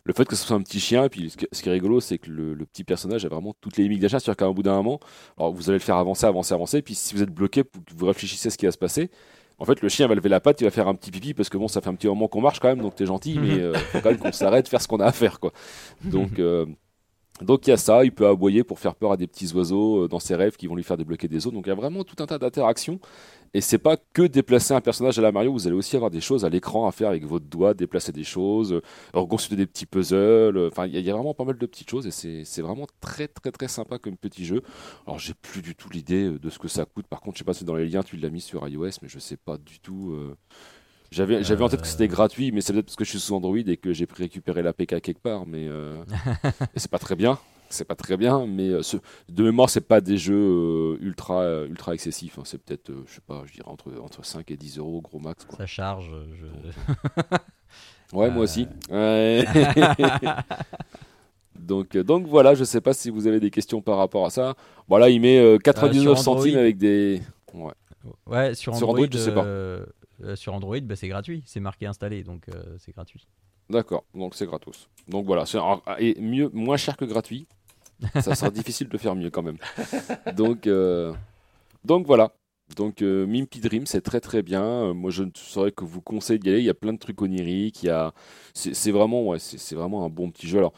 le 0.05 0.13
fait 0.13 0.25
que 0.25 0.35
ce 0.35 0.45
soit 0.45 0.55
un 0.55 0.61
petit 0.61 0.79
chien. 0.79 1.05
Et 1.05 1.09
puis 1.09 1.31
ce, 1.31 1.61
qui 1.61 1.69
est 1.69 1.71
rigolo, 1.71 1.99
c'est 1.99 2.19
que 2.19 2.29
le, 2.29 2.65
petit 2.65 2.83
personnage 2.83 3.25
a 3.25 3.29
vraiment 3.29 3.53
toutes 3.59 3.77
les 3.77 3.83
limites 3.83 4.01
d'achat. 4.01 4.19
C'est-à-dire 4.19 4.37
qu'à 4.37 4.45
un 4.45 4.53
bout 4.53 4.63
d'un 4.63 4.75
moment, 4.75 4.99
alors 5.37 5.51
vous 5.51 5.69
allez 5.69 5.79
le 5.79 5.83
faire 5.83 5.97
avancer, 5.97 6.25
avancer, 6.25 6.53
avancer. 6.53 6.81
Puis 6.81 6.95
si 6.95 7.15
vous 7.15 7.23
êtes 7.23 7.31
bloqué, 7.31 7.63
vous 7.95 8.05
réfléchissez 8.05 8.47
à 8.47 8.51
ce 8.51 8.57
qui 8.57 8.65
va 8.65 8.71
se 8.71 8.77
passer. 8.77 9.09
En 9.57 9.65
fait, 9.65 9.81
le 9.81 9.89
chien 9.89 10.07
va 10.07 10.15
lever 10.15 10.29
la 10.29 10.39
patte, 10.39 10.61
il 10.61 10.65
va 10.65 10.71
faire 10.71 10.87
un 10.87 10.95
petit 10.95 11.11
pipi 11.11 11.33
parce 11.33 11.49
que 11.49 11.57
bon, 11.57 11.67
ça 11.67 11.81
fait 11.81 11.89
un 11.89 11.95
petit 11.95 12.07
moment 12.07 12.27
qu'on 12.27 12.41
marche 12.41 12.59
quand 12.59 12.67
même, 12.67 12.81
donc 12.81 12.95
t'es 12.95 13.05
gentil, 13.05 13.39
mais 13.39 13.53
euh, 13.59 13.73
faut 13.73 14.01
quand 14.01 14.09
même 14.09 14.19
qu'on 14.19 14.31
s'arrête, 14.31 14.67
faire 14.67 14.81
ce 14.81 14.87
qu'on 14.87 14.99
a 14.99 15.05
à 15.05 15.11
faire, 15.11 15.39
quoi. 15.39 15.51
Donc, 16.03 16.39
euh, 16.39 16.65
donc 17.41 17.67
il 17.67 17.71
y 17.71 17.73
a 17.73 17.77
ça, 17.77 18.05
il 18.05 18.13
peut 18.13 18.27
aboyer 18.27 18.63
pour 18.63 18.79
faire 18.79 18.95
peur 18.95 19.11
à 19.11 19.17
des 19.17 19.27
petits 19.27 19.51
oiseaux 19.53 20.03
euh, 20.03 20.07
dans 20.07 20.19
ses 20.19 20.35
rêves 20.35 20.55
qui 20.55 20.67
vont 20.67 20.75
lui 20.75 20.83
faire 20.83 20.95
débloquer 20.95 21.27
des 21.27 21.39
zones. 21.39 21.53
Donc 21.53 21.65
il 21.65 21.69
y 21.69 21.73
a 21.73 21.75
vraiment 21.75 22.05
tout 22.05 22.21
un 22.23 22.27
tas 22.27 22.37
d'interactions. 22.37 22.99
Et 23.53 23.61
c'est 23.61 23.77
pas 23.77 23.97
que 23.97 24.21
déplacer 24.21 24.73
un 24.73 24.81
personnage 24.81 25.19
à 25.19 25.21
la 25.21 25.31
Mario, 25.31 25.51
vous 25.51 25.67
allez 25.67 25.75
aussi 25.75 25.95
avoir 25.95 26.11
des 26.11 26.21
choses 26.21 26.45
à 26.45 26.49
l'écran 26.49 26.87
à 26.87 26.91
faire 26.91 27.09
avec 27.09 27.25
votre 27.25 27.45
doigt, 27.45 27.73
déplacer 27.73 28.13
des 28.13 28.23
choses, 28.23 28.73
euh, 28.73 28.81
reconstruire 29.13 29.57
des 29.57 29.65
petits 29.65 29.85
puzzles. 29.85 30.57
Euh, 30.57 30.69
enfin, 30.71 30.87
il 30.87 30.97
y, 30.97 31.09
a 31.09 31.13
vraiment 31.13 31.33
pas 31.33 31.43
mal 31.43 31.57
de 31.57 31.65
petites 31.65 31.89
choses 31.89 32.07
et 32.07 32.11
c'est 32.45 32.61
vraiment 32.61 32.87
très 33.01 33.27
très 33.27 33.51
très 33.51 33.67
sympa 33.67 33.97
comme 33.97 34.15
petit 34.15 34.45
jeu. 34.45 34.61
Alors 35.05 35.19
j'ai 35.19 35.33
plus 35.33 35.61
du 35.61 35.75
tout 35.75 35.89
l'idée 35.89 36.29
de 36.39 36.49
ce 36.49 36.57
que 36.57 36.69
ça 36.69 36.85
coûte. 36.85 37.07
Par 37.07 37.19
contre, 37.19 37.35
je 37.35 37.39
sais 37.39 37.45
pas 37.45 37.53
si 37.53 37.65
dans 37.65 37.75
les 37.75 37.87
liens 37.87 38.03
tu 38.03 38.15
l'as 38.15 38.29
mis 38.29 38.41
sur 38.41 38.65
iOS, 38.65 38.91
mais 39.01 39.09
je 39.09 39.19
sais 39.19 39.37
pas 39.37 39.57
du 39.57 39.79
tout. 39.79 40.15
J'avais, 41.11 41.43
j'avais 41.43 41.63
en 41.63 41.69
tête 41.69 41.81
que 41.81 41.87
c'était 41.87 42.07
gratuit, 42.07 42.51
mais 42.51 42.61
c'est 42.61 42.73
peut-être 42.73 42.85
parce 42.85 42.95
que 42.95 43.05
je 43.05 43.11
suis 43.11 43.19
sous 43.19 43.35
Android 43.35 43.57
et 43.57 43.77
que 43.77 43.93
j'ai 43.93 44.07
récupéré 44.17 44.61
l'APK 44.61 45.01
quelque 45.01 45.21
part, 45.21 45.45
mais 45.45 45.69
c'est 46.75 46.91
pas 46.91 46.99
très 46.99 47.15
bien 47.15 47.39
c'est 47.69 47.85
pas 47.85 47.95
très 47.95 48.17
bien, 48.17 48.45
mais 48.47 48.69
euh, 48.69 48.81
de 49.29 49.43
mémoire, 49.43 49.69
c'est 49.69 49.81
pas 49.81 50.01
des 50.01 50.17
jeux 50.17 50.35
euh, 50.35 50.97
ultra, 51.01 51.41
euh, 51.41 51.67
ultra 51.67 51.93
excessifs. 51.93 52.39
Hein. 52.39 52.43
C'est 52.45 52.61
peut-être, 52.61 52.91
je 53.07 53.15
sais 53.15 53.21
pas, 53.25 53.43
je 53.45 53.53
dirais 53.53 53.67
entre, 53.67 53.91
entre 54.01 54.25
5 54.25 54.49
et 54.51 54.57
10 54.57 54.79
euros, 54.79 55.01
gros 55.01 55.19
max. 55.19 55.45
Ça 55.57 55.65
charge. 55.65 56.11
ouais, 58.13 58.31
moi 58.31 58.43
aussi. 58.43 58.67
donc, 61.59 61.97
donc 61.97 62.27
voilà, 62.27 62.55
je 62.55 62.63
sais 62.63 62.81
pas 62.81 62.93
si 62.93 63.09
vous 63.09 63.27
avez 63.27 63.39
des 63.39 63.51
questions 63.51 63.81
par 63.81 63.97
rapport 63.97 64.25
à 64.25 64.29
ça. 64.29 64.55
Voilà, 64.87 65.09
il 65.09 65.21
met 65.21 65.57
99 65.63 66.17
centimes 66.17 66.57
avec 66.57 66.77
des. 66.77 67.21
Ouais. 67.53 67.73
Ouais, 68.27 68.53
sur 68.53 68.73
Android, 68.73 69.07
je 69.11 69.17
sais 69.17 69.33
pas. 69.33 69.45
Sur 70.35 70.53
Android, 70.53 70.79
bah, 70.79 70.95
c'est 70.95 71.07
gratuit, 71.07 71.43
c'est 71.45 71.59
marqué 71.59 71.85
installé, 71.85 72.23
donc 72.23 72.47
c'est 72.79 72.91
gratuit. 72.93 73.27
D'accord, 73.69 74.05
donc 74.13 74.35
c'est 74.35 74.45
gratos. 74.45 74.89
Donc 75.07 75.25
voilà, 75.25 75.45
c'est 75.45 75.57
et 75.99 76.19
mieux, 76.21 76.49
moins 76.53 76.77
cher 76.77 76.97
que 76.97 77.05
gratuit. 77.05 77.47
Ça 78.21 78.35
sera 78.35 78.49
difficile 78.51 78.89
de 78.89 78.97
faire 78.97 79.15
mieux 79.15 79.31
quand 79.31 79.43
même. 79.43 79.57
Donc, 80.35 80.67
euh, 80.67 81.13
donc 81.83 82.05
voilà. 82.05 82.33
Donc 82.75 83.01
euh, 83.01 83.25
Mimpy 83.25 83.59
Dream, 83.59 83.85
c'est 83.85 84.01
très 84.01 84.19
très 84.19 84.43
bien. 84.43 84.63
Euh, 84.63 84.93
moi, 84.93 85.11
je 85.11 85.23
ne 85.23 85.31
saurais 85.35 85.71
que 85.71 85.83
vous 85.83 86.01
conseille 86.01 86.39
d'y 86.39 86.49
aller. 86.49 86.59
Il 86.59 86.65
y 86.65 86.69
a 86.69 86.75
plein 86.75 86.93
de 86.93 86.99
trucs 86.99 87.21
oniriques. 87.21 87.83
Il 87.83 87.87
y 87.87 87.89
a, 87.89 88.13
c'est 88.53 88.91
vraiment, 88.91 89.23
ouais, 89.27 89.39
c'est 89.39 89.75
vraiment 89.75 90.05
un 90.05 90.09
bon 90.09 90.29
petit 90.31 90.47
jeu. 90.47 90.59
Alors, 90.59 90.73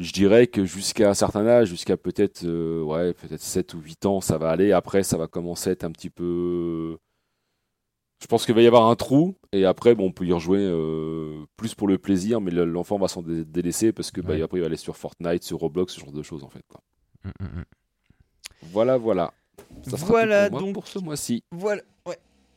je 0.00 0.12
dirais 0.12 0.46
que 0.46 0.64
jusqu'à 0.64 1.10
un 1.10 1.14
certain 1.14 1.46
âge, 1.46 1.68
jusqu'à 1.68 1.96
peut-être, 1.96 2.44
ouais, 2.44 3.14
peut-être 3.14 3.40
7 3.40 3.74
ou 3.74 3.80
8 3.80 4.06
ans, 4.06 4.20
ça 4.20 4.38
va 4.38 4.50
aller. 4.50 4.72
Après, 4.72 5.02
ça 5.02 5.16
va 5.16 5.28
commencer 5.28 5.70
à 5.70 5.72
être 5.72 5.84
un 5.84 5.92
petit 5.92 6.10
peu 6.10 6.98
je 8.24 8.26
pense 8.26 8.46
qu'il 8.46 8.54
va 8.54 8.62
y 8.62 8.66
avoir 8.66 8.88
un 8.88 8.96
trou 8.96 9.36
et 9.52 9.66
après 9.66 9.94
bon, 9.94 10.06
on 10.06 10.10
peut 10.10 10.24
y 10.24 10.32
rejouer 10.32 10.60
euh, 10.60 11.44
plus 11.58 11.74
pour 11.74 11.86
le 11.86 11.98
plaisir 11.98 12.40
mais 12.40 12.50
l'enfant 12.50 12.98
va 12.98 13.06
s'en 13.06 13.20
délaisser 13.20 13.92
parce 13.92 14.10
que 14.10 14.22
bah, 14.22 14.32
après 14.42 14.56
il 14.56 14.60
va 14.62 14.66
aller 14.66 14.78
sur 14.78 14.96
Fortnite, 14.96 15.42
sur 15.42 15.58
Roblox, 15.58 15.92
ce 15.92 16.00
genre 16.00 16.10
de 16.10 16.22
choses 16.22 16.42
en 16.42 16.48
fait. 16.48 16.62
Quoi. 16.66 16.80
Mm, 17.22 17.44
mm, 17.44 17.58
mm. 17.60 17.64
Voilà, 18.72 18.96
voilà. 18.96 19.34
Ça 19.82 19.98
sera 19.98 20.08
voilà 20.08 20.48
pour, 20.48 20.60
donc 20.60 20.72
pour 20.72 20.88
ce 20.88 21.00
mois-ci. 21.00 21.44
Voilà, 21.52 21.82
ouais. 22.06 22.16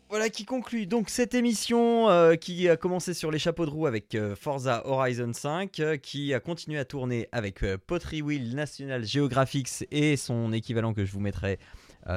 Voilà 0.09 0.30
qui 0.30 0.45
conclut 0.45 0.88
donc 0.88 1.09
cette 1.09 1.34
émission 1.34 2.07
euh, 2.07 2.36
qui 2.36 2.70
a 2.70 2.78
commencé 2.78 3.13
sur 3.13 3.30
les 3.30 3.39
chapeaux 3.39 3.65
de 3.65 3.72
roue 3.72 3.88
avec 3.88 4.15
euh, 4.15 4.38
Forza 4.38 4.88
Horizon 4.88 5.34
5, 5.34 5.99
qui 6.01 6.34
a 6.34 6.39
continué 6.39 6.80
à 6.80 6.86
tourner 6.86 7.28
avec 7.34 7.65
Pottery 7.88 8.22
Wheel 8.22 8.55
National 8.55 9.03
Geographics 9.03 9.86
et 9.91 10.15
son 10.15 10.53
équivalent 10.53 10.93
que 10.93 11.03
je 11.03 11.11
vous 11.11 11.20
mettrai 11.20 11.59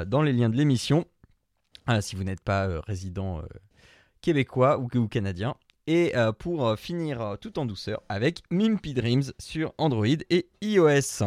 dans 0.06 0.22
les 0.22 0.32
liens 0.32 0.50
de 0.50 0.56
l'émission. 0.56 1.04
Ah, 1.86 2.00
si 2.00 2.16
vous 2.16 2.24
n'êtes 2.24 2.40
pas 2.40 2.66
euh, 2.68 2.80
résident 2.80 3.38
euh, 3.38 3.46
québécois 4.20 4.78
ou, 4.78 5.08
canadien. 5.08 5.54
Et 5.86 6.12
pour 6.38 6.78
finir 6.78 7.36
tout 7.40 7.58
en 7.58 7.66
douceur 7.66 8.00
avec 8.08 8.42
Mimpy 8.50 8.94
Dreams 8.94 9.24
sur 9.40 9.72
Android 9.76 10.06
et 10.06 10.48
iOS. 10.62 11.24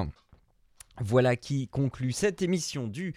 Voilà 1.01 1.35
qui 1.35 1.67
conclut 1.67 2.13
cette 2.13 2.41
émission 2.41 2.87
du 2.87 3.13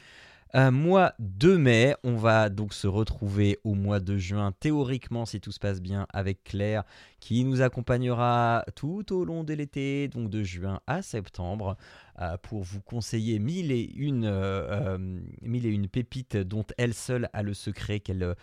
mois 0.71 1.13
de 1.19 1.57
mai. 1.57 1.95
On 2.03 2.17
va 2.17 2.49
donc 2.49 2.73
se 2.73 2.87
retrouver 2.87 3.59
au 3.65 3.75
mois 3.75 4.01
de 4.01 4.17
juin, 4.17 4.53
théoriquement, 4.59 5.27
si 5.27 5.41
tout 5.41 5.53
se 5.53 5.59
passe 5.59 5.81
bien, 5.81 6.07
avec 6.13 6.45
Claire, 6.45 6.85
qui 7.21 7.45
nous 7.45 7.61
accompagnera 7.61 8.65
tout 8.75 9.13
au 9.13 9.25
long 9.25 9.45
de 9.45 9.53
l'été, 9.53 10.09
donc 10.09 10.31
de 10.31 10.43
juin 10.43 10.81
à 10.87 11.03
septembre, 11.03 11.77
euh, 12.21 12.37
pour 12.43 12.63
vous 12.63 12.81
conseiller 12.81 13.39
mille 13.39 13.71
et, 13.71 13.93
une, 13.97 14.25
euh, 14.25 14.97
euh, 14.97 14.99
mille 15.43 15.67
et 15.67 15.71
une 15.71 15.89
pépites 15.89 16.37
dont 16.37 16.65
elle 16.79 16.95
seule 16.95 17.29
a 17.33 17.43
le 17.43 17.53
secret 17.53 18.01
qu'elle 18.01 18.35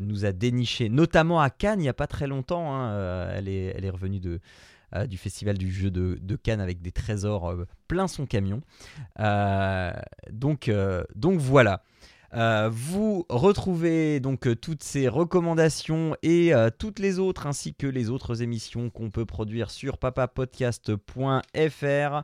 nous 0.00 0.24
a 0.24 0.32
déniché, 0.32 0.88
notamment 0.88 1.40
à 1.40 1.50
Cannes 1.50 1.80
il 1.80 1.82
n'y 1.82 1.88
a 1.88 1.94
pas 1.94 2.06
très 2.06 2.26
longtemps. 2.26 2.74
Hein, 2.74 3.30
elle 3.34 3.48
est 3.48 3.90
revenue 3.90 4.20
de 4.20 4.40
euh, 4.94 5.06
du 5.06 5.18
festival 5.18 5.58
du 5.58 5.70
jeu 5.70 5.90
de, 5.90 6.36
Cannes 6.36 6.62
avec 6.62 6.80
des 6.80 6.92
trésors 6.92 7.50
euh, 7.50 7.66
plein 7.88 8.08
son 8.08 8.24
camion. 8.24 8.62
Euh, 9.20 9.92
donc, 10.30 10.70
donc 11.14 11.40
voilà. 11.40 11.82
vous 12.70 13.26
retrouvez 13.28 14.20
donc 14.20 14.48
toutes 14.60 14.82
ces 14.82 15.08
recommandations 15.08 16.16
et 16.22 16.52
toutes 16.78 17.00
les 17.00 17.18
autres 17.18 17.46
ainsi 17.46 17.74
que 17.74 17.86
les 17.86 18.08
autres 18.10 18.42
émissions 18.42 18.90
qu'on 18.90 19.10
peut 19.10 19.26
produire 19.26 19.70
sur 19.70 19.98
papapodcast.fr. 19.98 22.22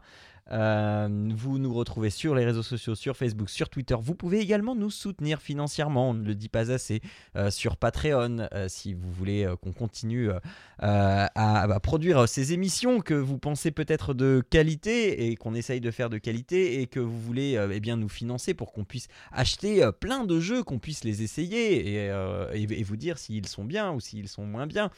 Euh, 0.53 1.09
vous 1.35 1.59
nous 1.59 1.73
retrouvez 1.73 2.11
sur 2.11 2.35
les 2.35 2.45
réseaux 2.45 2.63
sociaux, 2.63 2.95
sur 2.95 3.17
Facebook, 3.17 3.49
sur 3.49 3.69
Twitter. 3.69 3.97
Vous 3.99 4.15
pouvez 4.15 4.41
également 4.41 4.75
nous 4.75 4.91
soutenir 4.91 5.41
financièrement, 5.41 6.11
on 6.11 6.15
ne 6.15 6.25
le 6.25 6.35
dit 6.35 6.49
pas 6.49 6.71
assez, 6.71 7.01
euh, 7.37 7.51
sur 7.51 7.77
Patreon, 7.77 8.49
euh, 8.53 8.67
si 8.69 8.93
vous 8.93 9.11
voulez 9.11 9.51
qu'on 9.63 9.73
continue 9.73 10.31
à, 10.81 11.79
produire 11.83 12.29
ces 12.29 12.53
émissions 12.53 13.01
que 13.01 13.15
vous 13.15 13.39
pensez 13.39 13.71
peut-être 13.71 14.15
de 14.15 14.43
qualité 14.49 15.29
et 15.29 15.37
qu'on 15.37 15.55
essaye 15.55 15.81
de 15.81 15.91
faire 15.91 16.11
de 16.11 16.19
qualité 16.19 16.81
et 16.81 16.87
que 16.87 17.01
vous 17.01 17.21
voulez 17.21 17.59
eh 17.73 17.81
bien, 17.81 17.97
nous 17.97 18.09
financer 18.09 18.55
pour 18.55 18.73
qu'on 18.73 18.85
puisse 18.85 19.09
acheter 19.33 19.89
plein 20.01 20.25
de 20.25 20.41
jeux, 20.41 20.63
qu'on 20.63 20.79
puisse 20.79 21.05
les 21.05 21.23
essayer 21.23 21.97
et, 22.55 22.83
vous 22.85 22.97
dire 22.97 23.19
s'ils 23.19 23.47
sont 23.47 23.65
bien 23.65 23.93
ou 23.93 24.01
s'ils 24.01 24.29
sont 24.29 24.45
moins 24.45 24.67
bien, 24.67 24.91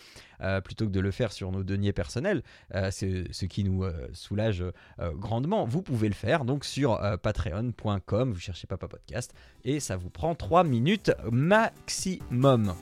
plutôt 0.64 0.87
que 0.87 0.91
de 0.91 1.01
le 1.01 1.11
faire 1.11 1.32
sur 1.32 1.53
nos 1.53 1.62
deniers 1.62 1.93
personnels, 1.93 2.43
c'est 2.91 3.24
ce 3.32 3.47
qui 3.47 3.64
nous 3.64 3.84
soulage 4.12 4.64
grandement 4.99 5.57
vous 5.64 5.82
pouvez 5.82 6.09
le 6.09 6.14
faire 6.14 6.45
donc 6.45 6.64
sur 6.64 7.03
euh, 7.03 7.16
patreon.com, 7.16 8.32
vous 8.32 8.41
cherchez 8.41 8.66
Papa 8.66 8.89
Podcast 8.89 9.32
et 9.64 9.80
ça 9.80 9.97
vous 9.97 10.11
prend 10.11 10.34
3 10.34 10.64
minutes 10.64 11.12
maximum. 11.30 12.74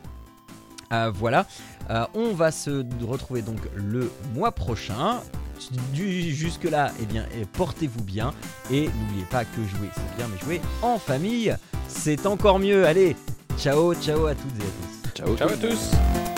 Euh, 0.93 1.11
voilà, 1.13 1.47
euh, 1.91 2.05
on 2.15 2.33
va 2.35 2.51
se 2.51 2.85
retrouver 3.05 3.43
donc 3.43 3.59
le 3.75 4.11
mois 4.35 4.53
prochain. 4.53 5.21
Jusque 5.95 6.65
là, 6.65 6.91
et 6.99 7.05
eh 7.05 7.07
bien, 7.07 7.25
portez-vous 7.53 8.03
bien 8.03 8.35
et 8.73 8.89
n'oubliez 8.89 9.25
pas 9.31 9.45
que 9.45 9.63
jouer 9.63 9.89
c'est 9.95 10.17
bien, 10.17 10.27
mais 10.29 10.39
jouer 10.39 10.61
en 10.83 10.99
famille 10.99 11.57
c'est 11.87 12.27
encore 12.27 12.59
mieux. 12.59 12.87
Allez, 12.87 13.17
ciao, 13.57 13.95
ciao 13.95 14.27
à 14.27 14.35
toutes 14.35 14.59
et 14.59 14.63
à 14.63 14.67
tous. 14.67 15.11
Ciao, 15.15 15.37
ciao 15.37 15.49
à 15.49 15.57
tous. 15.57 16.34